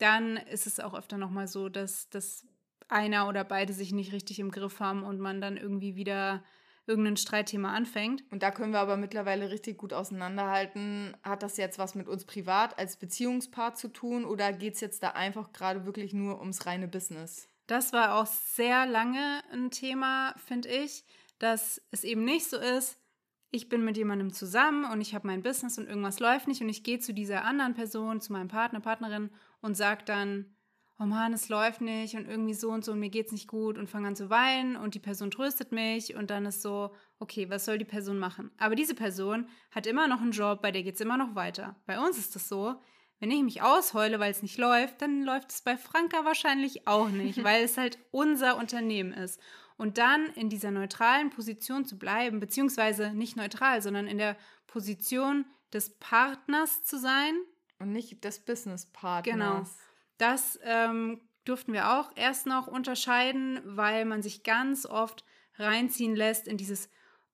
dann 0.00 0.36
ist 0.36 0.66
es 0.66 0.80
auch 0.80 0.94
öfter 0.94 1.18
nochmal 1.18 1.46
so, 1.46 1.68
dass, 1.68 2.08
dass 2.10 2.46
einer 2.88 3.28
oder 3.28 3.44
beide 3.44 3.72
sich 3.72 3.92
nicht 3.92 4.12
richtig 4.12 4.38
im 4.38 4.50
Griff 4.50 4.80
haben 4.80 5.02
und 5.02 5.20
man 5.20 5.40
dann 5.40 5.56
irgendwie 5.56 5.96
wieder 5.96 6.42
irgendein 6.86 7.16
Streitthema 7.16 7.72
anfängt. 7.72 8.24
Und 8.32 8.42
da 8.42 8.50
können 8.50 8.72
wir 8.72 8.80
aber 8.80 8.96
mittlerweile 8.96 9.50
richtig 9.50 9.78
gut 9.78 9.92
auseinanderhalten. 9.92 11.16
Hat 11.22 11.42
das 11.42 11.56
jetzt 11.56 11.78
was 11.78 11.94
mit 11.94 12.08
uns 12.08 12.24
privat 12.24 12.78
als 12.78 12.96
Beziehungspaar 12.96 13.74
zu 13.74 13.88
tun 13.88 14.24
oder 14.24 14.52
geht 14.52 14.74
es 14.74 14.80
jetzt 14.80 15.02
da 15.02 15.10
einfach 15.10 15.52
gerade 15.52 15.86
wirklich 15.86 16.12
nur 16.12 16.40
ums 16.40 16.66
reine 16.66 16.88
Business? 16.88 17.46
Das 17.66 17.92
war 17.92 18.16
auch 18.16 18.26
sehr 18.26 18.86
lange 18.86 19.42
ein 19.52 19.70
Thema, 19.70 20.34
finde 20.44 20.68
ich, 20.68 21.04
dass 21.38 21.80
es 21.92 22.02
eben 22.02 22.24
nicht 22.24 22.48
so 22.48 22.56
ist, 22.56 22.98
ich 23.52 23.68
bin 23.68 23.84
mit 23.84 23.96
jemandem 23.96 24.32
zusammen 24.32 24.84
und 24.84 25.00
ich 25.00 25.14
habe 25.14 25.26
mein 25.26 25.42
Business 25.42 25.76
und 25.76 25.88
irgendwas 25.88 26.20
läuft 26.20 26.46
nicht 26.46 26.62
und 26.62 26.68
ich 26.68 26.84
gehe 26.84 27.00
zu 27.00 27.12
dieser 27.12 27.44
anderen 27.44 27.74
Person, 27.74 28.20
zu 28.20 28.32
meinem 28.32 28.48
Partner, 28.48 28.80
Partnerin 28.80 29.30
und 29.60 29.76
sage 29.76 30.04
dann, 30.04 30.56
oh 30.98 31.04
Mann, 31.04 31.32
es 31.32 31.48
läuft 31.48 31.80
nicht 31.80 32.14
und 32.14 32.28
irgendwie 32.28 32.54
so 32.54 32.70
und 32.70 32.84
so 32.84 32.92
und 32.92 33.00
mir 33.00 33.08
geht's 33.08 33.32
nicht 33.32 33.48
gut 33.48 33.78
und 33.78 33.88
fange 33.88 34.08
an 34.08 34.16
zu 34.16 34.28
weinen 34.28 34.76
und 34.76 34.94
die 34.94 35.00
Person 35.00 35.30
tröstet 35.30 35.72
mich 35.72 36.14
und 36.14 36.30
dann 36.30 36.44
ist 36.44 36.62
so, 36.62 36.94
okay, 37.18 37.48
was 37.48 37.64
soll 37.64 37.78
die 37.78 37.84
Person 37.84 38.18
machen? 38.18 38.50
Aber 38.58 38.74
diese 38.74 38.94
Person 38.94 39.48
hat 39.70 39.86
immer 39.86 40.08
noch 40.08 40.20
einen 40.20 40.32
Job, 40.32 40.60
bei 40.60 40.70
der 40.70 40.82
geht's 40.82 41.00
immer 41.00 41.16
noch 41.16 41.34
weiter. 41.34 41.76
Bei 41.86 41.98
uns 41.98 42.18
ist 42.18 42.34
das 42.34 42.48
so, 42.48 42.76
wenn 43.20 43.30
ich 43.30 43.42
mich 43.42 43.62
ausheule, 43.62 44.18
weil 44.18 44.30
es 44.30 44.42
nicht 44.42 44.58
läuft, 44.58 45.02
dann 45.02 45.22
läuft 45.22 45.50
es 45.52 45.62
bei 45.62 45.76
Franka 45.76 46.24
wahrscheinlich 46.24 46.86
auch 46.86 47.10
nicht, 47.10 47.44
weil 47.44 47.64
es 47.64 47.76
halt 47.76 47.98
unser 48.10 48.56
Unternehmen 48.56 49.12
ist. 49.12 49.40
Und 49.76 49.96
dann 49.96 50.26
in 50.34 50.50
dieser 50.50 50.70
neutralen 50.70 51.30
Position 51.30 51.86
zu 51.86 51.98
bleiben, 51.98 52.40
beziehungsweise 52.40 53.14
nicht 53.14 53.36
neutral, 53.36 53.80
sondern 53.80 54.06
in 54.06 54.18
der 54.18 54.36
Position 54.66 55.46
des 55.72 55.96
Partners 55.98 56.82
zu 56.84 56.98
sein. 56.98 57.34
Und 57.80 57.92
nicht 57.92 58.22
des 58.24 58.38
Business-Partners. 58.40 59.24
Genau. 59.24 59.66
Das 60.18 60.58
ähm, 60.62 61.20
durften 61.44 61.72
wir 61.72 61.98
auch 61.98 62.10
erst 62.14 62.46
noch 62.46 62.66
unterscheiden, 62.66 63.60
weil 63.64 64.04
man 64.04 64.22
sich 64.22 64.42
ganz 64.42 64.86
oft 64.86 65.24
reinziehen 65.56 66.14
lässt 66.14 66.46
in 66.46 66.56
dieses, 66.56 66.88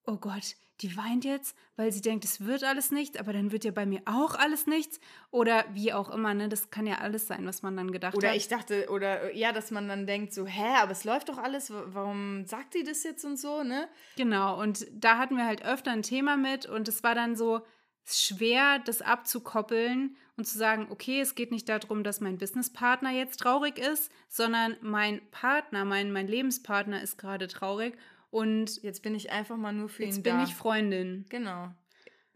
oh 0.05 0.15
Gott, 0.15 0.55
die 0.81 0.95
weint 0.95 1.25
jetzt, 1.25 1.57
weil 1.75 1.91
sie 1.91 2.01
denkt, 2.01 2.23
es 2.23 2.45
wird 2.45 2.63
alles 2.63 2.91
nichts, 2.91 3.17
aber 3.17 3.33
dann 3.33 3.51
wird 3.51 3.65
ja 3.65 3.71
bei 3.71 3.85
mir 3.85 4.01
auch 4.05 4.35
alles 4.35 4.67
nichts. 4.67 4.99
Oder 5.31 5.65
wie 5.73 5.91
auch 5.91 6.09
immer, 6.09 6.33
ne? 6.33 6.49
Das 6.49 6.69
kann 6.69 6.85
ja 6.85 6.99
alles 6.99 7.27
sein, 7.27 7.45
was 7.47 7.63
man 7.63 7.75
dann 7.75 7.91
gedacht 7.91 8.15
oder 8.15 8.27
hat. 8.27 8.33
Oder 8.33 8.37
ich 8.37 8.47
dachte, 8.47 8.87
oder 8.89 9.33
ja, 9.35 9.51
dass 9.51 9.71
man 9.71 9.87
dann 9.87 10.05
denkt, 10.05 10.33
so, 10.33 10.45
hä, 10.45 10.75
aber 10.77 10.91
es 10.91 11.03
läuft 11.03 11.29
doch 11.29 11.39
alles, 11.39 11.71
warum 11.71 12.45
sagt 12.45 12.73
sie 12.73 12.83
das 12.83 13.03
jetzt 13.03 13.25
und 13.25 13.37
so, 13.37 13.63
ne? 13.63 13.89
Genau, 14.17 14.61
und 14.61 14.85
da 14.91 15.17
hatten 15.17 15.35
wir 15.35 15.45
halt 15.45 15.65
öfter 15.65 15.91
ein 15.91 16.03
Thema 16.03 16.37
mit 16.37 16.67
und 16.67 16.87
es 16.87 17.03
war 17.03 17.15
dann 17.15 17.35
so 17.35 17.61
schwer, 18.09 18.79
das 18.79 19.01
abzukoppeln 19.01 20.15
und 20.37 20.45
zu 20.45 20.57
sagen, 20.57 20.87
okay, 20.89 21.19
es 21.19 21.35
geht 21.35 21.51
nicht 21.51 21.67
darum, 21.67 22.03
dass 22.03 22.21
mein 22.21 22.37
Businesspartner 22.37 23.11
jetzt 23.11 23.37
traurig 23.37 23.77
ist, 23.79 24.11
sondern 24.29 24.77
mein 24.81 25.21
Partner, 25.31 25.83
mein, 25.83 26.11
mein 26.11 26.27
Lebenspartner 26.27 27.01
ist 27.01 27.17
gerade 27.17 27.47
traurig 27.47 27.97
und 28.29 28.81
jetzt 28.83 29.01
bin 29.03 29.15
ich 29.15 29.31
einfach 29.31 29.57
mal 29.57 29.73
nur 29.73 29.89
für 29.89 30.03
ihn 30.03 30.09
da. 30.09 30.15
Jetzt 30.15 30.23
bin 30.23 30.39
ich 30.41 30.55
Freundin. 30.55 31.25
Genau. 31.29 31.69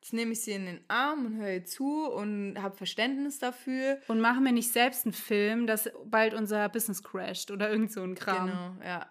Jetzt 0.02 0.14
nehme 0.14 0.32
ich 0.32 0.42
sie 0.42 0.54
in 0.54 0.66
den 0.66 0.80
Arm 0.88 1.28
und 1.28 1.38
höre 1.38 1.54
ihr 1.54 1.66
zu 1.66 2.08
und 2.10 2.60
habe 2.60 2.76
Verständnis 2.76 3.38
dafür. 3.38 4.00
Und 4.08 4.20
machen 4.20 4.44
wir 4.44 4.52
nicht 4.52 4.72
selbst 4.72 5.06
einen 5.06 5.14
Film, 5.14 5.68
dass 5.68 5.92
bald 6.06 6.34
unser 6.34 6.70
Business 6.70 7.04
crasht 7.04 7.52
oder 7.52 7.70
irgend 7.70 7.92
so 7.92 8.02
ein 8.02 8.16
Kram. 8.16 8.48
Genau, 8.48 8.76
ja, 8.84 8.88
ja. 8.90 9.08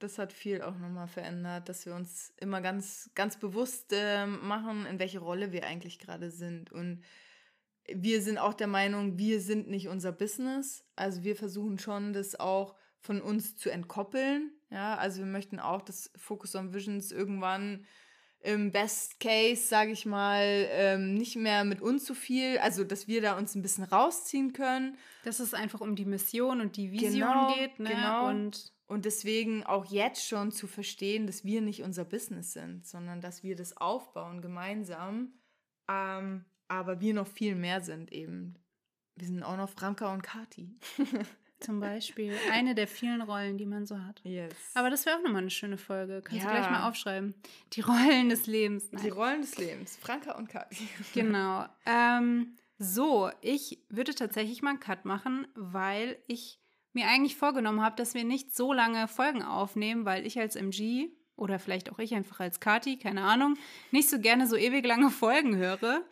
Das 0.00 0.18
hat 0.18 0.32
viel 0.32 0.62
auch 0.62 0.76
nochmal 0.78 1.06
verändert, 1.06 1.68
dass 1.68 1.86
wir 1.86 1.94
uns 1.94 2.32
immer 2.38 2.60
ganz, 2.60 3.10
ganz 3.14 3.38
bewusst 3.38 3.92
äh, 3.92 4.26
machen, 4.26 4.86
in 4.86 4.98
welche 4.98 5.20
Rolle 5.20 5.52
wir 5.52 5.66
eigentlich 5.66 5.98
gerade 5.98 6.30
sind. 6.30 6.72
Und 6.72 7.02
wir 7.86 8.22
sind 8.22 8.38
auch 8.38 8.54
der 8.54 8.66
Meinung, 8.66 9.18
wir 9.18 9.40
sind 9.40 9.68
nicht 9.68 9.88
unser 9.88 10.10
Business. 10.10 10.84
Also 10.96 11.22
wir 11.22 11.36
versuchen 11.36 11.78
schon, 11.78 12.12
das 12.12 12.38
auch 12.38 12.74
von 12.98 13.20
uns 13.20 13.56
zu 13.56 13.70
entkoppeln. 13.70 14.52
Ja, 14.70 14.96
also 14.96 15.18
wir 15.20 15.26
möchten 15.26 15.58
auch, 15.58 15.82
dass 15.82 16.10
Focus 16.16 16.56
on 16.56 16.72
Visions 16.72 17.12
irgendwann 17.12 17.84
im 18.42 18.70
Best 18.70 19.20
Case, 19.20 19.62
sage 19.66 19.92
ich 19.92 20.06
mal, 20.06 20.66
ähm, 20.70 21.14
nicht 21.14 21.36
mehr 21.36 21.64
mit 21.64 21.82
uns 21.82 22.06
so 22.06 22.14
viel, 22.14 22.56
also 22.58 22.84
dass 22.84 23.06
wir 23.06 23.20
da 23.20 23.36
uns 23.36 23.54
ein 23.54 23.62
bisschen 23.62 23.84
rausziehen 23.84 24.54
können. 24.54 24.96
Dass 25.24 25.40
es 25.40 25.52
einfach 25.52 25.80
um 25.80 25.94
die 25.94 26.06
Mission 26.06 26.60
und 26.60 26.76
die 26.76 26.90
Vision 26.90 27.12
genau, 27.12 27.54
geht. 27.54 27.78
Ne? 27.78 27.90
Genau. 27.90 28.28
Und, 28.28 28.72
und 28.90 29.04
deswegen 29.04 29.62
auch 29.62 29.84
jetzt 29.86 30.26
schon 30.26 30.50
zu 30.50 30.66
verstehen, 30.66 31.28
dass 31.28 31.44
wir 31.44 31.60
nicht 31.60 31.84
unser 31.84 32.04
Business 32.04 32.52
sind, 32.52 32.84
sondern 32.84 33.20
dass 33.20 33.44
wir 33.44 33.54
das 33.54 33.76
aufbauen 33.76 34.42
gemeinsam. 34.42 35.32
Ähm, 35.88 36.44
aber 36.66 37.00
wir 37.00 37.14
noch 37.14 37.28
viel 37.28 37.54
mehr 37.54 37.80
sind 37.82 38.10
eben. 38.10 38.56
Wir 39.14 39.28
sind 39.28 39.44
auch 39.44 39.56
noch 39.56 39.70
Franka 39.70 40.12
und 40.12 40.22
Kati. 40.22 40.76
Zum 41.60 41.78
Beispiel. 41.78 42.34
Eine 42.50 42.74
der 42.74 42.88
vielen 42.88 43.22
Rollen, 43.22 43.58
die 43.58 43.66
man 43.66 43.86
so 43.86 43.96
hat. 44.02 44.20
Yes. 44.24 44.54
Aber 44.74 44.90
das 44.90 45.06
wäre 45.06 45.18
auch 45.18 45.22
nochmal 45.22 45.42
eine 45.42 45.50
schöne 45.50 45.78
Folge. 45.78 46.20
Kannst 46.24 46.42
ja. 46.42 46.50
du 46.50 46.56
gleich 46.56 46.70
mal 46.70 46.88
aufschreiben. 46.88 47.34
Die 47.74 47.82
Rollen 47.82 48.28
des 48.28 48.48
Lebens. 48.48 48.90
Nein. 48.90 49.04
Die 49.04 49.10
Rollen 49.10 49.42
des 49.42 49.56
Lebens. 49.56 49.96
Franka 49.98 50.36
und 50.36 50.48
Kati. 50.48 50.88
Genau. 51.14 51.66
Ähm, 51.86 52.56
so, 52.78 53.30
ich 53.40 53.84
würde 53.88 54.16
tatsächlich 54.16 54.62
mal 54.62 54.70
einen 54.70 54.80
Cut 54.80 55.04
machen, 55.04 55.46
weil 55.54 56.16
ich 56.26 56.59
mir 56.92 57.06
eigentlich 57.06 57.36
vorgenommen 57.36 57.82
habe, 57.82 57.96
dass 57.96 58.14
wir 58.14 58.24
nicht 58.24 58.54
so 58.54 58.72
lange 58.72 59.08
Folgen 59.08 59.42
aufnehmen, 59.42 60.04
weil 60.04 60.26
ich 60.26 60.38
als 60.38 60.56
MG 60.56 61.10
oder 61.36 61.58
vielleicht 61.58 61.90
auch 61.90 61.98
ich 61.98 62.14
einfach 62.14 62.40
als 62.40 62.60
Kati, 62.60 62.98
keine 62.98 63.22
Ahnung, 63.22 63.56
nicht 63.90 64.10
so 64.10 64.18
gerne 64.20 64.46
so 64.46 64.56
ewig 64.56 64.84
lange 64.84 65.10
Folgen 65.10 65.56
höre. 65.56 66.02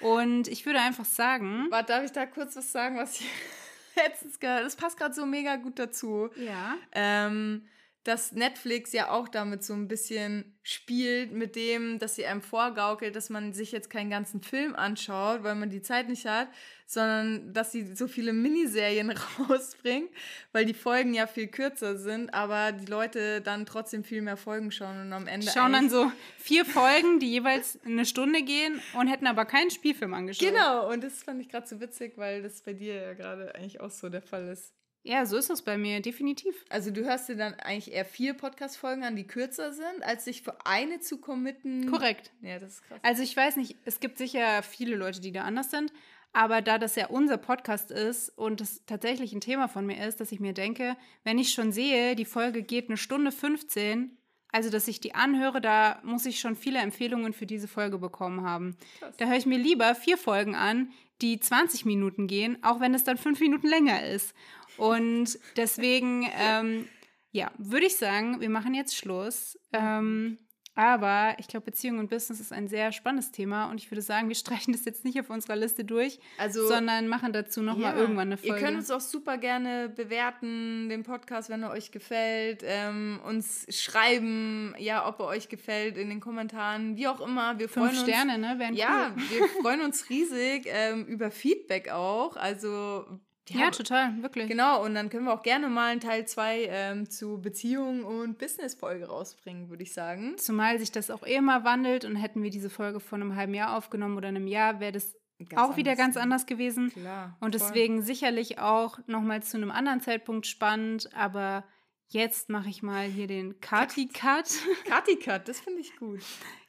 Und 0.00 0.48
ich 0.48 0.64
würde 0.64 0.80
einfach 0.80 1.04
sagen. 1.04 1.66
Warte, 1.70 1.92
darf 1.92 2.04
ich 2.04 2.12
da 2.12 2.26
kurz 2.26 2.56
was 2.56 2.72
sagen, 2.72 2.96
was 2.96 3.20
ich 3.20 3.26
letztens 3.96 4.40
gehört 4.40 4.64
Das 4.64 4.76
passt 4.76 4.96
gerade 4.96 5.14
so 5.14 5.26
mega 5.26 5.56
gut 5.56 5.78
dazu. 5.78 6.30
Ja. 6.36 6.76
Ähm, 6.92 7.68
dass 8.08 8.32
Netflix 8.32 8.92
ja 8.94 9.10
auch 9.10 9.28
damit 9.28 9.62
so 9.62 9.74
ein 9.74 9.86
bisschen 9.86 10.56
spielt, 10.62 11.30
mit 11.30 11.56
dem, 11.56 11.98
dass 11.98 12.16
sie 12.16 12.24
einem 12.24 12.40
vorgaukelt, 12.40 13.14
dass 13.14 13.28
man 13.28 13.52
sich 13.52 13.70
jetzt 13.70 13.90
keinen 13.90 14.08
ganzen 14.08 14.40
Film 14.40 14.74
anschaut, 14.74 15.42
weil 15.42 15.54
man 15.54 15.68
die 15.68 15.82
Zeit 15.82 16.08
nicht 16.08 16.24
hat, 16.24 16.48
sondern 16.86 17.52
dass 17.52 17.70
sie 17.70 17.94
so 17.94 18.08
viele 18.08 18.32
Miniserien 18.32 19.12
rausbringen, 19.50 20.08
weil 20.52 20.64
die 20.64 20.72
Folgen 20.72 21.12
ja 21.12 21.26
viel 21.26 21.48
kürzer 21.48 21.98
sind, 21.98 22.32
aber 22.32 22.72
die 22.72 22.86
Leute 22.86 23.42
dann 23.42 23.66
trotzdem 23.66 24.04
viel 24.04 24.22
mehr 24.22 24.38
Folgen 24.38 24.70
schauen 24.70 25.02
und 25.02 25.12
am 25.12 25.26
Ende. 25.26 25.50
Schauen 25.50 25.74
dann 25.74 25.90
so 25.90 26.10
vier 26.38 26.64
Folgen, 26.64 27.20
die 27.20 27.30
jeweils 27.30 27.78
eine 27.84 28.06
Stunde 28.06 28.42
gehen 28.42 28.80
und 28.94 29.08
hätten 29.08 29.26
aber 29.26 29.44
keinen 29.44 29.70
Spielfilm 29.70 30.14
angeschaut. 30.14 30.48
Genau, 30.48 30.90
und 30.90 31.04
das 31.04 31.22
fand 31.22 31.42
ich 31.42 31.50
gerade 31.50 31.66
so 31.66 31.78
witzig, 31.78 32.14
weil 32.16 32.42
das 32.42 32.62
bei 32.62 32.72
dir 32.72 32.94
ja 32.94 33.12
gerade 33.12 33.54
eigentlich 33.54 33.80
auch 33.80 33.90
so 33.90 34.08
der 34.08 34.22
Fall 34.22 34.48
ist. 34.48 34.72
Ja, 35.02 35.24
so 35.24 35.36
ist 35.36 35.48
es 35.48 35.62
bei 35.62 35.78
mir, 35.78 36.00
definitiv. 36.00 36.64
Also 36.68 36.90
du 36.90 37.04
hörst 37.04 37.28
dir 37.28 37.36
dann 37.36 37.54
eigentlich 37.54 37.92
eher 37.92 38.04
vier 38.04 38.34
Podcast-Folgen 38.34 39.04
an, 39.04 39.16
die 39.16 39.26
kürzer 39.26 39.72
sind, 39.72 40.02
als 40.02 40.24
sich 40.24 40.42
für 40.42 40.66
eine 40.66 41.00
zu 41.00 41.18
committen. 41.18 41.90
Korrekt. 41.90 42.32
Ja, 42.42 42.58
das 42.58 42.74
ist 42.74 42.82
krass. 42.82 42.98
Also 43.02 43.22
ich 43.22 43.36
weiß 43.36 43.56
nicht, 43.56 43.76
es 43.84 44.00
gibt 44.00 44.18
sicher 44.18 44.62
viele 44.62 44.96
Leute, 44.96 45.20
die 45.20 45.32
da 45.32 45.42
anders 45.42 45.70
sind, 45.70 45.92
aber 46.32 46.60
da 46.60 46.78
das 46.78 46.96
ja 46.96 47.06
unser 47.06 47.38
Podcast 47.38 47.90
ist 47.90 48.28
und 48.36 48.60
das 48.60 48.84
tatsächlich 48.86 49.32
ein 49.32 49.40
Thema 49.40 49.68
von 49.68 49.86
mir 49.86 50.06
ist, 50.06 50.20
dass 50.20 50.32
ich 50.32 50.40
mir 50.40 50.52
denke, 50.52 50.96
wenn 51.24 51.38
ich 51.38 51.52
schon 51.52 51.72
sehe, 51.72 52.14
die 52.14 52.24
Folge 52.24 52.62
geht 52.62 52.88
eine 52.88 52.96
Stunde 52.96 53.32
15, 53.32 54.18
also 54.50 54.70
dass 54.70 54.88
ich 54.88 55.00
die 55.00 55.14
anhöre, 55.14 55.60
da 55.60 56.00
muss 56.02 56.26
ich 56.26 56.40
schon 56.40 56.56
viele 56.56 56.80
Empfehlungen 56.80 57.32
für 57.32 57.46
diese 57.46 57.68
Folge 57.68 57.98
bekommen 57.98 58.42
haben. 58.42 58.76
Krass. 58.98 59.16
Da 59.16 59.26
höre 59.26 59.36
ich 59.36 59.46
mir 59.46 59.58
lieber 59.58 59.94
vier 59.94 60.18
Folgen 60.18 60.54
an, 60.54 60.92
die 61.20 61.40
20 61.40 61.84
Minuten 61.84 62.26
gehen, 62.26 62.62
auch 62.62 62.80
wenn 62.80 62.94
es 62.94 63.04
dann 63.04 63.18
fünf 63.18 63.40
Minuten 63.40 63.66
länger 63.66 64.06
ist. 64.06 64.34
Und 64.78 65.38
deswegen, 65.56 66.28
ähm, 66.38 66.88
ja, 67.30 67.50
würde 67.58 67.86
ich 67.86 67.96
sagen, 67.96 68.40
wir 68.40 68.50
machen 68.50 68.74
jetzt 68.74 68.96
Schluss. 68.96 69.58
Ähm, 69.72 70.38
aber 70.78 71.34
ich 71.40 71.48
glaube, 71.48 71.64
Beziehung 71.64 71.98
und 71.98 72.08
Business 72.08 72.38
ist 72.38 72.52
ein 72.52 72.68
sehr 72.68 72.92
spannendes 72.92 73.32
Thema 73.32 73.68
und 73.68 73.78
ich 73.78 73.90
würde 73.90 74.00
sagen, 74.00 74.28
wir 74.28 74.34
streichen 74.36 74.72
das 74.72 74.84
jetzt 74.84 75.04
nicht 75.04 75.18
auf 75.18 75.28
unserer 75.28 75.56
Liste 75.56 75.84
durch, 75.84 76.20
also, 76.38 76.68
sondern 76.68 77.08
machen 77.08 77.32
dazu 77.32 77.62
nochmal 77.62 77.94
ja, 77.94 78.00
irgendwann 78.00 78.28
eine 78.28 78.36
Folge. 78.36 78.54
Ihr 78.54 78.64
könnt 78.64 78.78
uns 78.78 78.88
auch 78.92 79.00
super 79.00 79.38
gerne 79.38 79.88
bewerten, 79.88 80.88
den 80.88 81.02
Podcast, 81.02 81.50
wenn 81.50 81.64
er 81.64 81.72
euch 81.72 81.90
gefällt, 81.90 82.62
ähm, 82.64 83.18
uns 83.24 83.66
schreiben, 83.70 84.72
ja, 84.78 85.08
ob 85.08 85.18
er 85.18 85.26
euch 85.26 85.48
gefällt 85.48 85.96
in 85.96 86.10
den 86.10 86.20
Kommentaren, 86.20 86.96
wie 86.96 87.08
auch 87.08 87.20
immer. 87.20 87.58
Wir 87.58 87.68
Fünf 87.68 87.90
freuen 87.90 88.04
Sterne, 88.04 88.34
uns, 88.34 88.46
ne? 88.46 88.58
Wären 88.60 88.74
ja, 88.74 89.12
cool. 89.16 89.22
wir 89.30 89.48
freuen 89.60 89.80
uns 89.80 90.08
riesig 90.10 90.66
ähm, 90.66 91.06
über 91.06 91.32
Feedback 91.32 91.90
auch. 91.90 92.36
Also 92.36 93.04
ja, 93.50 93.60
ja, 93.60 93.70
total, 93.70 94.22
wirklich. 94.22 94.48
Genau, 94.48 94.84
und 94.84 94.94
dann 94.94 95.08
können 95.08 95.24
wir 95.24 95.32
auch 95.32 95.42
gerne 95.42 95.68
mal 95.68 95.92
einen 95.92 96.00
Teil 96.00 96.26
2 96.26 96.68
ähm, 96.70 97.10
zu 97.10 97.40
Beziehungen 97.40 98.04
und 98.04 98.38
Business-Folge 98.38 99.06
rausbringen, 99.06 99.70
würde 99.70 99.82
ich 99.82 99.92
sagen. 99.92 100.36
Zumal 100.38 100.78
sich 100.78 100.92
das 100.92 101.10
auch 101.10 101.26
eh 101.26 101.36
immer 101.36 101.64
wandelt 101.64 102.04
und 102.04 102.16
hätten 102.16 102.42
wir 102.42 102.50
diese 102.50 102.70
Folge 102.70 103.00
vor 103.00 103.16
einem 103.16 103.36
halben 103.36 103.54
Jahr 103.54 103.76
aufgenommen 103.76 104.16
oder 104.16 104.28
einem 104.28 104.46
Jahr, 104.46 104.80
wäre 104.80 104.92
das 104.92 105.14
ganz 105.48 105.60
auch 105.60 105.76
wieder 105.76 105.96
ganz 105.96 106.16
anders 106.16 106.46
gewesen. 106.46 106.90
Klar, 106.90 107.36
und 107.40 107.54
deswegen 107.54 108.02
sicherlich 108.02 108.58
auch 108.58 108.98
nochmal 109.06 109.42
zu 109.42 109.56
einem 109.56 109.70
anderen 109.70 110.00
Zeitpunkt 110.00 110.46
spannend, 110.46 111.14
aber 111.14 111.64
jetzt 112.08 112.48
mache 112.48 112.68
ich 112.68 112.82
mal 112.82 113.06
hier 113.06 113.26
den 113.26 113.60
Kati-Cut. 113.60 114.50
Kati-Cut, 114.86 115.48
das 115.48 115.60
finde 115.60 115.80
ich 115.80 115.96
gut. 115.96 116.20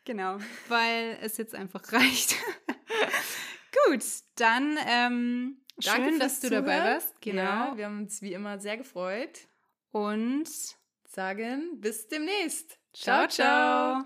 Genau, 0.06 0.38
weil 0.68 1.18
es 1.22 1.38
jetzt 1.38 1.56
einfach 1.56 1.92
reicht. 1.92 2.36
gut, 3.88 4.04
dann 4.36 4.78
ähm, 4.88 5.58
Danke, 5.84 6.10
Schön, 6.10 6.20
dass 6.20 6.40
du 6.40 6.48
Zuhören. 6.48 6.66
dabei 6.66 6.94
warst. 6.94 7.22
Genau. 7.22 7.42
Ja, 7.42 7.74
wir 7.78 7.86
haben 7.86 8.00
uns 8.00 8.22
wie 8.22 8.34
immer 8.34 8.60
sehr 8.60 8.78
gefreut. 8.78 9.48
Und 9.92 10.50
sagen 11.06 11.80
bis 11.80 12.08
demnächst. 12.08 12.80
Ciao, 12.94 13.28
ciao. 13.28 14.04